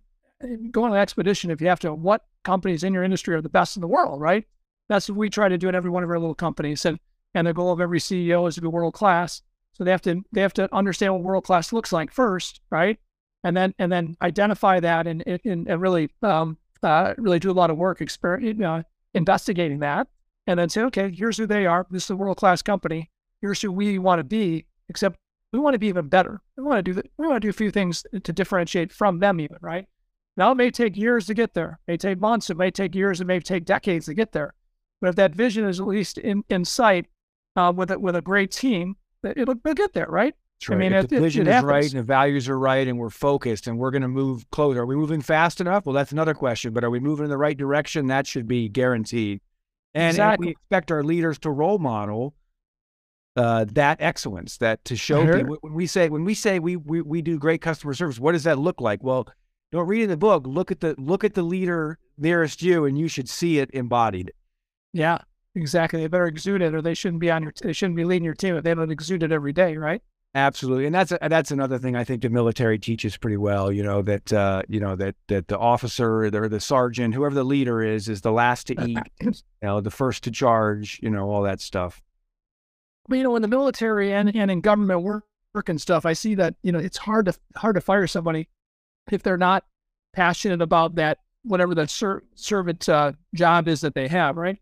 go 0.71 0.83
on 0.83 0.91
an 0.91 0.97
expedition 0.97 1.51
if 1.51 1.61
you 1.61 1.67
have 1.67 1.79
to, 1.81 1.93
what 1.93 2.25
companies 2.43 2.83
in 2.83 2.93
your 2.93 3.03
industry 3.03 3.35
are 3.35 3.41
the 3.41 3.49
best 3.49 3.77
in 3.77 3.81
the 3.81 3.87
world, 3.87 4.21
right? 4.21 4.45
That's 4.89 5.09
what 5.09 5.17
we 5.17 5.29
try 5.29 5.49
to 5.49 5.57
do 5.57 5.69
in 5.69 5.75
every 5.75 5.89
one 5.89 6.03
of 6.03 6.09
our 6.09 6.19
little 6.19 6.35
companies. 6.35 6.85
And 6.85 6.99
and 7.33 7.47
the 7.47 7.53
goal 7.53 7.71
of 7.71 7.81
every 7.81 7.99
CEO 7.99 8.47
is 8.47 8.55
to 8.55 8.61
be 8.61 8.67
world 8.67 8.93
class. 8.93 9.41
So 9.73 9.83
they 9.83 9.91
have 9.91 10.01
to 10.03 10.23
they 10.31 10.41
have 10.41 10.53
to 10.53 10.73
understand 10.73 11.13
what 11.13 11.23
world 11.23 11.43
class 11.43 11.73
looks 11.73 11.91
like 11.91 12.11
first, 12.11 12.61
right? 12.69 12.99
And 13.43 13.55
then 13.55 13.73
and 13.79 13.91
then 13.91 14.17
identify 14.21 14.79
that 14.79 15.07
and 15.07 15.23
and, 15.25 15.67
and 15.67 15.81
really 15.81 16.09
um, 16.21 16.57
uh, 16.83 17.13
really 17.17 17.39
do 17.39 17.51
a 17.51 17.53
lot 17.53 17.69
of 17.69 17.77
work 17.77 17.99
exper- 17.99 18.63
uh, 18.63 18.83
investigating 19.13 19.79
that 19.79 20.07
and 20.47 20.59
then 20.59 20.69
say, 20.69 20.81
okay, 20.81 21.11
here's 21.11 21.37
who 21.37 21.45
they 21.45 21.65
are. 21.65 21.87
This 21.89 22.05
is 22.05 22.09
a 22.09 22.15
world 22.15 22.37
class 22.37 22.61
company. 22.61 23.09
Here's 23.41 23.61
who 23.61 23.71
we 23.71 23.99
want 23.99 24.19
to 24.19 24.23
be, 24.23 24.65
except 24.89 25.17
we 25.51 25.59
want 25.59 25.73
to 25.73 25.79
be 25.79 25.87
even 25.87 26.07
better. 26.07 26.41
We 26.57 26.63
want 26.63 26.79
to 26.79 26.83
do 26.83 26.93
that. 26.93 27.05
We 27.17 27.27
want 27.27 27.41
to 27.41 27.45
do 27.45 27.49
a 27.49 27.53
few 27.53 27.71
things 27.71 28.03
to 28.23 28.33
differentiate 28.33 28.91
from 28.91 29.19
them, 29.19 29.39
even, 29.39 29.57
right? 29.61 29.87
Now, 30.37 30.51
it 30.51 30.55
may 30.55 30.69
take 30.69 30.97
years 30.97 31.27
to 31.27 31.33
get 31.33 31.53
there. 31.53 31.79
It 31.87 31.91
may 31.91 31.97
take 31.97 32.19
months. 32.19 32.49
It 32.49 32.57
may 32.57 32.71
take 32.71 32.93
years. 32.93 33.21
It 33.21 33.27
may 33.27 33.39
take 33.39 33.65
decades 33.65 34.07
to 34.07 34.13
get 34.13 34.33
there. 34.33 34.53
But 35.01 35.09
if 35.09 35.15
that 35.15 35.35
vision 35.35 35.65
is 35.65 35.79
at 35.79 35.87
least 35.87 36.17
in, 36.17 36.43
in 36.49 36.65
sight 36.65 37.05
uh, 37.55 37.71
with, 37.75 37.91
a, 37.91 37.99
with 37.99 38.15
a 38.15 38.21
great 38.21 38.51
team, 38.51 38.97
it'll, 39.23 39.55
it'll 39.55 39.73
get 39.73 39.93
there, 39.93 40.07
right? 40.07 40.35
Right. 40.67 40.75
I 40.75 40.79
mean, 40.79 40.93
if 40.93 41.05
it, 41.05 41.09
the 41.09 41.19
vision 41.19 41.47
is 41.47 41.63
right 41.63 41.83
and 41.83 41.99
the 41.99 42.03
values 42.03 42.49
are 42.49 42.57
right 42.57 42.87
and 42.87 42.97
we're 42.97 43.09
focused 43.09 43.67
and 43.67 43.77
we're 43.77 43.91
going 43.91 44.01
to 44.01 44.07
move 44.07 44.49
closer. 44.51 44.81
Are 44.81 44.85
we 44.85 44.95
moving 44.95 45.21
fast 45.21 45.61
enough? 45.61 45.85
Well, 45.85 45.93
that's 45.93 46.11
another 46.11 46.33
question. 46.33 46.73
But 46.73 46.83
are 46.83 46.89
we 46.89 46.99
moving 46.99 47.25
in 47.25 47.29
the 47.29 47.37
right 47.37 47.57
direction? 47.57 48.07
That 48.07 48.25
should 48.25 48.47
be 48.47 48.69
guaranteed. 48.69 49.41
And 49.95 50.11
exactly. 50.11 50.47
we 50.47 50.51
expect 50.51 50.91
our 50.91 51.03
leaders 51.03 51.39
to 51.39 51.49
role 51.49 51.79
model 51.79 52.35
uh, 53.35 53.65
that 53.73 53.97
excellence, 54.01 54.57
that 54.57 54.83
to 54.85 54.95
show 54.95 55.25
people. 55.25 55.57
When 55.61 55.73
we 55.73 55.87
say 55.87 56.09
when 56.09 56.25
we 56.25 56.33
say 56.33 56.59
we, 56.59 56.75
we 56.75 57.01
we 57.01 57.21
do 57.21 57.39
great 57.39 57.61
customer 57.61 57.93
service, 57.93 58.19
what 58.19 58.33
does 58.33 58.43
that 58.43 58.59
look 58.59 58.79
like? 58.79 59.03
Well, 59.03 59.27
don't 59.71 59.87
read 59.87 60.03
in 60.03 60.09
the 60.09 60.17
book. 60.17 60.45
Look 60.45 60.71
at 60.71 60.81
the 60.81 60.95
look 60.97 61.23
at 61.23 61.33
the 61.33 61.43
leader 61.43 61.97
nearest 62.17 62.61
you, 62.61 62.85
and 62.85 62.97
you 62.97 63.07
should 63.07 63.29
see 63.29 63.59
it 63.59 63.69
embodied. 63.73 64.31
Yeah, 64.93 65.19
exactly. 65.55 66.01
They 66.01 66.07
better 66.07 66.27
exude 66.27 66.61
it, 66.61 66.73
or 66.73 66.81
they 66.81 66.93
shouldn't 66.93 67.19
be 67.19 67.31
on 67.31 67.43
your. 67.43 67.53
They 67.61 67.73
shouldn't 67.73 67.97
be 67.97 68.05
leading 68.05 68.25
your 68.25 68.35
team 68.35 68.55
if 68.55 68.63
they 68.63 68.73
don't 68.73 68.91
exude 68.91 69.23
it 69.23 69.31
every 69.31 69.53
day, 69.53 69.77
right? 69.77 70.01
Absolutely, 70.35 70.85
and 70.85 70.93
that's 70.93 71.13
that's 71.29 71.51
another 71.51 71.79
thing 71.79 71.95
I 71.95 72.03
think 72.03 72.21
the 72.21 72.29
military 72.29 72.77
teaches 72.77 73.15
pretty 73.15 73.37
well. 73.37 73.71
You 73.71 73.83
know 73.83 74.01
that 74.01 74.33
uh, 74.33 74.63
you 74.67 74.81
know 74.81 74.97
that 74.97 75.15
that 75.27 75.47
the 75.47 75.57
officer 75.57 76.25
or 76.25 76.49
the 76.49 76.59
sergeant, 76.59 77.13
whoever 77.13 77.33
the 77.33 77.45
leader 77.45 77.81
is, 77.81 78.09
is 78.09 78.19
the 78.19 78.33
last 78.33 78.67
to 78.67 78.85
eat, 78.85 78.99
you 79.21 79.31
know, 79.61 79.79
the 79.79 79.89
first 79.89 80.25
to 80.25 80.31
charge. 80.31 80.99
You 81.01 81.09
know 81.09 81.29
all 81.29 81.43
that 81.43 81.61
stuff. 81.61 82.03
But 83.07 83.15
you 83.15 83.23
know, 83.23 83.37
in 83.37 83.43
the 83.43 83.47
military 83.47 84.11
and, 84.11 84.35
and 84.35 84.51
in 84.51 84.59
government 84.59 85.03
work, 85.03 85.23
work 85.53 85.69
and 85.69 85.79
stuff, 85.79 86.05
I 86.05 86.11
see 86.11 86.35
that 86.35 86.55
you 86.63 86.73
know 86.73 86.79
it's 86.79 86.97
hard 86.97 87.27
to 87.27 87.33
hard 87.55 87.75
to 87.75 87.81
fire 87.81 88.05
somebody 88.05 88.49
if 89.09 89.23
they're 89.23 89.37
not 89.37 89.63
passionate 90.11 90.61
about 90.61 90.95
that 90.95 91.19
whatever 91.43 91.73
the 91.73 91.87
ser- 91.87 92.23
servant 92.35 92.89
uh, 92.89 93.13
job 93.33 93.69
is 93.69 93.79
that 93.81 93.95
they 93.95 94.09
have. 94.09 94.35
Right? 94.35 94.59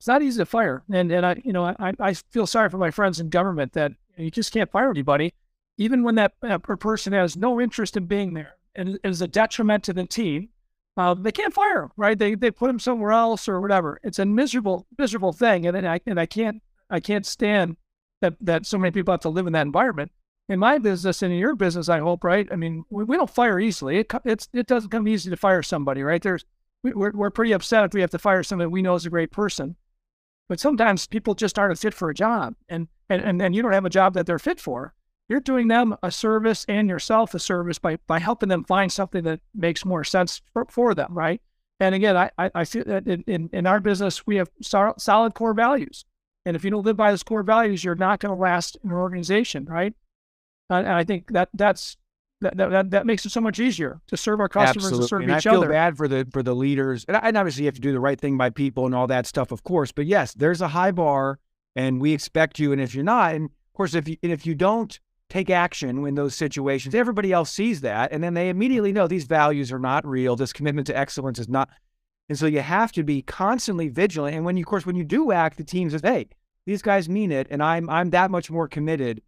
It's 0.00 0.08
not 0.08 0.22
easy 0.22 0.38
to 0.38 0.46
fire, 0.46 0.82
and 0.92 1.12
and 1.12 1.24
I 1.24 1.40
you 1.44 1.52
know 1.52 1.64
I 1.64 1.92
I 2.00 2.14
feel 2.14 2.48
sorry 2.48 2.70
for 2.70 2.78
my 2.78 2.90
friends 2.90 3.20
in 3.20 3.28
government 3.28 3.74
that 3.74 3.92
you 4.16 4.30
just 4.30 4.52
can't 4.52 4.70
fire 4.70 4.90
anybody, 4.90 5.34
even 5.78 6.02
when 6.02 6.14
that 6.16 6.34
uh, 6.42 6.58
person 6.58 7.12
has 7.12 7.36
no 7.36 7.60
interest 7.60 7.96
in 7.96 8.06
being 8.06 8.34
there 8.34 8.56
and 8.74 8.98
is 9.04 9.20
a 9.22 9.28
detriment 9.28 9.84
to 9.84 9.92
the 9.92 10.06
team. 10.06 10.48
Uh, 10.96 11.14
they 11.14 11.32
can't 11.32 11.54
fire 11.54 11.84
him, 11.84 11.90
right? 11.96 12.18
They 12.18 12.34
they 12.34 12.50
put 12.50 12.68
him 12.68 12.78
somewhere 12.78 13.12
else 13.12 13.48
or 13.48 13.60
whatever. 13.60 13.98
It's 14.02 14.18
a 14.18 14.26
miserable 14.26 14.86
miserable 14.98 15.32
thing, 15.32 15.66
and 15.66 15.88
I 15.88 16.00
and 16.06 16.20
I 16.20 16.26
can't 16.26 16.62
I 16.90 17.00
can't 17.00 17.24
stand 17.24 17.76
that 18.20 18.34
that 18.40 18.66
so 18.66 18.76
many 18.76 18.90
people 18.90 19.12
have 19.12 19.20
to 19.20 19.30
live 19.30 19.46
in 19.46 19.54
that 19.54 19.66
environment. 19.66 20.12
In 20.48 20.58
my 20.58 20.76
business 20.76 21.22
and 21.22 21.32
in 21.32 21.38
your 21.38 21.54
business, 21.54 21.88
I 21.88 22.00
hope, 22.00 22.24
right? 22.24 22.46
I 22.50 22.56
mean, 22.56 22.84
we, 22.90 23.04
we 23.04 23.16
don't 23.16 23.30
fire 23.30 23.58
easily. 23.58 23.98
It 23.98 24.12
it's 24.24 24.48
it 24.52 24.66
doesn't 24.66 24.90
come 24.90 25.08
easy 25.08 25.30
to 25.30 25.36
fire 25.36 25.62
somebody, 25.62 26.02
right? 26.02 26.20
There's 26.20 26.44
we, 26.82 26.92
we're 26.92 27.12
we're 27.12 27.30
pretty 27.30 27.52
upset 27.52 27.84
if 27.84 27.94
we 27.94 28.02
have 28.02 28.10
to 28.10 28.18
fire 28.18 28.42
somebody 28.42 28.68
we 28.68 28.82
know 28.82 28.94
is 28.94 29.06
a 29.06 29.10
great 29.10 29.32
person. 29.32 29.76
But 30.48 30.60
sometimes 30.60 31.06
people 31.06 31.34
just 31.34 31.58
aren't 31.58 31.78
fit 31.78 31.94
for 31.94 32.10
a 32.10 32.14
job 32.14 32.54
and, 32.68 32.88
and, 33.08 33.22
and, 33.22 33.40
and 33.40 33.54
you 33.54 33.62
don't 33.62 33.72
have 33.72 33.84
a 33.84 33.90
job 33.90 34.14
that 34.14 34.26
they're 34.26 34.38
fit 34.38 34.60
for. 34.60 34.94
You're 35.28 35.40
doing 35.40 35.68
them 35.68 35.96
a 36.02 36.10
service 36.10 36.66
and 36.68 36.88
yourself 36.88 37.32
a 37.34 37.38
service 37.38 37.78
by, 37.78 37.96
by 38.06 38.18
helping 38.18 38.48
them 38.48 38.64
find 38.64 38.92
something 38.92 39.24
that 39.24 39.40
makes 39.54 39.84
more 39.84 40.04
sense 40.04 40.42
for, 40.52 40.66
for 40.68 40.94
them, 40.94 41.14
right? 41.14 41.40
And 41.80 41.94
again, 41.94 42.16
I, 42.16 42.30
I, 42.38 42.64
feel 42.64 42.84
that 42.84 43.06
in, 43.08 43.24
in, 43.26 43.50
in 43.52 43.66
our 43.66 43.80
business, 43.80 44.26
we 44.26 44.36
have 44.36 44.50
solid 44.60 45.34
core 45.34 45.54
values. 45.54 46.04
And 46.44 46.54
if 46.54 46.64
you 46.64 46.70
don't 46.70 46.84
live 46.84 46.96
by 46.96 47.10
those 47.10 47.22
core 47.22 47.42
values, 47.42 47.82
you're 47.82 47.94
not 47.94 48.20
going 48.20 48.34
to 48.34 48.40
last 48.40 48.76
in 48.84 48.90
an 48.90 48.96
organization, 48.96 49.64
right? 49.64 49.94
And 50.70 50.88
I 50.88 51.04
think 51.04 51.32
that 51.32 51.48
that's 51.54 51.96
that, 52.42 52.56
that, 52.56 52.90
that 52.90 53.06
makes 53.06 53.24
it 53.24 53.30
so 53.30 53.40
much 53.40 53.58
easier 53.58 54.00
to 54.08 54.16
serve 54.16 54.40
our 54.40 54.48
customers 54.48 54.84
Absolutely. 54.84 55.02
and 55.02 55.08
serve 55.08 55.22
and 55.22 55.30
each 55.30 55.46
I 55.46 55.50
feel 55.50 55.60
other. 55.60 55.68
bad 55.70 55.96
for 55.96 56.08
the 56.08 56.26
for 56.30 56.42
the 56.42 56.54
leaders, 56.54 57.04
and, 57.08 57.16
and 57.22 57.36
obviously 57.36 57.62
you 57.62 57.68
have 57.68 57.74
to 57.74 57.80
do 57.80 57.92
the 57.92 58.00
right 58.00 58.20
thing 58.20 58.36
by 58.36 58.50
people 58.50 58.86
and 58.86 58.94
all 58.94 59.06
that 59.06 59.26
stuff, 59.26 59.52
of 59.52 59.62
course. 59.62 59.92
But 59.92 60.06
yes, 60.06 60.34
there's 60.34 60.60
a 60.60 60.68
high 60.68 60.90
bar, 60.90 61.38
and 61.76 62.00
we 62.00 62.12
expect 62.12 62.58
you. 62.58 62.72
And 62.72 62.80
if 62.80 62.94
you're 62.94 63.04
not, 63.04 63.34
and 63.34 63.46
of 63.46 63.72
course, 63.74 63.94
if 63.94 64.08
you 64.08 64.16
if 64.22 64.44
you 64.44 64.54
don't 64.54 64.98
take 65.30 65.48
action 65.48 66.06
in 66.06 66.14
those 66.14 66.34
situations, 66.34 66.94
everybody 66.94 67.32
else 67.32 67.50
sees 67.50 67.80
that, 67.80 68.12
and 68.12 68.22
then 68.22 68.34
they 68.34 68.48
immediately 68.48 68.92
know 68.92 69.06
these 69.06 69.24
values 69.24 69.72
are 69.72 69.78
not 69.78 70.06
real. 70.06 70.36
This 70.36 70.52
commitment 70.52 70.86
to 70.88 70.96
excellence 70.96 71.38
is 71.38 71.48
not, 71.48 71.70
and 72.28 72.38
so 72.38 72.46
you 72.46 72.60
have 72.60 72.92
to 72.92 73.02
be 73.02 73.22
constantly 73.22 73.88
vigilant. 73.88 74.36
And 74.36 74.44
when 74.44 74.56
you, 74.56 74.62
of 74.62 74.66
course, 74.66 74.84
when 74.84 74.96
you 74.96 75.04
do 75.04 75.32
act, 75.32 75.56
the 75.56 75.64
team 75.64 75.88
says, 75.90 76.02
"Hey, 76.02 76.28
these 76.66 76.82
guys 76.82 77.08
mean 77.08 77.32
it, 77.32 77.46
and 77.50 77.62
I'm 77.62 77.88
I'm 77.88 78.10
that 78.10 78.30
much 78.30 78.50
more 78.50 78.68
committed." 78.68 79.22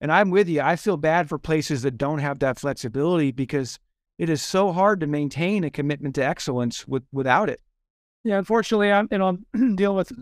And 0.00 0.12
I'm 0.12 0.30
with 0.30 0.48
you. 0.48 0.60
I 0.60 0.76
feel 0.76 0.96
bad 0.96 1.28
for 1.28 1.38
places 1.38 1.82
that 1.82 1.96
don't 1.96 2.18
have 2.18 2.38
that 2.40 2.58
flexibility 2.58 3.32
because 3.32 3.78
it 4.18 4.28
is 4.28 4.42
so 4.42 4.72
hard 4.72 5.00
to 5.00 5.06
maintain 5.06 5.64
a 5.64 5.70
commitment 5.70 6.14
to 6.16 6.24
excellence 6.24 6.86
with, 6.86 7.04
without 7.12 7.48
it. 7.48 7.60
Yeah, 8.24 8.38
unfortunately, 8.38 8.90
I'm 8.90 9.08
you 9.10 9.18
know 9.18 9.38
I'm 9.54 9.76
dealing 9.76 9.96
with 9.96 10.12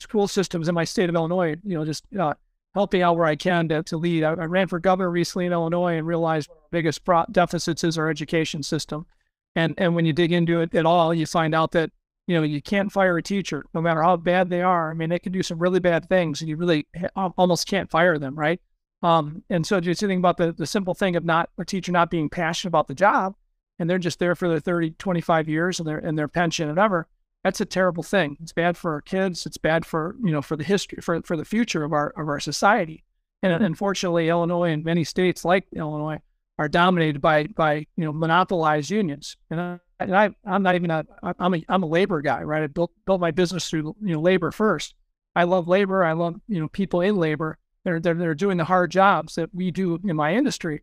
school 0.00 0.26
systems 0.26 0.68
in 0.68 0.74
my 0.74 0.84
state 0.84 1.08
of 1.08 1.14
Illinois. 1.14 1.54
You 1.62 1.78
know, 1.78 1.84
just 1.84 2.04
uh, 2.18 2.34
helping 2.74 3.02
out 3.02 3.16
where 3.16 3.26
I 3.26 3.36
can 3.36 3.68
to, 3.68 3.84
to 3.84 3.96
lead. 3.96 4.24
I, 4.24 4.30
I, 4.30 4.46
ran 4.46 4.66
for 4.66 4.80
governor 4.80 5.10
recently 5.10 5.46
in 5.46 5.52
Illinois 5.52 5.96
and 5.96 6.06
realized 6.06 6.48
one 6.48 6.58
of 6.58 6.70
biggest 6.72 7.04
pro- 7.04 7.24
deficits 7.30 7.84
is 7.84 7.98
our 7.98 8.10
education 8.10 8.64
system. 8.64 9.06
And 9.54 9.74
and 9.78 9.94
when 9.94 10.06
you 10.06 10.12
dig 10.12 10.32
into 10.32 10.60
it 10.60 10.74
at 10.74 10.86
all, 10.86 11.14
you 11.14 11.24
find 11.24 11.54
out 11.54 11.70
that 11.72 11.90
you 12.26 12.34
know 12.34 12.42
you 12.42 12.60
can't 12.60 12.90
fire 12.90 13.16
a 13.16 13.22
teacher 13.22 13.64
no 13.74 13.80
matter 13.80 14.02
how 14.02 14.16
bad 14.16 14.50
they 14.50 14.62
are. 14.62 14.90
I 14.90 14.94
mean, 14.94 15.10
they 15.10 15.20
can 15.20 15.30
do 15.30 15.44
some 15.44 15.60
really 15.60 15.80
bad 15.80 16.08
things, 16.08 16.40
and 16.40 16.48
you 16.48 16.56
really 16.56 16.86
almost 17.14 17.68
can't 17.68 17.90
fire 17.90 18.18
them, 18.18 18.36
right? 18.36 18.60
Um, 19.02 19.42
and 19.50 19.66
so 19.66 19.80
just 19.80 20.00
think 20.00 20.18
about 20.18 20.36
the 20.36 20.52
the 20.52 20.66
simple 20.66 20.94
thing 20.94 21.16
of 21.16 21.24
not 21.24 21.50
a 21.58 21.64
teacher 21.64 21.92
not 21.92 22.10
being 22.10 22.28
passionate 22.28 22.70
about 22.70 22.88
the 22.88 22.94
job, 22.94 23.34
and 23.78 23.90
they're 23.90 23.98
just 23.98 24.18
there 24.18 24.34
for 24.34 24.48
their 24.48 24.60
30, 24.60 24.92
25 24.92 25.48
years 25.48 25.80
and 25.80 25.88
their 25.88 25.98
and 25.98 26.16
their 26.18 26.28
pension 26.28 26.68
and 26.68 26.76
whatever. 26.76 27.08
That's 27.42 27.60
a 27.60 27.66
terrible 27.66 28.04
thing. 28.04 28.36
It's 28.40 28.52
bad 28.52 28.76
for 28.76 28.92
our 28.92 29.00
kids. 29.00 29.44
It's 29.46 29.58
bad 29.58 29.84
for 29.84 30.16
you 30.22 30.30
know 30.30 30.42
for 30.42 30.56
the 30.56 30.64
history 30.64 30.98
for 31.02 31.20
for 31.22 31.36
the 31.36 31.44
future 31.44 31.82
of 31.82 31.92
our 31.92 32.10
of 32.16 32.28
our 32.28 32.40
society. 32.40 33.04
And 33.42 33.64
unfortunately, 33.64 34.28
Illinois 34.28 34.70
and 34.70 34.84
many 34.84 35.02
states 35.02 35.44
like 35.44 35.66
Illinois 35.74 36.20
are 36.58 36.68
dominated 36.68 37.20
by 37.20 37.46
by 37.48 37.86
you 37.96 38.04
know 38.04 38.12
monopolized 38.12 38.90
unions. 38.90 39.36
And 39.50 39.60
I, 39.60 39.78
and 39.98 40.16
I 40.16 40.30
I'm 40.44 40.62
not 40.62 40.76
even 40.76 40.90
a 40.90 41.04
I'm 41.38 41.54
a 41.54 41.64
I'm 41.68 41.82
a 41.82 41.86
labor 41.86 42.22
guy, 42.22 42.42
right? 42.42 42.62
I 42.62 42.68
built 42.68 42.92
built 43.04 43.20
my 43.20 43.32
business 43.32 43.68
through 43.68 43.96
you 44.00 44.14
know 44.14 44.20
labor 44.20 44.52
first. 44.52 44.94
I 45.34 45.44
love 45.44 45.66
labor. 45.66 46.04
I 46.04 46.12
love 46.12 46.36
you 46.46 46.60
know 46.60 46.68
people 46.68 47.00
in 47.00 47.16
labor. 47.16 47.58
They're 47.84 48.00
they're 48.00 48.14
they're 48.14 48.34
doing 48.34 48.58
the 48.58 48.64
hard 48.64 48.90
jobs 48.90 49.34
that 49.34 49.54
we 49.54 49.70
do 49.70 50.00
in 50.04 50.16
my 50.16 50.34
industry. 50.34 50.82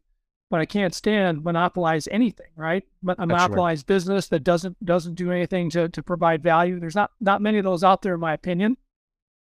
But 0.49 0.61
I 0.61 0.65
can't 0.65 0.95
stand 0.95 1.43
monopolize 1.43 2.07
anything, 2.09 2.47
right? 2.55 2.83
But 3.03 3.19
monopolize 3.19 3.79
right. 3.79 3.87
business 3.87 4.27
that 4.29 4.43
doesn't 4.43 4.83
doesn't 4.83 5.13
do 5.13 5.31
anything 5.31 5.69
to 5.71 5.89
to 5.89 6.03
provide 6.03 6.41
value. 6.41 6.79
There's 6.79 6.95
not 6.95 7.11
not 7.21 7.41
many 7.41 7.59
of 7.59 7.63
those 7.63 7.83
out 7.83 8.01
there, 8.01 8.15
in 8.15 8.19
my 8.19 8.33
opinion. 8.33 8.77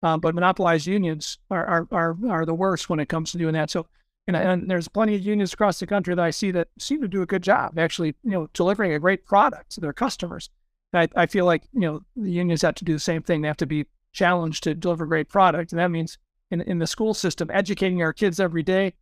Um, 0.03 0.21
but 0.21 0.35
monopolized 0.35 0.87
unions 0.87 1.39
are, 1.51 1.65
are 1.67 1.89
are 1.91 2.17
are 2.29 2.47
the 2.47 2.55
worst 2.55 2.89
when 2.89 3.01
it 3.01 3.09
comes 3.09 3.33
to 3.33 3.39
doing 3.39 3.55
that. 3.55 3.71
So 3.71 3.87
and, 4.29 4.37
and, 4.37 4.71
there's 4.71 4.89
plenty 4.89 5.15
of 5.15 5.23
unions 5.23 5.55
across 5.55 5.81
the 5.81 5.87
country 5.87 6.15
that 6.15 6.23
I 6.23 6.31
see 6.31 6.51
that 6.51 6.69
seem 6.79 7.01
to 7.01 7.09
do 7.09 7.23
a 7.23 7.27
good 7.27 7.43
job, 7.43 7.79
actually, 7.79 8.15
you 8.23 8.31
know, 8.31 8.49
delivering 8.53 8.93
a 8.93 8.99
great 8.99 9.25
product 9.25 9.71
to 9.73 9.81
their 9.81 9.95
customers. 9.95 10.51
I, 10.93 11.09
I 11.17 11.27
feel 11.27 11.45
like 11.45 11.65
you 11.73 11.81
know 11.81 12.03
the 12.17 12.31
unions 12.31 12.63
have 12.63 12.75
to 12.77 12.85
do 12.85 12.93
the 12.93 12.99
same 12.99 13.23
thing. 13.23 13.41
They 13.41 13.49
have 13.49 13.57
to 13.59 13.67
be 13.67 13.87
challenged 14.13 14.65
to 14.65 14.75
deliver 14.75 15.07
great 15.07 15.29
product, 15.29 15.73
and 15.73 15.79
that 15.79 15.91
means 15.91 16.19
in 16.51 16.61
in 16.63 16.79
the 16.79 16.87
school 16.87 17.15
system, 17.15 17.51
educating 17.53 18.03
our 18.03 18.13
kids 18.13 18.41
every 18.41 18.63
day 18.63 18.95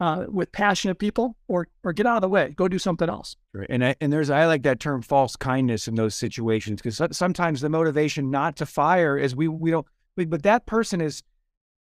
uh, 0.00 0.26
with 0.28 0.50
passionate 0.52 0.98
people, 0.98 1.36
or 1.48 1.68
or 1.84 1.92
get 1.92 2.06
out 2.06 2.16
of 2.16 2.22
the 2.22 2.28
way, 2.28 2.52
go 2.56 2.68
do 2.68 2.78
something 2.78 3.08
else. 3.08 3.36
Right. 3.54 3.66
And 3.70 3.84
I, 3.84 3.94
and 4.00 4.12
there's 4.12 4.30
I 4.30 4.46
like 4.46 4.62
that 4.64 4.80
term 4.80 5.02
false 5.02 5.36
kindness 5.36 5.88
in 5.88 5.94
those 5.94 6.14
situations 6.14 6.80
because 6.82 7.00
sometimes 7.16 7.60
the 7.60 7.68
motivation 7.68 8.30
not 8.30 8.56
to 8.56 8.66
fire 8.66 9.16
is 9.16 9.36
we 9.36 9.48
we 9.48 9.70
don't, 9.70 9.86
but 10.16 10.42
that 10.42 10.66
person 10.66 11.00
is 11.00 11.22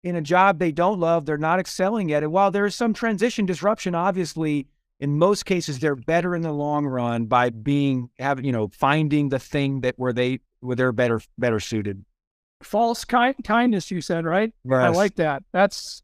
in 0.03 0.15
a 0.15 0.21
job 0.21 0.59
they 0.59 0.71
don't 0.71 0.99
love. 0.99 1.25
They're 1.25 1.37
not 1.37 1.59
excelling 1.59 2.11
at 2.11 2.23
it. 2.23 2.31
While 2.31 2.51
there 2.51 2.65
is 2.65 2.75
some 2.75 2.93
transition 2.93 3.45
disruption, 3.45 3.95
obviously, 3.95 4.67
in 4.99 5.17
most 5.17 5.45
cases, 5.45 5.79
they're 5.79 5.95
better 5.95 6.35
in 6.35 6.41
the 6.41 6.51
long 6.51 6.85
run 6.85 7.25
by 7.25 7.49
being 7.49 8.09
having, 8.19 8.45
you 8.45 8.51
know, 8.51 8.69
finding 8.69 9.29
the 9.29 9.39
thing 9.39 9.81
that 9.81 9.95
where 9.97 10.13
they 10.13 10.39
where 10.59 10.75
they're 10.75 10.91
better 10.91 11.21
better 11.37 11.59
suited. 11.59 12.03
False 12.61 13.05
kind, 13.05 13.35
kindness, 13.43 13.89
you 13.89 14.01
said, 14.01 14.25
right? 14.25 14.53
Yes. 14.65 14.79
I 14.79 14.89
like 14.89 15.15
that. 15.15 15.43
That's 15.51 16.03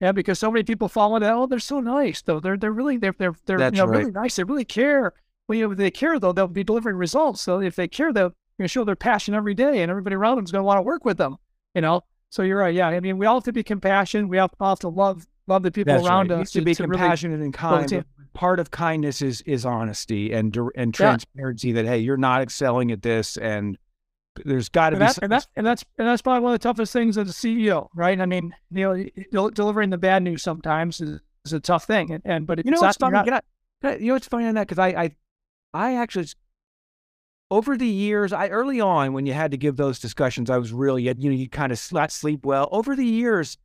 yeah, 0.00 0.12
because 0.12 0.38
so 0.38 0.50
many 0.50 0.64
people 0.64 0.88
fall 0.88 1.14
into 1.16 1.32
oh, 1.32 1.46
they're 1.46 1.58
so 1.58 1.80
nice 1.80 2.20
though. 2.22 2.40
They're 2.40 2.56
they're 2.56 2.72
really 2.72 2.96
they're 2.96 3.14
they're 3.16 3.34
they're 3.46 3.62
you 3.62 3.70
know, 3.70 3.86
right. 3.86 4.00
really 4.00 4.10
nice. 4.10 4.36
They 4.36 4.44
really 4.44 4.64
care. 4.64 5.14
Well, 5.48 5.56
you 5.56 5.64
know, 5.64 5.72
if 5.72 5.78
they 5.78 5.90
care 5.90 6.18
though, 6.18 6.32
they'll 6.32 6.48
be 6.48 6.64
delivering 6.64 6.96
results. 6.96 7.42
So 7.42 7.60
if 7.60 7.76
they 7.76 7.88
care, 7.88 8.12
they'll 8.12 8.34
you 8.58 8.64
know, 8.64 8.66
show 8.66 8.84
their 8.84 8.96
passion 8.96 9.34
every 9.34 9.54
day, 9.54 9.82
and 9.82 9.90
everybody 9.90 10.16
around 10.16 10.36
them 10.36 10.44
is 10.44 10.52
going 10.52 10.60
to 10.60 10.66
want 10.66 10.78
to 10.78 10.82
work 10.82 11.04
with 11.04 11.16
them. 11.16 11.36
You 11.74 11.80
know, 11.80 12.02
so 12.30 12.42
you're 12.42 12.58
right. 12.58 12.74
Yeah. 12.74 12.88
I 12.88 13.00
mean, 13.00 13.18
we 13.18 13.26
all 13.26 13.36
have 13.36 13.44
to 13.44 13.52
be 13.52 13.62
compassionate. 13.62 14.28
We 14.28 14.36
have, 14.36 14.50
all 14.60 14.70
have 14.70 14.80
to 14.80 14.88
love 14.88 15.26
love 15.46 15.62
the 15.62 15.70
people 15.70 15.94
That's 15.94 16.06
around 16.06 16.30
right. 16.30 16.40
us. 16.40 16.50
to, 16.52 16.58
to 16.60 16.64
be 16.64 16.74
to 16.74 16.82
compassionate 16.82 17.36
really 17.36 17.46
and 17.46 17.54
kind. 17.54 18.04
Part 18.32 18.58
of 18.58 18.72
kindness 18.72 19.22
is 19.22 19.42
is 19.42 19.64
honesty 19.64 20.32
and 20.32 20.56
and 20.74 20.92
transparency. 20.92 21.68
Yeah. 21.68 21.74
That 21.74 21.86
hey, 21.86 21.98
you're 21.98 22.16
not 22.16 22.42
excelling 22.42 22.90
at 22.90 23.02
this, 23.02 23.36
and 23.36 23.78
there's 24.44 24.68
got 24.68 24.90
to 24.90 24.96
be. 24.96 25.00
That, 25.00 25.18
and 25.22 25.32
that's 25.32 25.48
and 25.56 25.66
that's 25.66 25.84
and 25.98 26.06
that's 26.08 26.22
probably 26.22 26.42
one 26.42 26.54
of 26.54 26.60
the 26.60 26.62
toughest 26.62 26.92
things 26.92 27.16
as 27.18 27.28
a 27.28 27.32
CEO, 27.32 27.88
right? 27.94 28.20
I 28.20 28.26
mean, 28.26 28.54
you 28.70 29.10
know, 29.32 29.50
delivering 29.50 29.90
the 29.90 29.98
bad 29.98 30.22
news 30.22 30.42
sometimes 30.42 31.00
is, 31.00 31.20
is 31.44 31.52
a 31.52 31.60
tough 31.60 31.84
thing, 31.84 32.12
and, 32.12 32.22
and 32.24 32.46
but 32.46 32.64
you 32.64 32.70
know 32.70 32.80
what's 32.80 32.96
funny? 32.96 33.22
Not, 33.30 33.44
you 34.00 34.08
know 34.08 34.14
what's 34.14 34.28
funny 34.28 34.46
on 34.46 34.54
that 34.54 34.66
because 34.66 34.78
I 34.78 34.88
I 34.88 35.10
I 35.72 35.96
actually 35.96 36.26
over 37.50 37.76
the 37.76 37.86
years, 37.86 38.32
I 38.32 38.48
early 38.48 38.80
on 38.80 39.12
when 39.12 39.26
you 39.26 39.32
had 39.32 39.50
to 39.52 39.56
give 39.56 39.76
those 39.76 39.98
discussions, 39.98 40.50
I 40.50 40.58
was 40.58 40.72
really 40.72 41.04
you 41.04 41.14
know 41.14 41.36
you 41.36 41.48
kind 41.48 41.72
of 41.72 41.92
not 41.92 42.10
sleep 42.10 42.44
well. 42.44 42.68
Over 42.72 42.96
the 42.96 43.06
years, 43.06 43.58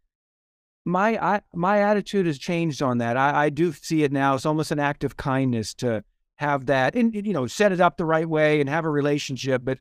my 0.86 1.18
I, 1.18 1.42
my 1.54 1.82
attitude 1.82 2.26
has 2.26 2.38
changed 2.38 2.82
on 2.82 3.00
that. 3.00 3.18
I, 3.18 3.46
I 3.46 3.50
do 3.50 3.74
see 3.74 4.04
it 4.04 4.12
now. 4.12 4.36
It's 4.36 4.46
almost 4.46 4.72
an 4.72 4.80
act 4.80 5.04
of 5.04 5.18
kindness 5.18 5.74
to 5.76 6.04
have 6.36 6.68
that 6.68 6.96
and 6.96 7.14
you 7.14 7.34
know 7.34 7.48
set 7.48 7.74
it 7.74 7.82
up 7.82 7.98
the 7.98 8.06
right 8.06 8.28
way 8.28 8.62
and 8.62 8.70
have 8.70 8.86
a 8.86 8.90
relationship. 8.90 9.62
But 9.64 9.80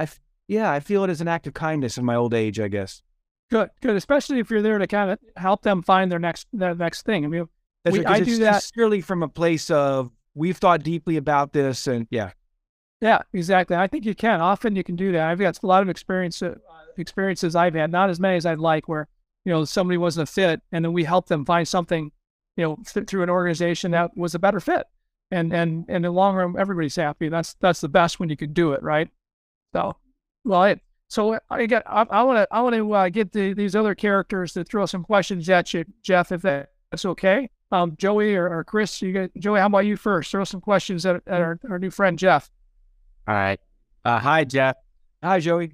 I 0.00 0.08
yeah, 0.48 0.72
I 0.72 0.80
feel 0.80 1.04
it 1.04 1.10
as 1.10 1.20
an 1.20 1.28
act 1.28 1.46
of 1.46 1.54
kindness 1.54 1.96
in 1.96 2.04
my 2.04 2.16
old 2.16 2.34
age, 2.34 2.58
I 2.58 2.66
guess. 2.68 3.02
Good, 3.50 3.70
good. 3.80 3.96
Especially 3.96 4.40
if 4.40 4.50
you're 4.50 4.62
there 4.62 4.78
to 4.78 4.86
kind 4.86 5.10
of 5.10 5.18
help 5.36 5.62
them 5.62 5.82
find 5.82 6.10
their 6.10 6.18
next 6.18 6.48
their 6.52 6.74
next 6.74 7.02
thing. 7.02 7.24
I 7.24 7.28
mean, 7.28 7.48
we, 7.84 7.98
right, 7.98 8.06
I 8.06 8.20
do 8.20 8.38
that 8.38 8.68
purely 8.74 9.00
from 9.00 9.22
a 9.22 9.28
place 9.28 9.70
of 9.70 10.10
we've 10.34 10.56
thought 10.56 10.82
deeply 10.82 11.16
about 11.16 11.52
this, 11.52 11.86
and 11.86 12.06
yeah, 12.10 12.32
yeah, 13.00 13.22
exactly. 13.32 13.76
I 13.76 13.86
think 13.86 14.04
you 14.04 14.14
can. 14.14 14.40
Often 14.40 14.76
you 14.76 14.84
can 14.84 14.96
do 14.96 15.12
that. 15.12 15.28
I've 15.28 15.38
got 15.38 15.62
a 15.62 15.66
lot 15.66 15.82
of 15.82 15.88
experience 15.88 16.42
uh, 16.42 16.56
experiences 16.96 17.54
I've 17.54 17.74
had, 17.74 17.90
not 17.92 18.10
as 18.10 18.20
many 18.20 18.36
as 18.36 18.46
I'd 18.46 18.58
like, 18.58 18.88
where 18.88 19.08
you 19.44 19.52
know 19.52 19.64
somebody 19.64 19.98
wasn't 19.98 20.28
a 20.28 20.32
fit, 20.32 20.62
and 20.72 20.84
then 20.84 20.92
we 20.92 21.04
helped 21.04 21.28
them 21.28 21.44
find 21.44 21.66
something, 21.66 22.12
you 22.56 22.64
know, 22.64 22.78
th- 22.86 23.06
through 23.06 23.22
an 23.22 23.30
organization 23.30 23.92
that 23.92 24.16
was 24.16 24.34
a 24.34 24.38
better 24.38 24.60
fit, 24.60 24.86
and 25.30 25.52
and, 25.52 25.84
and 25.88 25.96
in 25.96 26.02
the 26.02 26.10
long 26.10 26.34
run, 26.34 26.56
everybody's 26.58 26.96
happy. 26.96 27.28
That's 27.28 27.54
that's 27.54 27.80
the 27.80 27.88
best 27.88 28.20
when 28.20 28.28
you 28.28 28.36
can 28.36 28.52
do 28.52 28.72
it, 28.72 28.82
right? 28.82 29.08
So, 29.74 29.96
well, 30.44 30.64
it, 30.64 30.80
so 31.08 31.38
I 31.50 31.66
get 31.66 31.82
I 31.86 32.22
want 32.22 32.38
to 32.38 32.48
I 32.50 32.60
want 32.60 32.76
to 32.76 32.92
uh, 32.92 33.08
get 33.08 33.32
the, 33.32 33.52
these 33.52 33.74
other 33.74 33.94
characters 33.94 34.52
to 34.52 34.64
throw 34.64 34.86
some 34.86 35.02
questions 35.02 35.48
at 35.48 35.74
you, 35.74 35.84
Jeff, 36.02 36.32
if 36.32 36.42
that's 36.42 37.04
okay. 37.04 37.50
Um, 37.72 37.94
Joey 37.96 38.34
or, 38.34 38.48
or 38.48 38.64
Chris, 38.64 39.00
you 39.02 39.12
get 39.12 39.36
Joey. 39.36 39.60
How 39.60 39.66
about 39.66 39.86
you 39.86 39.96
first? 39.96 40.30
Throw 40.30 40.44
some 40.44 40.60
questions 40.60 41.06
at, 41.06 41.16
at 41.26 41.40
our, 41.40 41.58
our 41.68 41.78
new 41.78 41.90
friend 41.90 42.18
Jeff. 42.18 42.50
All 43.28 43.34
right. 43.34 43.60
Uh, 44.04 44.18
hi, 44.18 44.44
Jeff. 44.44 44.76
Hi, 45.22 45.38
Joey. 45.38 45.72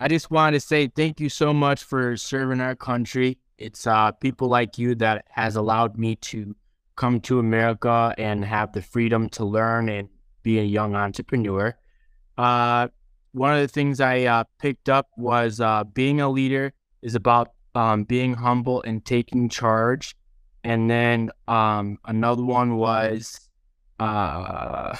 I 0.00 0.08
just 0.08 0.30
wanted 0.30 0.60
to 0.60 0.66
say 0.66 0.88
thank 0.88 1.20
you 1.20 1.28
so 1.28 1.52
much 1.52 1.84
for 1.84 2.16
serving 2.16 2.60
our 2.60 2.74
country. 2.74 3.38
It's 3.58 3.86
uh, 3.86 4.12
people 4.12 4.48
like 4.48 4.78
you 4.78 4.94
that 4.96 5.26
has 5.30 5.56
allowed 5.56 5.98
me 5.98 6.16
to 6.16 6.56
come 6.96 7.20
to 7.20 7.38
America 7.38 8.14
and 8.18 8.44
have 8.44 8.72
the 8.72 8.82
freedom 8.82 9.28
to 9.30 9.44
learn 9.44 9.88
and 9.88 10.08
be 10.42 10.58
a 10.58 10.64
young 10.64 10.94
entrepreneur. 10.94 11.76
Uh, 12.38 12.88
one 13.32 13.54
of 13.54 13.60
the 13.60 13.68
things 13.68 14.00
I 14.00 14.24
uh, 14.24 14.44
picked 14.58 14.88
up 14.88 15.08
was 15.16 15.60
uh, 15.60 15.84
being 15.84 16.20
a 16.20 16.28
leader 16.28 16.72
is 17.02 17.14
about 17.14 17.52
um, 17.74 18.04
being 18.04 18.34
humble 18.34 18.82
and 18.82 19.04
taking 19.04 19.48
charge. 19.48 20.16
And 20.64 20.90
then 20.90 21.30
um, 21.48 21.98
another 22.04 22.44
one 22.44 22.76
was 22.76 23.48
uh, 23.98 24.96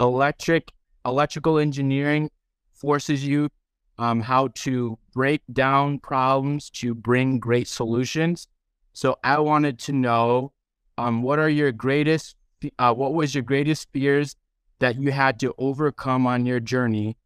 electric 0.00 0.72
electrical 1.04 1.58
engineering 1.58 2.30
forces 2.72 3.26
you 3.26 3.48
um, 3.98 4.20
how 4.20 4.48
to 4.54 4.98
break 5.12 5.42
down 5.52 5.98
problems 5.98 6.70
to 6.70 6.94
bring 6.94 7.38
great 7.38 7.68
solutions. 7.68 8.48
So 8.92 9.18
I 9.22 9.38
wanted 9.38 9.78
to 9.80 9.92
know 9.92 10.52
um, 10.98 11.22
what 11.22 11.38
are 11.38 11.48
your 11.48 11.72
greatest, 11.72 12.36
uh, 12.78 12.94
what 12.94 13.14
was 13.14 13.34
your 13.34 13.42
greatest 13.42 13.88
fears 13.92 14.36
that 14.82 15.00
you 15.00 15.12
had 15.12 15.38
to 15.38 15.54
overcome 15.58 16.26
on 16.26 16.44
your 16.44 16.58
journey 16.58 17.16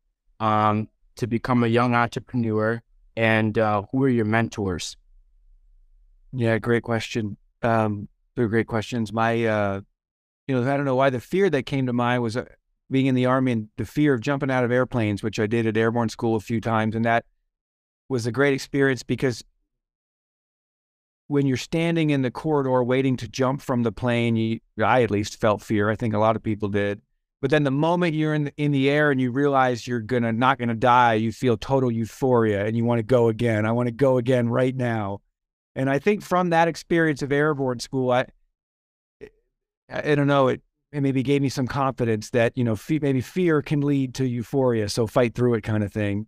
um, 0.40 0.88
to 1.16 1.26
become 1.26 1.64
a 1.64 1.66
young 1.66 1.94
entrepreneur, 1.94 2.82
and 3.16 3.56
uh, 3.56 3.82
who 3.90 4.04
are 4.04 4.10
your 4.10 4.26
mentors? 4.26 4.98
Yeah, 6.34 6.58
great 6.58 6.82
question. 6.82 7.38
Um, 7.62 8.08
they're 8.34 8.48
great 8.48 8.66
questions. 8.66 9.10
My, 9.10 9.42
uh, 9.46 9.80
you 10.46 10.54
know, 10.54 10.70
I 10.70 10.76
don't 10.76 10.84
know 10.84 10.96
why 10.96 11.08
the 11.08 11.18
fear 11.18 11.48
that 11.48 11.62
came 11.64 11.86
to 11.86 11.94
mind 11.94 12.22
was 12.22 12.36
uh, 12.36 12.44
being 12.90 13.06
in 13.06 13.14
the 13.14 13.24
army 13.24 13.52
and 13.52 13.68
the 13.78 13.86
fear 13.86 14.12
of 14.12 14.20
jumping 14.20 14.50
out 14.50 14.62
of 14.62 14.70
airplanes, 14.70 15.22
which 15.22 15.40
I 15.40 15.46
did 15.46 15.66
at 15.66 15.78
airborne 15.78 16.10
school 16.10 16.36
a 16.36 16.40
few 16.40 16.60
times. 16.60 16.94
And 16.94 17.06
that 17.06 17.24
was 18.10 18.26
a 18.26 18.32
great 18.32 18.52
experience 18.52 19.02
because 19.02 19.42
when 21.28 21.46
you're 21.46 21.56
standing 21.56 22.10
in 22.10 22.20
the 22.20 22.30
corridor 22.30 22.84
waiting 22.84 23.16
to 23.16 23.28
jump 23.28 23.62
from 23.62 23.82
the 23.82 23.92
plane, 23.92 24.36
you, 24.36 24.60
I 24.84 25.02
at 25.02 25.10
least 25.10 25.40
felt 25.40 25.62
fear. 25.62 25.88
I 25.88 25.96
think 25.96 26.12
a 26.12 26.18
lot 26.18 26.36
of 26.36 26.42
people 26.42 26.68
did. 26.68 27.00
But 27.42 27.50
then 27.50 27.64
the 27.64 27.70
moment 27.70 28.14
you're 28.14 28.34
in 28.34 28.44
the, 28.44 28.52
in 28.56 28.72
the 28.72 28.88
air 28.88 29.10
and 29.10 29.20
you 29.20 29.30
realize 29.30 29.86
you're 29.86 30.00
gonna 30.00 30.32
not 30.32 30.58
gonna 30.58 30.74
die, 30.74 31.14
you 31.14 31.32
feel 31.32 31.56
total 31.56 31.90
euphoria 31.90 32.64
and 32.64 32.76
you 32.76 32.84
want 32.84 32.98
to 32.98 33.02
go 33.02 33.28
again. 33.28 33.66
I 33.66 33.72
want 33.72 33.88
to 33.88 33.92
go 33.92 34.18
again 34.18 34.48
right 34.48 34.74
now. 34.74 35.20
And 35.74 35.90
I 35.90 35.98
think 35.98 36.22
from 36.22 36.50
that 36.50 36.68
experience 36.68 37.20
of 37.20 37.30
airborne 37.30 37.80
school, 37.80 38.10
I, 38.10 38.26
I 39.90 40.14
don't 40.14 40.26
know, 40.26 40.48
it, 40.48 40.62
it 40.90 41.02
maybe 41.02 41.22
gave 41.22 41.42
me 41.42 41.50
some 41.50 41.66
confidence 41.66 42.30
that, 42.30 42.56
you 42.56 42.64
know, 42.64 42.74
fe- 42.74 43.00
maybe 43.00 43.20
fear 43.20 43.60
can 43.60 43.82
lead 43.82 44.14
to 44.14 44.26
euphoria. 44.26 44.88
So 44.88 45.06
fight 45.06 45.34
through 45.34 45.54
it 45.54 45.62
kind 45.62 45.84
of 45.84 45.92
thing. 45.92 46.26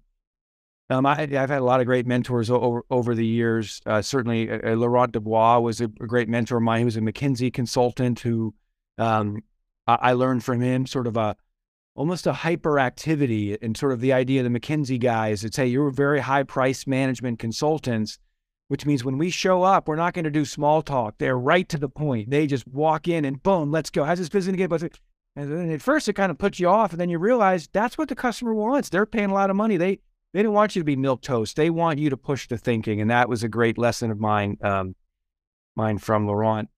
Um, 0.90 1.04
I, 1.04 1.16
have 1.16 1.50
had 1.50 1.60
a 1.60 1.64
lot 1.64 1.80
of 1.80 1.86
great 1.86 2.06
mentors 2.06 2.50
over, 2.50 2.82
over 2.90 3.14
the 3.14 3.26
years. 3.26 3.80
Uh, 3.84 4.00
certainly, 4.00 4.50
uh, 4.50 4.72
uh, 4.72 4.74
Laurent 4.74 5.12
Dubois 5.12 5.58
was 5.58 5.80
a, 5.80 5.84
a, 5.84 6.06
great 6.06 6.28
mentor 6.30 6.56
of 6.58 6.62
mine. 6.62 6.80
He 6.80 6.84
was 6.86 6.96
a 6.96 7.00
McKinsey 7.00 7.52
consultant 7.52 8.20
who 8.20 8.54
um, 8.96 9.42
I, 9.88 10.12
learned 10.12 10.44
from 10.44 10.60
him 10.60 10.86
sort 10.86 11.06
of 11.06 11.16
a 11.16 11.36
almost 11.94 12.26
a 12.26 12.32
hyperactivity 12.32 13.56
and 13.60 13.76
sort 13.76 13.92
of 13.92 14.00
the 14.00 14.12
idea 14.12 14.44
of 14.44 14.52
the 14.52 14.60
McKinsey 14.60 15.00
guys 15.00 15.42
that 15.42 15.54
say 15.54 15.66
you're 15.66 15.90
very 15.90 16.20
high 16.20 16.44
price 16.44 16.86
management 16.86 17.38
consultants, 17.38 18.18
which 18.68 18.86
means 18.86 19.02
when 19.02 19.18
we 19.18 19.30
show 19.30 19.62
up, 19.62 19.88
we're 19.88 19.96
not 19.96 20.14
going 20.14 20.24
to 20.24 20.30
do 20.30 20.44
small 20.44 20.82
talk. 20.82 21.16
They're 21.18 21.38
right 21.38 21.68
to 21.70 21.78
the 21.78 21.88
point. 21.88 22.30
They 22.30 22.46
just 22.46 22.68
walk 22.68 23.08
in 23.08 23.24
and 23.24 23.42
boom, 23.42 23.72
let's 23.72 23.90
go. 23.90 24.04
How's 24.04 24.18
this 24.18 24.28
business 24.28 24.56
going 24.56 24.68
to 24.68 24.78
get? 24.78 25.00
And 25.34 25.72
at 25.72 25.82
first 25.82 26.08
it 26.08 26.14
kind 26.14 26.30
of 26.30 26.38
puts 26.38 26.58
you 26.58 26.68
off, 26.68 26.92
and 26.92 27.00
then 27.00 27.10
you 27.10 27.18
realize 27.18 27.68
that's 27.72 27.96
what 27.96 28.08
the 28.08 28.16
customer 28.16 28.54
wants. 28.54 28.88
They're 28.88 29.06
paying 29.06 29.30
a 29.30 29.34
lot 29.34 29.50
of 29.50 29.56
money. 29.56 29.76
They 29.76 30.00
they 30.34 30.42
don't 30.42 30.52
want 30.52 30.76
you 30.76 30.80
to 30.80 30.84
be 30.84 30.96
milk 30.96 31.22
toast. 31.22 31.56
They 31.56 31.70
want 31.70 31.98
you 31.98 32.10
to 32.10 32.16
push 32.16 32.48
the 32.48 32.58
thinking, 32.58 33.00
and 33.00 33.10
that 33.10 33.28
was 33.28 33.42
a 33.42 33.48
great 33.48 33.78
lesson 33.78 34.10
of 34.10 34.20
mine, 34.20 34.58
um, 34.62 34.94
mine 35.74 35.98
from 35.98 36.26
Laurent. 36.26 36.68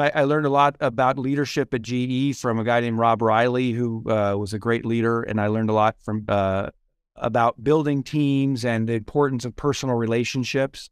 I, 0.00 0.10
I, 0.14 0.24
learned 0.24 0.46
a 0.46 0.50
lot 0.50 0.76
about 0.80 1.18
leadership 1.18 1.72
at 1.74 1.82
GE 1.82 2.36
from 2.36 2.58
a 2.58 2.64
guy 2.64 2.80
named 2.80 2.98
Rob 2.98 3.22
Riley, 3.22 3.72
who 3.72 4.02
uh, 4.10 4.36
was 4.36 4.52
a 4.52 4.58
great 4.58 4.84
leader, 4.84 5.22
and 5.22 5.40
I 5.40 5.48
learned 5.48 5.70
a 5.70 5.74
lot 5.74 5.96
from 6.02 6.24
uh, 6.28 6.70
about 7.16 7.62
building 7.62 8.02
teams 8.02 8.64
and 8.64 8.88
the 8.88 8.94
importance 8.94 9.44
of 9.44 9.56
personal 9.56 9.96
relationships. 9.96 10.90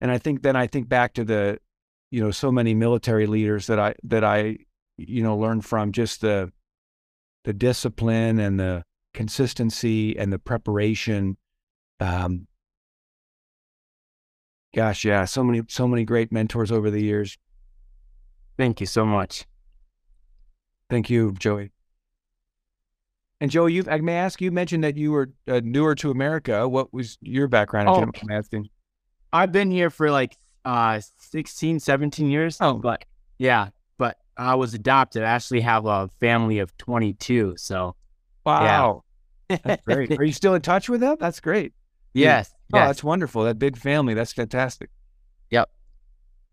And 0.00 0.10
I 0.10 0.18
think 0.18 0.42
then 0.42 0.56
I 0.56 0.66
think 0.66 0.88
back 0.88 1.14
to 1.14 1.24
the, 1.24 1.58
you 2.10 2.22
know, 2.22 2.30
so 2.30 2.50
many 2.50 2.74
military 2.74 3.26
leaders 3.26 3.66
that 3.66 3.78
I 3.78 3.94
that 4.04 4.24
I, 4.24 4.58
you 4.96 5.22
know, 5.22 5.36
learned 5.36 5.64
from 5.64 5.92
just 5.92 6.20
the, 6.20 6.52
the 7.44 7.52
discipline 7.52 8.38
and 8.38 8.58
the 8.58 8.84
consistency 9.14 10.18
and 10.18 10.32
the 10.32 10.38
preparation. 10.38 11.36
Um, 12.00 12.46
gosh, 14.74 15.04
yeah, 15.04 15.24
so 15.24 15.44
many, 15.44 15.62
so 15.68 15.86
many 15.86 16.04
great 16.04 16.32
mentors 16.32 16.72
over 16.72 16.90
the 16.90 17.02
years. 17.02 17.36
Thank 18.60 18.78
you 18.78 18.84
so 18.84 19.06
much. 19.06 19.46
Thank 20.90 21.08
you, 21.08 21.32
Joey. 21.32 21.72
And 23.40 23.50
Joey, 23.50 23.72
you 23.72 23.84
I 23.90 24.02
may 24.02 24.16
ask, 24.16 24.38
you 24.42 24.50
mentioned 24.52 24.84
that 24.84 24.98
you 24.98 25.12
were 25.12 25.30
uh, 25.48 25.62
newer 25.64 25.94
to 25.94 26.10
America. 26.10 26.68
What 26.68 26.92
was 26.92 27.16
your 27.22 27.48
background? 27.48 27.88
Oh, 27.88 28.02
I'm 28.02 28.30
asking. 28.30 28.68
I've 29.32 29.50
been 29.50 29.70
here 29.70 29.88
for 29.88 30.10
like 30.10 30.36
uh 30.66 31.00
16, 31.16 31.80
17 31.80 32.28
years. 32.30 32.58
Oh, 32.60 32.74
but 32.74 33.06
yeah, 33.38 33.70
but 33.96 34.18
I 34.36 34.56
was 34.56 34.74
adopted. 34.74 35.22
I 35.22 35.30
actually 35.30 35.62
have 35.62 35.86
a 35.86 36.10
family 36.20 36.58
of 36.58 36.76
22. 36.76 37.54
So 37.56 37.96
Wow. 38.44 39.04
Yeah. 39.48 39.56
that's 39.64 39.84
great. 39.86 40.18
Are 40.18 40.24
you 40.24 40.32
still 40.34 40.54
in 40.54 40.60
touch 40.60 40.90
with 40.90 41.00
them? 41.00 41.16
That's 41.18 41.40
great. 41.40 41.72
Yes. 42.12 42.50
Oh, 42.74 42.76
yes. 42.76 42.88
that's 42.88 43.04
wonderful. 43.04 43.44
That 43.44 43.58
big 43.58 43.78
family. 43.78 44.12
That's 44.12 44.34
fantastic. 44.34 44.90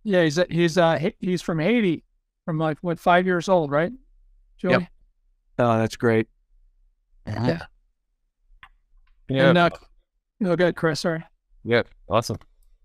Yep. 0.08 0.14
Yeah, 0.14 0.24
he's 0.24 0.40
he's 0.50 0.78
uh 0.78 1.10
he's 1.20 1.42
from 1.42 1.60
Haiti, 1.60 2.04
from 2.46 2.58
like 2.58 2.78
what 2.82 3.00
five 3.00 3.26
years 3.26 3.50
old, 3.50 3.72
right? 3.72 3.92
Joey? 4.58 4.72
Yep. 4.72 4.84
Oh, 5.60 5.78
that's 5.80 5.96
great. 5.96 6.28
Yeah. 7.26 7.66
Yeah. 9.30 9.50
And, 9.50 9.58
uh, 9.58 9.70
oh, 10.46 10.56
good, 10.56 10.76
Chris. 10.78 11.02
Sorry. 11.02 11.24
Yep. 11.66 11.88
Awesome. 12.10 12.38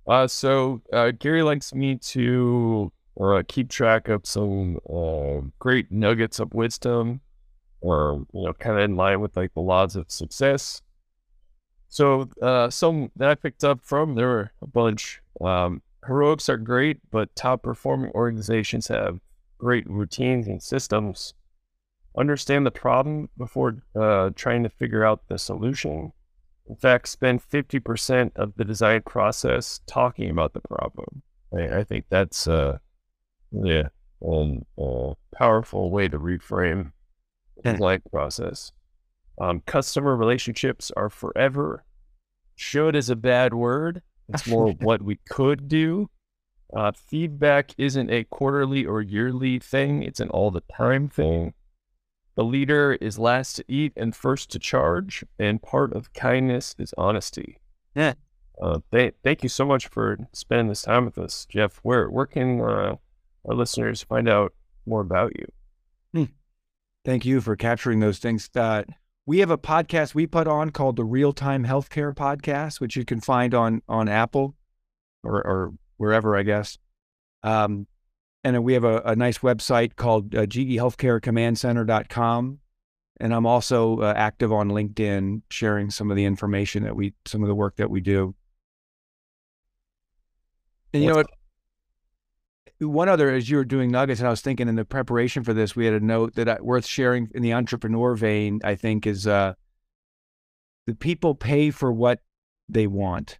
Uh, 0.08 0.26
so 0.26 0.82
uh, 0.92 1.12
Gary 1.12 1.42
likes 1.42 1.72
me 1.72 1.96
to 1.96 2.90
uh, 3.20 3.42
keep 3.46 3.68
track 3.68 4.08
of 4.08 4.26
some 4.26 4.78
uh, 4.92 5.46
great 5.60 5.92
nuggets 5.92 6.40
of 6.40 6.52
wisdom 6.52 7.20
or 7.82 8.24
you 8.32 8.44
know 8.44 8.52
kind 8.54 8.78
of 8.78 8.84
in 8.84 8.96
line 8.96 9.20
with 9.20 9.36
like 9.36 9.52
the 9.54 9.60
laws 9.60 9.96
of 9.96 10.10
success 10.10 10.80
so 11.88 12.28
uh 12.40 12.70
some 12.70 13.10
that 13.16 13.28
i 13.28 13.34
picked 13.34 13.64
up 13.64 13.80
from 13.82 14.14
there 14.14 14.28
were 14.28 14.52
a 14.62 14.66
bunch 14.68 15.20
um 15.40 15.82
heroics 16.06 16.48
are 16.48 16.56
great 16.56 16.98
but 17.10 17.34
top 17.36 17.62
performing 17.62 18.10
organizations 18.12 18.88
have 18.88 19.20
great 19.58 19.88
routines 19.88 20.46
and 20.46 20.62
systems 20.62 21.34
understand 22.16 22.66
the 22.66 22.70
problem 22.70 23.28
before 23.38 23.82
uh, 23.98 24.30
trying 24.34 24.62
to 24.62 24.68
figure 24.68 25.04
out 25.04 25.28
the 25.28 25.38
solution 25.38 26.12
in 26.68 26.76
fact 26.76 27.08
spend 27.08 27.42
50% 27.42 28.32
of 28.36 28.54
the 28.56 28.64
design 28.64 29.02
process 29.02 29.80
talking 29.86 30.30
about 30.30 30.52
the 30.52 30.60
problem 30.60 31.22
i, 31.56 31.78
I 31.78 31.84
think 31.84 32.06
that's 32.08 32.46
uh 32.46 32.78
yeah 33.50 33.88
um, 34.26 34.64
a 34.78 35.14
powerful 35.34 35.90
way 35.90 36.08
to 36.08 36.18
reframe 36.18 36.92
the 37.56 37.72
design 37.72 38.02
process. 38.10 38.72
Um, 39.40 39.62
customer 39.66 40.16
relationships 40.16 40.90
are 40.96 41.10
forever. 41.10 41.84
Should 42.54 42.94
is 42.94 43.10
a 43.10 43.16
bad 43.16 43.54
word. 43.54 44.02
It's 44.28 44.46
more 44.46 44.70
what 44.80 45.02
we 45.02 45.18
could 45.28 45.68
do. 45.68 46.10
Uh, 46.74 46.92
feedback 46.92 47.74
isn't 47.76 48.10
a 48.10 48.24
quarterly 48.24 48.86
or 48.86 49.02
yearly 49.02 49.58
thing, 49.58 50.02
it's 50.02 50.20
an 50.20 50.30
all 50.30 50.50
the 50.50 50.62
time 50.74 51.08
thing. 51.08 51.52
The 52.34 52.44
leader 52.44 52.94
is 52.94 53.18
last 53.18 53.56
to 53.56 53.64
eat 53.68 53.92
and 53.94 54.16
first 54.16 54.50
to 54.52 54.58
charge, 54.58 55.22
and 55.38 55.60
part 55.60 55.92
of 55.92 56.14
kindness 56.14 56.74
is 56.78 56.94
honesty. 56.96 57.58
Yeah. 57.94 58.14
Uh, 58.60 58.78
th- 58.90 59.14
thank 59.22 59.42
you 59.42 59.50
so 59.50 59.66
much 59.66 59.88
for 59.88 60.18
spending 60.32 60.68
this 60.68 60.82
time 60.82 61.04
with 61.04 61.18
us, 61.18 61.46
Jeff. 61.46 61.78
Where 61.82 62.08
where 62.08 62.26
can 62.26 62.60
uh, 62.60 62.96
our 63.44 63.54
listeners 63.54 64.02
find 64.02 64.28
out 64.28 64.54
more 64.86 65.00
about 65.00 65.32
you? 65.38 65.46
Hmm. 66.14 66.32
Thank 67.04 67.26
you 67.26 67.40
for 67.40 67.56
capturing 67.56 68.00
those 68.00 68.18
things. 68.18 68.48
Uh, 68.54 68.84
we 69.26 69.38
have 69.38 69.50
a 69.50 69.58
podcast 69.58 70.14
we 70.14 70.26
put 70.26 70.48
on 70.48 70.70
called 70.70 70.96
the 70.96 71.04
Real 71.04 71.32
Time 71.32 71.64
Healthcare 71.64 72.14
Podcast, 72.14 72.80
which 72.80 72.96
you 72.96 73.04
can 73.04 73.20
find 73.20 73.54
on 73.54 73.82
on 73.88 74.08
Apple 74.08 74.56
or, 75.22 75.46
or 75.46 75.72
wherever, 75.96 76.36
I 76.36 76.42
guess. 76.42 76.76
Um, 77.42 77.86
and 78.44 78.62
we 78.64 78.72
have 78.74 78.84
a, 78.84 79.00
a 79.04 79.14
nice 79.14 79.38
website 79.38 79.94
called 79.96 80.34
uh, 80.34 80.46
gehealthcarecommandcenter.com. 80.46 82.58
And 83.20 83.32
I'm 83.32 83.46
also 83.46 84.00
uh, 84.00 84.12
active 84.16 84.52
on 84.52 84.70
LinkedIn, 84.70 85.42
sharing 85.48 85.90
some 85.90 86.10
of 86.10 86.16
the 86.16 86.24
information 86.24 86.82
that 86.82 86.96
we, 86.96 87.14
some 87.24 87.42
of 87.42 87.48
the 87.48 87.54
work 87.54 87.76
that 87.76 87.88
we 87.88 88.00
do. 88.00 88.34
And 90.92 91.04
you 91.04 91.10
know 91.10 91.16
what? 91.16 91.30
One 92.88 93.08
other, 93.08 93.30
as 93.30 93.48
you 93.48 93.56
were 93.56 93.64
doing 93.64 93.90
nuggets, 93.90 94.20
and 94.20 94.26
I 94.26 94.30
was 94.30 94.40
thinking 94.40 94.68
in 94.68 94.76
the 94.76 94.84
preparation 94.84 95.44
for 95.44 95.52
this, 95.52 95.76
we 95.76 95.84
had 95.84 95.94
a 95.94 96.00
note 96.00 96.34
that 96.34 96.48
I, 96.48 96.58
worth 96.60 96.86
sharing 96.86 97.28
in 97.34 97.42
the 97.42 97.52
entrepreneur 97.52 98.14
vein. 98.14 98.60
I 98.64 98.74
think 98.74 99.06
is 99.06 99.26
uh, 99.26 99.54
the 100.86 100.94
people 100.94 101.34
pay 101.34 101.70
for 101.70 101.92
what 101.92 102.20
they 102.68 102.86
want, 102.86 103.38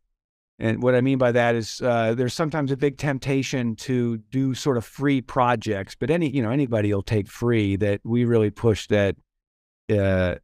and 0.58 0.82
what 0.82 0.94
I 0.94 1.00
mean 1.00 1.18
by 1.18 1.32
that 1.32 1.54
is 1.54 1.80
uh, 1.80 2.14
there's 2.14 2.34
sometimes 2.34 2.70
a 2.70 2.76
big 2.76 2.98
temptation 2.98 3.74
to 3.76 4.18
do 4.30 4.54
sort 4.54 4.76
of 4.76 4.84
free 4.84 5.20
projects, 5.20 5.94
but 5.94 6.10
any 6.10 6.28
you 6.28 6.42
know 6.42 6.50
anybody 6.50 6.92
will 6.92 7.02
take 7.02 7.28
free. 7.28 7.76
That 7.76 8.00
we 8.04 8.24
really 8.24 8.50
push 8.50 8.86
that. 8.88 9.16
Uh, 9.90 10.36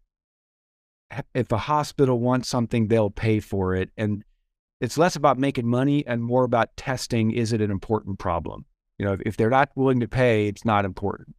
if 1.35 1.51
a 1.53 1.59
hospital 1.59 2.19
wants 2.19 2.49
something, 2.49 2.89
they'll 2.89 3.11
pay 3.11 3.41
for 3.41 3.75
it, 3.75 3.91
and 3.97 4.25
it's 4.81 4.99
less 4.99 5.17
about 5.17 5.39
making 5.39 5.67
money 5.67 6.07
and 6.07 6.23
more 6.23 6.45
about 6.45 6.77
testing. 6.77 7.31
Is 7.31 7.53
it 7.53 7.61
an 7.61 7.71
important 7.71 8.19
problem? 8.19 8.67
You 8.99 9.07
know, 9.07 9.13
if, 9.13 9.21
if 9.25 9.37
they're 9.37 9.51
not 9.51 9.71
willing 9.75 10.01
to 10.01 10.09
pay, 10.09 10.49
it's 10.49 10.65
not 10.65 10.85
important. 10.85 11.35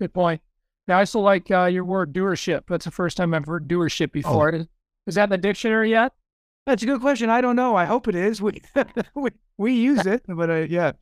Good 0.00 0.14
point. 0.14 0.40
Now, 0.88 0.96
I 0.96 1.00
also 1.00 1.20
like 1.20 1.50
uh, 1.50 1.66
your 1.66 1.84
word 1.84 2.12
doership. 2.12 2.62
That's 2.68 2.84
the 2.84 2.90
first 2.90 3.16
time 3.16 3.34
I've 3.34 3.44
heard 3.44 3.68
doership 3.68 4.08
oh. 4.08 4.12
before. 4.12 4.54
Oh. 4.54 4.66
Is 5.06 5.14
that 5.16 5.24
in 5.24 5.30
the 5.30 5.38
dictionary 5.38 5.90
yet? 5.90 6.12
That's 6.66 6.82
a 6.82 6.86
good 6.86 7.00
question. 7.00 7.28
I 7.28 7.40
don't 7.40 7.56
know. 7.56 7.74
I 7.74 7.84
hope 7.84 8.08
it 8.08 8.14
is. 8.14 8.40
We 8.40 8.62
we, 9.14 9.30
we 9.58 9.74
use 9.74 10.06
it, 10.06 10.22
but 10.28 10.50
uh, 10.50 10.66
yeah. 10.68 10.92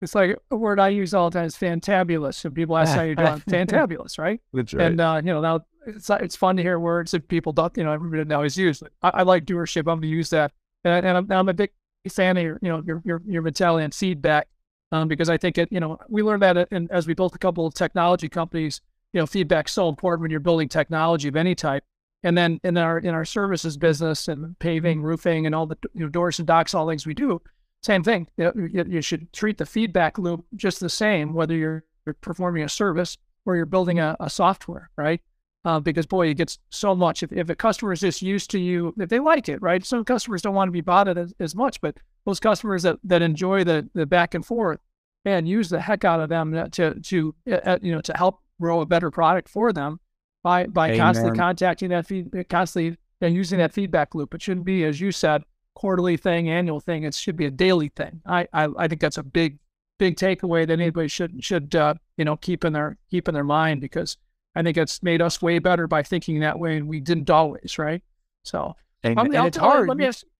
It's 0.00 0.14
like 0.14 0.38
a 0.50 0.56
word 0.56 0.78
I 0.78 0.88
use 0.88 1.12
all 1.12 1.28
the 1.28 1.38
time 1.38 1.46
is 1.46 1.56
fantabulous. 1.56 2.34
So 2.34 2.50
people 2.50 2.76
ask 2.76 2.94
how 2.94 3.02
you're 3.02 3.16
doing. 3.16 3.40
fantabulous, 3.48 4.16
right? 4.16 4.40
That's 4.52 4.72
right. 4.72 4.86
And, 4.86 5.00
uh, 5.00 5.20
you 5.24 5.32
know, 5.32 5.40
now 5.40 5.60
it's, 5.86 6.08
it's 6.08 6.36
fun 6.36 6.56
to 6.56 6.62
hear 6.62 6.78
words 6.78 7.10
that 7.10 7.26
people 7.26 7.52
don't, 7.52 7.76
you 7.76 7.82
know, 7.82 7.92
everybody 7.92 8.22
doesn't 8.22 8.32
always 8.32 8.56
use. 8.56 8.80
I, 9.02 9.10
I 9.10 9.22
like 9.24 9.44
doership. 9.44 9.80
I'm 9.80 9.84
going 9.84 10.02
to 10.02 10.08
use 10.08 10.30
that. 10.30 10.52
And, 10.84 11.04
and 11.04 11.16
I'm, 11.16 11.32
I'm 11.32 11.48
a 11.48 11.54
big 11.54 11.70
fan 12.08 12.36
of 12.36 12.42
your, 12.42 12.58
you 12.62 12.68
know, 12.68 12.82
your 12.86 13.02
your 13.04 13.22
your 13.26 13.46
Italian 13.46 13.90
feedback, 13.90 14.48
um, 14.92 15.08
because 15.08 15.28
I 15.28 15.36
think 15.36 15.58
it, 15.58 15.68
you 15.70 15.80
know, 15.80 15.98
we 16.08 16.22
learned 16.22 16.42
that 16.42 16.68
in, 16.70 16.88
as 16.90 17.06
we 17.06 17.14
built 17.14 17.34
a 17.34 17.38
couple 17.38 17.66
of 17.66 17.74
technology 17.74 18.28
companies. 18.28 18.80
You 19.12 19.20
know, 19.20 19.26
feedback's 19.26 19.72
so 19.72 19.88
important 19.88 20.22
when 20.22 20.30
you're 20.30 20.40
building 20.40 20.68
technology 20.68 21.28
of 21.28 21.36
any 21.36 21.54
type. 21.54 21.82
And 22.22 22.36
then 22.36 22.60
in 22.64 22.76
our 22.76 22.98
in 22.98 23.14
our 23.14 23.24
services 23.24 23.76
business 23.76 24.28
and 24.28 24.58
paving, 24.58 25.02
roofing, 25.02 25.46
and 25.46 25.54
all 25.54 25.66
the 25.66 25.78
you 25.94 26.00
know, 26.00 26.08
doors 26.08 26.38
and 26.38 26.46
docks, 26.46 26.74
all 26.74 26.88
things 26.88 27.06
we 27.06 27.14
do, 27.14 27.40
same 27.82 28.02
thing. 28.02 28.28
You, 28.36 28.44
know, 28.44 28.52
you, 28.56 28.84
you 28.88 29.02
should 29.02 29.32
treat 29.32 29.58
the 29.58 29.66
feedback 29.66 30.18
loop 30.18 30.44
just 30.56 30.80
the 30.80 30.88
same, 30.88 31.32
whether 31.32 31.54
you're, 31.54 31.84
you're 32.06 32.14
performing 32.14 32.64
a 32.64 32.68
service 32.68 33.16
or 33.46 33.56
you're 33.56 33.66
building 33.66 33.98
a, 34.00 34.16
a 34.20 34.28
software, 34.28 34.90
right? 34.96 35.20
Uh, 35.64 35.80
because 35.80 36.06
boy, 36.06 36.28
it 36.28 36.34
gets 36.34 36.58
so 36.70 36.94
much. 36.94 37.22
If, 37.22 37.32
if 37.32 37.50
a 37.50 37.54
customer 37.54 37.92
is 37.92 38.00
just 38.00 38.22
used 38.22 38.50
to 38.50 38.58
you, 38.58 38.94
if 38.98 39.08
they 39.08 39.18
like 39.18 39.48
it, 39.48 39.60
right? 39.60 39.84
Some 39.84 40.04
customers 40.04 40.42
don't 40.42 40.54
want 40.54 40.68
to 40.68 40.72
be 40.72 40.80
bothered 40.80 41.18
as, 41.18 41.34
as 41.40 41.54
much, 41.54 41.80
but 41.80 41.96
those 42.24 42.40
customers 42.40 42.82
that, 42.82 42.98
that 43.04 43.22
enjoy 43.22 43.64
the, 43.64 43.88
the 43.94 44.06
back 44.06 44.34
and 44.34 44.44
forth 44.44 44.80
and 45.24 45.48
use 45.48 45.68
the 45.68 45.80
heck 45.80 46.04
out 46.04 46.20
of 46.20 46.28
them 46.28 46.52
to, 46.70 46.98
to 47.00 47.34
uh, 47.50 47.54
uh, 47.54 47.78
you 47.82 47.92
know, 47.92 48.00
to 48.00 48.16
help 48.16 48.40
grow 48.60 48.80
a 48.80 48.86
better 48.86 49.10
product 49.10 49.48
for 49.48 49.72
them 49.72 50.00
by, 50.42 50.66
by 50.66 50.88
Amen. 50.88 50.98
constantly 50.98 51.38
contacting 51.38 51.90
that 51.90 52.06
feed, 52.06 52.48
constantly 52.48 52.96
and 53.20 53.34
using 53.34 53.58
that 53.58 53.72
feedback 53.72 54.14
loop. 54.14 54.34
It 54.34 54.42
shouldn't 54.42 54.66
be, 54.66 54.84
as 54.84 55.00
you 55.00 55.10
said, 55.12 55.42
quarterly 55.74 56.16
thing, 56.16 56.48
annual 56.48 56.80
thing. 56.80 57.02
It 57.02 57.14
should 57.14 57.36
be 57.36 57.46
a 57.46 57.50
daily 57.50 57.88
thing. 57.88 58.20
I, 58.26 58.46
I, 58.52 58.68
I 58.78 58.88
think 58.88 59.00
that's 59.00 59.18
a 59.18 59.22
big, 59.22 59.58
big 59.98 60.16
takeaway 60.16 60.66
that 60.66 60.80
anybody 60.80 61.08
should, 61.08 61.42
should, 61.42 61.74
uh, 61.74 61.94
you 62.16 62.24
know, 62.24 62.36
keep 62.36 62.64
in 62.64 62.72
their, 62.72 62.96
keep 63.10 63.28
in 63.28 63.34
their 63.34 63.44
mind 63.44 63.80
because 63.80 64.16
I 64.54 64.62
think 64.62 64.76
it's 64.76 65.02
made 65.02 65.22
us 65.22 65.40
way 65.40 65.58
better 65.58 65.86
by 65.86 66.02
thinking 66.02 66.40
that 66.40 66.58
way, 66.58 66.76
and 66.76 66.88
we 66.88 67.00
didn't 67.00 67.30
always, 67.30 67.78
right? 67.78 68.02
So, 68.42 68.74
And, 69.02 69.18
I'm- 69.18 69.32
and 69.34 69.46
it's 69.46 69.56
hard. 69.56 69.88
Let 69.88 69.96
me 69.96 70.06
ask. 70.06 70.24
Oh, 70.26 70.30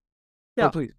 yeah. 0.57 0.69
please. 0.69 0.91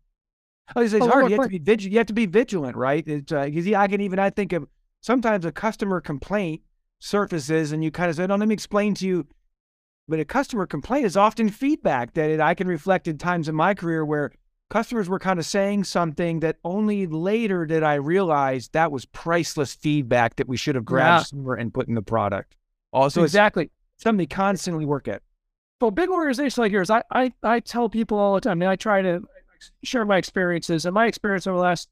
Oh, 0.76 0.80
it's, 0.80 0.92
it's 0.92 1.04
Oh, 1.04 1.08
hard. 1.10 1.30
You 1.30 1.36
have 1.36 1.44
to 1.44 1.50
be 1.50 1.58
vigilant. 1.58 1.92
You 1.92 1.98
have 1.98 2.06
to 2.06 2.12
be 2.12 2.26
vigilant, 2.26 2.76
right? 2.76 3.06
It's 3.06 3.32
uh, 3.32 3.42
yeah, 3.42 3.80
I 3.80 3.88
can 3.88 4.00
even 4.00 4.18
I 4.18 4.30
think 4.30 4.52
of 4.52 4.68
sometimes 5.00 5.44
a 5.44 5.52
customer 5.52 6.00
complaint 6.00 6.62
surfaces, 7.00 7.72
and 7.72 7.82
you 7.82 7.90
kind 7.90 8.08
of 8.08 8.16
say, 8.16 8.26
"No, 8.26 8.36
let 8.36 8.48
me 8.48 8.54
explain 8.54 8.94
to 8.94 9.06
you." 9.06 9.26
But 10.08 10.20
a 10.20 10.24
customer 10.24 10.66
complaint 10.66 11.06
is 11.06 11.16
often 11.16 11.48
feedback 11.50 12.14
that 12.14 12.30
it, 12.30 12.40
I 12.40 12.54
can 12.54 12.66
reflect 12.68 13.06
in 13.08 13.18
times 13.18 13.48
in 13.48 13.54
my 13.54 13.74
career 13.74 14.04
where 14.04 14.32
customers 14.68 15.08
were 15.08 15.18
kind 15.18 15.38
of 15.38 15.46
saying 15.46 15.84
something 15.84 16.40
that 16.40 16.56
only 16.64 17.06
later 17.06 17.66
did 17.66 17.82
I 17.82 17.94
realize 17.94 18.68
that 18.68 18.90
was 18.92 19.04
priceless 19.06 19.74
feedback 19.74 20.36
that 20.36 20.48
we 20.48 20.56
should 20.56 20.74
have 20.76 20.84
grabbed 20.84 21.28
sooner 21.28 21.54
and 21.54 21.74
put 21.74 21.88
in 21.88 21.94
the 21.94 22.02
product. 22.02 22.56
Also, 22.92 23.22
exactly. 23.22 23.70
something 23.96 24.26
to 24.26 24.34
constantly 24.34 24.84
work 24.84 25.08
at. 25.08 25.22
For 25.78 25.90
big 25.90 26.10
organizations 26.10 26.58
like 26.58 26.72
yours, 26.72 26.90
I, 26.90 27.02
I, 27.10 27.32
I 27.42 27.60
tell 27.60 27.88
people 27.88 28.18
all 28.18 28.34
the 28.34 28.40
time, 28.40 28.58
mean, 28.58 28.68
I 28.68 28.76
try 28.76 29.00
to 29.02 29.22
share 29.82 30.04
my 30.04 30.16
experiences. 30.18 30.84
And 30.84 30.94
my 30.94 31.06
experience 31.06 31.46
over 31.46 31.56
the 31.56 31.62
last 31.62 31.88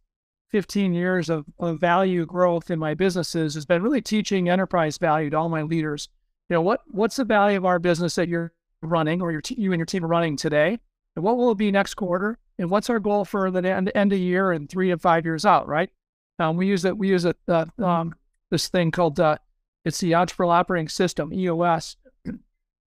15 0.51 0.93
years 0.93 1.29
of, 1.29 1.47
of 1.59 1.81
value 1.81 2.27
growth 2.27 2.71
in 2.71 2.79
my 2.79 2.95
businesses 2.95 3.55
has 3.55 3.67
been 3.67 3.83
really 3.83 4.01
teaching 4.01 4.49
enterprise 4.49 4.99
value 4.99 5.31
to 5.31 5.37
all 5.37 5.49
my 5.49 5.63
leaders. 5.63 6.09
You 6.49 6.55
know, 6.55 6.63
what 6.63 6.81
what's 6.91 7.17
the 7.17 7.25
value 7.25 7.59
of 7.59 7.67
our 7.67 7.79
business 7.79 8.15
that 8.15 8.29
you're 8.29 8.53
running 8.81 9.21
or 9.21 9.31
your 9.31 9.43
te- 9.43 9.61
you 9.61 9.73
and 9.73 9.79
your 9.79 9.87
team 9.87 10.05
are 10.05 10.09
running 10.09 10.37
today? 10.37 10.79
And 11.15 11.25
what 11.25 11.37
will 11.37 11.51
it 11.51 11.59
be 11.59 11.71
next 11.71 11.95
quarter? 11.95 12.39
And 12.59 12.71
what's 12.71 12.89
our 12.89 12.99
goal 12.99 13.25
for 13.25 13.51
the 13.51 13.69
end, 13.69 13.93
end 13.95 14.13
of 14.13 14.19
year 14.19 14.53
and 14.53 14.69
three 14.69 14.89
to 14.89 14.99
five 14.99 15.25
years 15.25 15.45
out, 15.45 15.69
right? 15.69 15.91
Um, 16.39 16.57
we 16.57 16.67
use 16.67 16.85
it, 16.85 16.97
we 16.97 17.09
use 17.09 17.25
it, 17.25 17.37
uh, 17.49 17.67
um, 17.79 18.15
this 18.51 18.69
thing 18.69 18.91
called, 18.91 19.19
uh, 19.19 19.39
it's 19.85 19.99
the 20.01 20.13
Entrepreneurial 20.13 20.53
Operating 20.53 20.89
System, 20.89 21.33
EOS. 21.33 21.97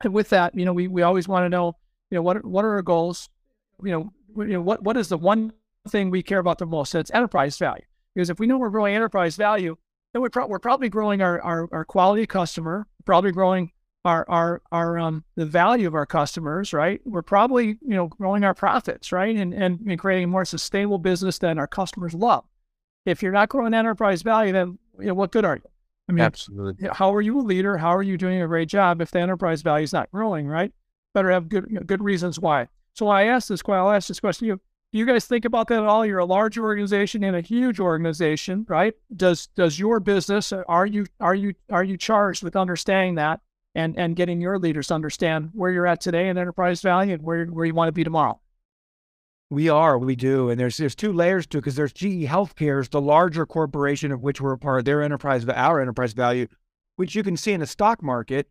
And 0.04 0.14
with 0.14 0.30
that, 0.30 0.56
you 0.56 0.66
know, 0.66 0.74
we, 0.74 0.88
we 0.88 1.02
always 1.02 1.28
want 1.28 1.46
to 1.46 1.50
know, 1.50 1.76
you 2.10 2.16
know, 2.16 2.22
what 2.22 2.46
what 2.46 2.64
are 2.66 2.76
our 2.76 2.82
goals? 2.82 3.30
You 3.84 3.92
know, 3.92 4.44
you 4.46 4.54
know, 4.54 4.62
what 4.62 4.82
what 4.82 4.98
is 4.98 5.10
the 5.10 5.18
one 5.18 5.52
thing 5.88 6.10
we 6.10 6.24
care 6.24 6.40
about 6.40 6.58
the 6.58 6.66
most? 6.66 6.96
It's 6.96 7.12
enterprise 7.12 7.58
value. 7.58 7.84
Because 8.16 8.30
if 8.30 8.40
we 8.40 8.48
know 8.48 8.58
we're 8.58 8.70
growing 8.70 8.96
enterprise 8.96 9.36
value, 9.36 9.78
then 10.14 10.22
we're, 10.22 10.30
pro- 10.30 10.48
we're 10.48 10.60
probably 10.60 10.90
growing 10.90 11.22
our, 11.22 11.40
our, 11.42 11.70
our 11.72 11.86
quality 11.86 12.26
customer, 12.26 12.88
probably 13.06 13.32
growing 13.32 13.72
our 14.06 14.26
our 14.30 14.62
our 14.72 14.98
um 14.98 15.26
the 15.36 15.46
value 15.46 15.88
of 15.88 15.94
our 15.94 16.06
customers, 16.06 16.72
right? 16.72 17.02
We're 17.06 17.22
probably 17.22 17.68
you 17.82 17.96
know 17.96 18.08
growing 18.08 18.44
our 18.44 18.54
profits, 18.54 19.12
right, 19.12 19.36
and 19.36 19.54
and, 19.54 19.80
and 19.82 20.00
creating 20.00 20.26
a 20.26 20.28
more 20.28 20.46
sustainable 20.46 21.00
business 21.00 21.38
that 21.40 21.58
our 21.58 21.68
customers 21.68 22.14
love. 22.14 22.46
If 23.06 23.22
you're 23.22 23.34
not 23.34 23.50
growing 23.50 23.74
enterprise 23.74 24.22
value, 24.22 24.54
then 24.54 24.80
you 25.00 25.08
know 25.08 25.14
what 25.14 25.32
good 25.32 25.46
are 25.46 25.58
you? 25.58 25.70
I 26.10 26.12
mean, 26.12 26.26
Absolutely. 26.26 26.90
how 26.92 27.14
are 27.14 27.22
you 27.22 27.40
a 27.40 27.44
leader? 27.44 27.78
How 27.78 27.96
are 27.96 28.02
you 28.02 28.18
doing 28.18 28.42
a 28.42 28.48
great 28.48 28.68
job 28.68 29.00
if 29.00 29.12
the 29.12 29.20
enterprise 29.20 29.62
value 29.62 29.84
is 29.84 29.94
not 29.94 30.12
growing, 30.12 30.48
right? 30.48 30.74
Better 31.14 31.30
have 31.30 31.50
good 31.50 31.86
good 31.86 32.04
reasons 32.04 32.40
why. 32.40 32.68
So 32.94 33.08
I 33.08 33.26
ask 33.26 33.48
this 33.48 33.62
question, 33.62 33.80
I'll 33.80 33.92
ask 33.92 34.08
this 34.08 34.20
question 34.20 34.48
you. 34.48 34.60
Do 34.92 34.98
you 34.98 35.06
guys 35.06 35.26
think 35.26 35.46
about 35.46 35.68
that 35.68 35.84
at 35.84 35.86
all? 35.86 36.04
You're 36.04 36.18
a 36.18 36.26
large 36.26 36.58
organization 36.58 37.24
and 37.24 37.36
a 37.36 37.42
huge 37.42 37.80
organization, 37.80 38.66
right? 38.68 38.96
Does 39.16 39.48
does 39.56 39.78
your 39.78 40.00
business 40.00 40.52
uh, 40.52 40.64
are 40.68 40.88
you 40.88 41.06
are 41.20 41.36
you 41.36 41.54
are 41.70 41.84
you 41.84 41.96
charged 41.96 42.42
with 42.42 42.56
understanding 42.56 43.16
that 43.16 43.42
and 43.76 43.96
and 44.00 44.16
getting 44.16 44.42
your 44.42 44.58
leaders 44.58 44.88
to 44.88 44.96
understand 44.96 45.52
where 45.54 45.72
you're 45.72 45.86
at 45.86 46.02
today 46.02 46.28
in 46.28 46.40
enterprise 46.40 46.82
value 46.82 47.14
and 47.14 47.22
where 47.22 47.46
where 47.46 47.66
you 47.66 47.76
want 47.76 47.88
to 47.88 47.94
be 47.94 48.04
tomorrow? 48.04 48.40
We 49.52 49.68
are, 49.68 49.98
we 49.98 50.16
do, 50.16 50.52
and 50.52 50.60
there's 50.60 50.78
there's 50.78 50.96
two 50.96 51.12
layers 51.12 51.48
to 51.48 51.58
it 51.58 51.62
because 51.62 51.76
there's 51.76 51.92
GE 51.92 52.28
Healthcare, 52.28 52.82
is 52.82 52.90
the 52.90 53.02
larger 53.02 53.48
corporation 53.48 54.12
of 54.12 54.22
which 54.22 54.40
we're 54.40 54.54
a 54.54 54.60
part. 54.60 54.86
Their 54.86 55.02
enterprise, 55.02 55.48
our 55.50 55.82
enterprise 55.82 56.14
value, 56.14 56.48
which 56.98 57.16
you 57.16 57.24
can 57.24 57.36
see 57.36 57.54
in 57.54 57.60
the 57.60 57.66
stock 57.66 58.04
market, 58.04 58.48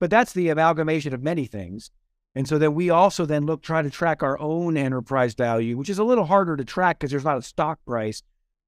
but 0.00 0.10
that's 0.10 0.32
the 0.32 0.48
amalgamation 0.48 1.14
of 1.14 1.22
many 1.22 1.46
things. 1.46 1.92
And 2.34 2.48
so 2.48 2.58
then 2.58 2.74
we 2.74 2.90
also 2.90 3.26
then 3.26 3.46
look 3.46 3.62
try 3.62 3.82
to 3.82 3.90
track 3.90 4.22
our 4.22 4.40
own 4.40 4.76
enterprise 4.76 5.34
value, 5.34 5.76
which 5.76 5.88
is 5.88 5.98
a 5.98 6.04
little 6.04 6.24
harder 6.24 6.56
to 6.56 6.64
track 6.64 6.98
because 6.98 7.12
there's 7.12 7.24
not 7.24 7.38
a 7.38 7.42
stock 7.42 7.78
price, 7.86 8.22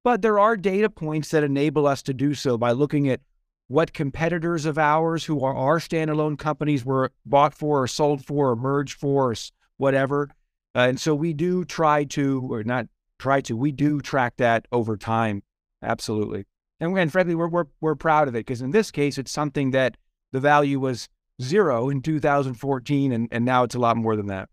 but 0.05 0.23
there 0.23 0.39
are 0.39 0.57
data 0.57 0.89
points 0.89 1.31
that 1.31 1.43
enable 1.45 1.87
us 1.87 2.03
to 2.03 2.15
do 2.15 2.35
so 2.35 2.57
by 2.57 2.71
looking 2.71 3.09
at 3.09 3.21
what 3.69 3.93
competitors 3.93 4.67
of 4.67 4.79
ours 4.79 5.25
who 5.25 5.43
are 5.43 5.55
our 5.55 5.79
standalone 5.79 6.39
companies 6.39 6.85
were 6.85 7.11
bought 7.25 7.55
for 7.55 7.83
or 7.83 7.87
sold 7.89 8.25
for 8.25 8.51
or 8.51 8.57
merged 8.57 8.99
for 8.99 9.31
or 9.31 9.35
whatever. 9.79 10.29
Uh, 10.75 10.81
and 10.81 11.01
so 11.01 11.15
we 11.15 11.33
do 11.33 11.65
try 11.65 12.05
to, 12.05 12.47
or 12.51 12.65
not 12.65 12.87
try 13.19 13.41
to, 13.43 13.57
we 13.57 13.73
do 13.73 14.01
track 14.01 14.37
that 14.39 14.67
over 14.73 14.97
time. 14.97 15.43
Absolutely. 15.83 16.47
And, 16.81 16.97
and 16.99 17.13
frankly, 17.13 17.35
we're, 17.35 17.49
we're, 17.49 17.67
we're 17.81 17.95
proud 17.95 18.29
of 18.29 18.35
it 18.35 18.41
because 18.41 18.63
in 18.63 18.71
this 18.71 18.91
case, 18.91 19.19
it's 19.19 19.31
something 19.31 19.71
that 19.73 19.97
the 20.33 20.41
value 20.41 20.81
was 20.81 21.09
zero 21.41 21.91
in 21.91 22.01
2014, 22.01 23.13
and, 23.13 23.29
and 23.31 23.45
now 23.45 23.65
it's 23.65 23.75
a 23.75 23.79
lot 23.79 23.97
more 23.97 24.17
than 24.17 24.27
that. 24.27 24.49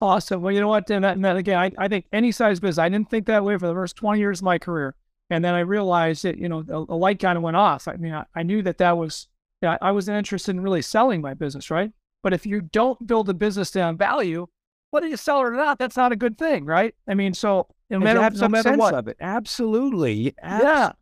Awesome. 0.00 0.42
Well, 0.42 0.52
you 0.52 0.60
know 0.60 0.68
what? 0.68 0.88
And, 0.90 1.02
that, 1.02 1.20
that, 1.22 1.36
again, 1.36 1.58
I, 1.58 1.72
I 1.76 1.88
think 1.88 2.06
any 2.12 2.30
size 2.30 2.60
business, 2.60 2.78
I 2.78 2.88
didn't 2.88 3.10
think 3.10 3.26
that 3.26 3.44
way 3.44 3.56
for 3.56 3.66
the 3.66 3.74
first 3.74 3.96
20 3.96 4.20
years 4.20 4.40
of 4.40 4.44
my 4.44 4.58
career. 4.58 4.94
And 5.30 5.44
then 5.44 5.54
I 5.54 5.60
realized 5.60 6.24
that, 6.24 6.38
you 6.38 6.48
know, 6.48 6.64
a, 6.68 6.92
a 6.92 6.96
light 6.96 7.18
kind 7.18 7.36
of 7.36 7.42
went 7.42 7.56
off. 7.56 7.88
I 7.88 7.96
mean, 7.96 8.14
I, 8.14 8.24
I 8.34 8.42
knew 8.42 8.62
that 8.62 8.78
that 8.78 8.96
was, 8.96 9.28
yeah, 9.60 9.76
I 9.82 9.90
wasn't 9.90 10.16
interested 10.16 10.52
in 10.52 10.60
really 10.60 10.82
selling 10.82 11.20
my 11.20 11.34
business, 11.34 11.70
right? 11.70 11.90
But 12.22 12.32
if 12.32 12.46
you 12.46 12.60
don't 12.60 13.06
build 13.06 13.28
a 13.28 13.34
business 13.34 13.70
down 13.70 13.96
value, 13.96 14.46
whether 14.90 15.06
you 15.06 15.16
sell 15.16 15.40
it 15.40 15.44
or 15.44 15.50
not, 15.52 15.78
that's 15.78 15.96
not 15.96 16.12
a 16.12 16.16
good 16.16 16.38
thing, 16.38 16.64
right? 16.64 16.94
I 17.06 17.14
mean, 17.14 17.34
so 17.34 17.66
no 17.90 17.98
matter, 17.98 18.20
have 18.22 18.34
no 18.34 18.40
some 18.40 18.52
matter 18.52 18.70
sense 18.70 18.78
what, 18.78 18.94
of 18.94 19.08
it. 19.08 19.16
Absolutely. 19.20 20.34
Yeah. 20.42 20.92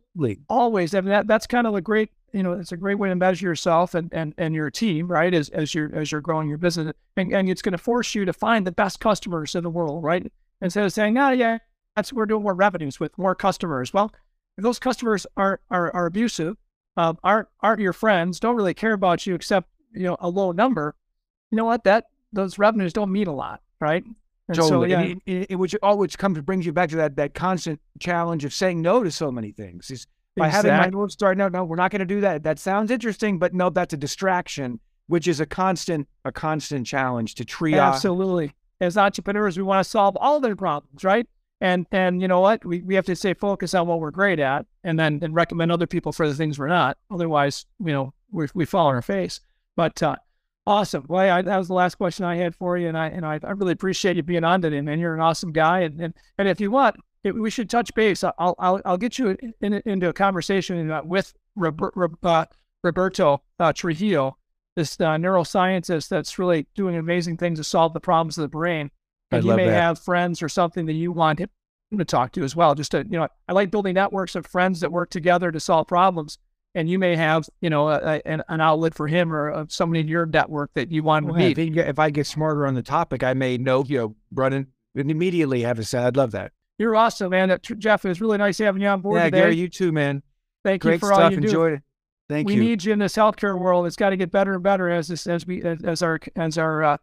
Always. 0.49 0.95
I 0.95 1.01
mean, 1.01 1.09
that, 1.09 1.27
that's 1.27 1.47
kind 1.47 1.67
of 1.67 1.75
a 1.75 1.81
great, 1.81 2.09
you 2.33 2.43
know, 2.43 2.53
it's 2.53 2.71
a 2.71 2.77
great 2.77 2.99
way 2.99 3.09
to 3.09 3.15
measure 3.15 3.45
yourself 3.45 3.93
and, 3.93 4.11
and, 4.13 4.33
and 4.37 4.53
your 4.53 4.69
team, 4.71 5.07
right? 5.07 5.33
As, 5.33 5.49
as 5.49 5.73
you're, 5.75 5.93
as 5.95 6.11
you're 6.11 6.21
growing 6.21 6.49
your 6.49 6.57
business 6.57 6.93
and, 7.15 7.33
and 7.33 7.49
it's 7.49 7.61
going 7.61 7.73
to 7.73 7.77
force 7.77 8.15
you 8.15 8.25
to 8.25 8.33
find 8.33 8.65
the 8.65 8.71
best 8.71 8.99
customers 8.99 9.55
in 9.55 9.63
the 9.63 9.69
world, 9.69 10.03
right? 10.03 10.31
Instead 10.61 10.85
of 10.85 10.91
saying, 10.93 11.17
oh, 11.17 11.29
yeah, 11.29 11.59
that's, 11.95 12.11
we're 12.11 12.25
doing 12.25 12.43
more 12.43 12.55
revenues 12.55 12.99
with 12.99 13.17
more 13.17 13.35
customers. 13.35 13.93
Well, 13.93 14.11
if 14.57 14.63
those 14.63 14.79
customers 14.79 15.27
are, 15.37 15.61
are, 15.69 15.93
are 15.95 16.07
abusive, 16.07 16.57
uh, 16.97 17.13
aren't, 17.23 17.47
aren't 17.61 17.81
your 17.81 17.93
friends, 17.93 18.39
don't 18.39 18.55
really 18.55 18.73
care 18.73 18.93
about 18.93 19.27
you 19.27 19.35
except, 19.35 19.69
you 19.93 20.03
know, 20.03 20.17
a 20.19 20.29
low 20.29 20.51
number, 20.51 20.95
you 21.51 21.55
know 21.55 21.65
what? 21.65 21.83
That, 21.83 22.05
those 22.33 22.57
revenues 22.57 22.91
don't 22.91 23.11
mean 23.11 23.27
a 23.27 23.33
lot, 23.35 23.61
right? 23.79 24.03
And 24.47 24.55
so, 24.55 24.63
Totally. 24.63 24.91
yeah, 24.91 24.99
And 25.01 25.21
it, 25.25 25.47
it, 25.51 25.55
which 25.55 25.75
all 25.83 25.97
which 25.97 26.17
comes 26.17 26.39
brings 26.39 26.65
you 26.65 26.71
back 26.71 26.89
to 26.89 26.95
that 26.97 27.15
that 27.17 27.33
constant 27.33 27.81
challenge 27.99 28.45
of 28.45 28.53
saying 28.53 28.81
no 28.81 29.03
to 29.03 29.11
so 29.11 29.31
many 29.31 29.51
things. 29.51 29.91
Is 29.91 30.07
by 30.37 30.47
having 30.47 30.71
my 30.71 30.77
exactly. 30.77 30.97
North 30.97 31.11
Star, 31.11 31.35
no, 31.35 31.49
no, 31.49 31.63
we're 31.65 31.75
not 31.75 31.91
going 31.91 31.99
to 31.99 32.05
do 32.05 32.21
that. 32.21 32.43
That 32.43 32.59
sounds 32.59 32.91
interesting, 32.91 33.39
but 33.39 33.53
no, 33.53 33.69
that's 33.69 33.93
a 33.93 33.97
distraction, 33.97 34.79
which 35.07 35.27
is 35.27 35.39
a 35.39 35.45
constant 35.45 36.07
a 36.23 36.31
constant 36.31 36.87
challenge 36.87 37.35
to 37.35 37.45
triage. 37.45 37.81
Absolutely. 37.81 38.53
As 38.79 38.97
entrepreneurs, 38.97 39.57
we 39.57 39.63
want 39.63 39.83
to 39.83 39.89
solve 39.89 40.15
all 40.17 40.39
their 40.39 40.55
problems, 40.55 41.03
right? 41.03 41.27
And 41.59 41.87
and 41.91 42.21
you 42.21 42.27
know 42.27 42.39
what? 42.39 42.63
We, 42.63 42.81
we 42.81 42.95
have 42.95 43.05
to 43.07 43.15
stay 43.15 43.33
focused 43.33 43.73
on 43.75 43.87
what 43.87 43.99
we're 43.99 44.11
great 44.11 44.39
at 44.39 44.65
and 44.83 44.99
then 44.99 45.19
and 45.23 45.33
recommend 45.33 45.71
other 45.71 45.87
people 45.87 46.11
for 46.11 46.27
the 46.27 46.35
things 46.35 46.59
we're 46.59 46.67
not. 46.67 46.97
Otherwise, 47.11 47.65
you 47.79 47.91
know, 47.91 48.13
we 48.31 48.47
we 48.53 48.65
fall 48.65 48.87
on 48.87 48.95
our 48.95 49.01
face. 49.01 49.41
But 49.75 50.01
uh, 50.01 50.15
awesome. 50.67 51.05
Well, 51.07 51.37
I, 51.37 51.41
that 51.41 51.57
was 51.57 51.69
the 51.69 51.73
last 51.73 51.95
question 51.95 52.25
I 52.25 52.35
had 52.35 52.53
for 52.53 52.77
you, 52.77 52.87
and 52.87 52.97
I 52.97 53.07
and 53.07 53.25
I, 53.25 53.39
I 53.43 53.51
really 53.51 53.71
appreciate 53.71 54.17
you 54.17 54.23
being 54.23 54.43
on 54.43 54.61
today, 54.61 54.81
man. 54.81 54.99
You're 54.99 55.15
an 55.15 55.21
awesome 55.21 55.51
guy, 55.51 55.79
and 55.79 55.99
and, 55.99 56.13
and 56.37 56.47
if 56.47 56.59
you 56.59 56.69
want, 56.69 56.97
if 57.23 57.33
we 57.33 57.49
should 57.49 57.69
touch 57.69 57.93
base. 57.95 58.23
I'll 58.23 58.55
I'll 58.59 58.81
I'll 58.85 58.97
get 58.97 59.17
you 59.17 59.37
in, 59.41 59.53
in, 59.61 59.81
into 59.85 60.09
a 60.09 60.13
conversation 60.13 60.91
uh, 60.91 61.01
with 61.03 61.33
Robert, 61.55 61.93
uh, 62.21 62.45
Roberto 62.83 63.41
uh, 63.59 63.73
Trujillo, 63.73 64.37
this 64.75 64.99
uh, 64.99 65.15
neuroscientist 65.15 66.09
that's 66.09 66.37
really 66.37 66.67
doing 66.75 66.95
amazing 66.95 67.37
things 67.37 67.57
to 67.59 67.63
solve 67.63 67.93
the 67.93 67.99
problems 67.99 68.37
of 68.37 68.43
the 68.43 68.47
brain. 68.47 68.91
I 69.31 69.37
And 69.37 69.45
you 69.45 69.49
love 69.49 69.57
may 69.57 69.65
that. 69.65 69.81
have 69.81 69.99
friends 69.99 70.43
or 70.43 70.49
something 70.49 70.85
that 70.85 70.93
you 70.93 71.11
want 71.11 71.39
him 71.39 71.49
to 71.97 72.05
talk 72.05 72.31
to 72.33 72.43
as 72.43 72.55
well. 72.55 72.75
Just 72.75 72.91
to, 72.91 72.99
you 72.99 73.17
know, 73.17 73.27
I 73.47 73.53
like 73.53 73.71
building 73.71 73.95
networks 73.95 74.35
of 74.35 74.45
friends 74.45 74.79
that 74.81 74.91
work 74.91 75.09
together 75.09 75.51
to 75.51 75.59
solve 75.59 75.87
problems. 75.87 76.37
And 76.77 76.87
you 76.87 76.99
may 76.99 77.15
have, 77.15 77.49
you 77.59 77.71
know, 77.71 77.89
a, 77.89 78.21
a- 78.23 78.27
an, 78.27 78.61
outlet 78.61 78.93
for 78.93 79.07
him 79.07 79.33
or 79.33 79.51
uh, 79.51 79.65
somebody 79.67 80.01
in 80.01 80.07
your 80.07 80.27
network 80.27 80.69
that 80.75 80.91
you 80.91 81.01
want 81.01 81.25
Well, 81.25 81.33
to 81.33 81.39
meet. 81.39 81.57
if, 81.57 81.73
he 81.73 81.79
if 81.79 81.97
I 81.97 82.11
get 82.11 82.27
smarter 82.27 82.67
on 82.67 82.75
the 82.75 82.83
topic, 82.83 83.23
I 83.23 83.33
may 83.33 83.57
know, 83.57 83.83
you 83.83 83.97
know, 83.97 84.15
run 84.31 84.53
in 84.53 84.67
and 84.95 85.09
immediately 85.09 85.63
have 85.63 85.79
a 85.79 85.83
say. 85.83 85.97
I'd 85.97 86.15
love 86.15 86.31
that. 86.31 86.51
You're 86.77 86.95
awesome, 86.95 87.31
man. 87.31 87.57
Jeff, 87.79 88.05
it 88.05 88.09
was 88.09 88.21
really 88.21 88.37
nice 88.37 88.59
having 88.59 88.83
you 88.83 88.87
on 88.89 89.01
board 89.01 89.17
yeah, 89.17 89.23
today. 89.25 89.39
Gary, 89.39 89.55
you 89.55 89.69
too, 89.69 89.91
man. 89.91 90.21
Thank 90.63 90.83
you 90.83 90.91
Great 90.91 90.99
for 90.99 91.11
all 91.11 91.19
stuff. 91.19 91.31
you 91.31 91.39
do. 91.39 91.47
Enjoyed 91.47 91.73
it. 91.73 91.81
Thank 92.29 92.47
we 92.47 92.55
you. 92.55 92.61
need 92.61 92.83
you 92.83 92.93
in 92.93 92.99
this 92.99 93.15
healthcare 93.15 93.57
world. 93.57 93.87
It's 93.87 93.95
got 93.95 94.11
to 94.11 94.17
get 94.17 94.31
better 94.31 94.53
and 94.53 94.61
better 94.61 94.89
as 94.89 95.07
this, 95.07 95.25
as 95.25 95.47
we 95.47 95.63
as, 95.63 96.03
our 96.03 96.19
as 96.35 96.57
our 96.57 96.83
uh, 96.83 96.97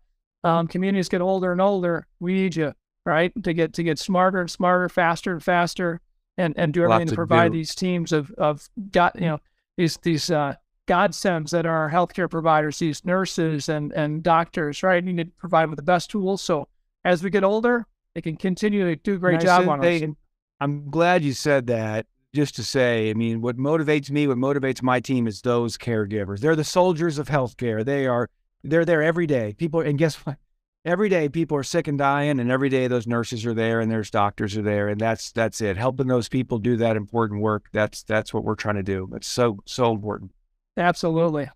um, 0.44 0.68
communities 0.68 1.08
get 1.08 1.20
older 1.22 1.50
and 1.50 1.60
older. 1.60 2.06
We 2.20 2.34
need 2.34 2.54
you, 2.56 2.74
right, 3.06 3.32
to 3.42 3.54
get 3.54 3.72
to 3.74 3.82
get 3.82 3.98
smarter 3.98 4.40
and 4.40 4.50
smarter, 4.50 4.88
faster 4.88 5.32
and 5.32 5.42
faster, 5.42 6.00
and 6.36 6.54
and 6.58 6.74
do 6.74 6.84
everything 6.84 7.06
to 7.06 7.12
to 7.12 7.16
provide 7.16 7.52
do. 7.52 7.58
these 7.58 7.74
teams 7.74 8.12
of 8.12 8.30
of 8.32 8.68
God, 8.92 9.12
you 9.14 9.22
know, 9.22 9.40
these 9.76 9.96
these 9.98 10.30
uh, 10.30 10.54
godsends 10.86 11.50
that 11.50 11.66
are 11.66 11.76
our 11.84 11.90
healthcare 11.90 12.30
providers, 12.30 12.78
these 12.78 13.04
nurses 13.04 13.68
and 13.68 13.92
and 13.92 14.22
doctors, 14.22 14.82
right? 14.82 15.04
We 15.04 15.12
need 15.12 15.26
to 15.26 15.32
provide 15.38 15.68
with 15.70 15.76
the 15.76 15.82
best 15.82 16.10
tools. 16.10 16.42
So 16.42 16.68
as 17.04 17.22
we 17.22 17.30
get 17.30 17.44
older, 17.44 17.86
they 18.14 18.20
can 18.20 18.36
continue 18.36 18.84
to 18.84 18.96
do 18.96 19.14
a 19.14 19.18
great 19.18 19.34
And 19.34 19.42
job 19.44 19.68
on 19.68 19.80
they- 19.80 20.04
us. 20.04 20.10
I'm 20.60 20.88
glad 20.90 21.22
you 21.22 21.32
said 21.32 21.66
that. 21.66 22.06
Just 22.32 22.56
to 22.56 22.64
say, 22.64 23.10
I 23.10 23.14
mean, 23.14 23.40
what 23.40 23.56
motivates 23.56 24.10
me, 24.10 24.26
what 24.26 24.38
motivates 24.38 24.82
my 24.82 24.98
team 24.98 25.28
is 25.28 25.40
those 25.40 25.78
caregivers. 25.78 26.40
They're 26.40 26.56
the 26.56 26.64
soldiers 26.64 27.18
of 27.18 27.28
healthcare. 27.28 27.84
They 27.84 28.08
are, 28.08 28.28
they're 28.64 28.84
there 28.84 29.04
every 29.04 29.28
day. 29.28 29.54
People, 29.56 29.80
and 29.82 29.96
guess 29.96 30.16
what? 30.16 30.36
Every 30.84 31.08
day 31.08 31.30
people 31.30 31.56
are 31.56 31.62
sick 31.62 31.88
and 31.88 31.96
dying, 31.96 32.38
and 32.38 32.50
every 32.50 32.68
day 32.68 32.88
those 32.88 33.06
nurses 33.06 33.46
are 33.46 33.54
there 33.54 33.80
and 33.80 33.90
there's 33.90 34.10
doctors 34.10 34.54
are 34.54 34.62
there, 34.62 34.88
and 34.88 35.00
that's 35.00 35.32
that's 35.32 35.62
it. 35.62 35.78
Helping 35.78 36.08
those 36.08 36.28
people 36.28 36.58
do 36.58 36.76
that 36.76 36.96
important 36.96 37.40
work. 37.40 37.68
That's 37.72 38.02
that's 38.02 38.34
what 38.34 38.44
we're 38.44 38.54
trying 38.54 38.76
to 38.76 38.82
do. 38.82 39.08
It's 39.14 39.26
so 39.26 39.58
so 39.64 39.92
important. 39.92 40.32
Absolutely. 40.76 41.48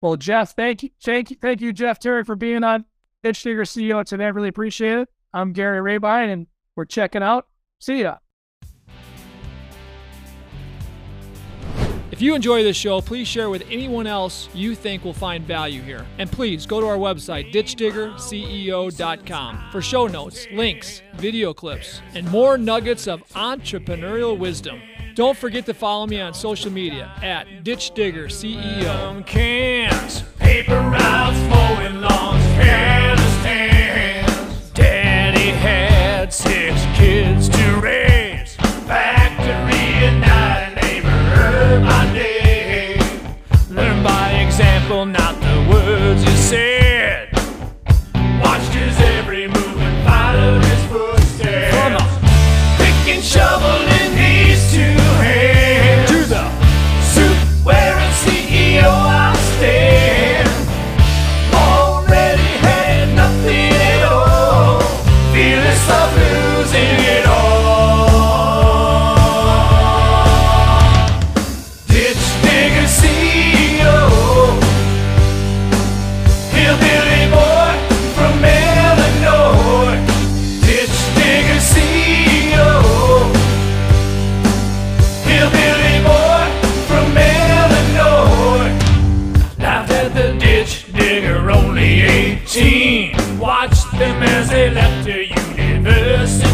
Well, 0.00 0.16
Jeff, 0.16 0.56
thank 0.56 0.82
you, 0.82 0.90
thank 1.00 1.30
you, 1.30 1.36
thank 1.40 1.60
you, 1.60 1.72
Jeff 1.72 2.00
Terry, 2.00 2.24
for 2.24 2.34
being 2.34 2.64
on 2.64 2.84
Ditch 3.22 3.40
Digger 3.44 3.62
CEO 3.62 4.04
today. 4.04 4.24
I 4.24 4.28
really 4.28 4.48
appreciate 4.48 4.98
it. 4.98 5.08
I'm 5.32 5.52
Gary 5.52 5.80
Rabine, 5.80 6.30
and 6.30 6.46
we're 6.74 6.84
checking 6.84 7.22
out. 7.22 7.46
See 7.78 8.00
ya. 8.00 8.16
You 12.22 12.36
enjoy 12.36 12.62
this 12.62 12.76
show, 12.76 13.00
please 13.00 13.26
share 13.26 13.48
with 13.50 13.64
anyone 13.70 14.06
else 14.06 14.48
you 14.54 14.74
think 14.74 15.04
will 15.04 15.12
find 15.12 15.44
value 15.44 15.82
here. 15.82 16.06
And 16.18 16.30
please 16.30 16.66
go 16.66 16.80
to 16.80 16.86
our 16.86 16.96
website, 16.96 17.52
ditchdiggerceo.com, 17.52 19.68
for 19.72 19.82
show 19.82 20.06
notes, 20.06 20.46
links, 20.52 21.02
video 21.14 21.52
clips, 21.52 22.00
and 22.14 22.30
more 22.30 22.56
nuggets 22.56 23.08
of 23.08 23.26
entrepreneurial 23.30 24.38
wisdom. 24.38 24.80
Don't 25.14 25.36
forget 25.36 25.66
to 25.66 25.74
follow 25.74 26.06
me 26.06 26.20
on 26.20 26.32
social 26.32 26.70
media 26.70 27.10
at 27.22 27.64
Ditch 27.64 27.90
Digger 27.90 28.28
CEO. 28.28 29.26
Cans, 29.26 30.22
paper 30.38 30.78
routes, 30.78 31.38
mowing 31.50 32.00
lawns, 32.00 32.44
careless 32.54 33.44
hands. 33.44 34.70
Daddy 34.70 35.50
had 35.50 36.32
six 36.32 36.84
kids 36.96 37.48
to 37.48 37.80
raise. 37.80 38.54
Factory 38.86 40.06
and 40.06 40.20
not 40.20 40.52
example, 44.92 45.06
not 45.06 45.40
the 45.40 45.70
words 45.70 46.22
you 46.22 46.36
said. 46.36 46.81
18. 94.54 95.32
Watched 95.84 96.42
them 96.42 96.51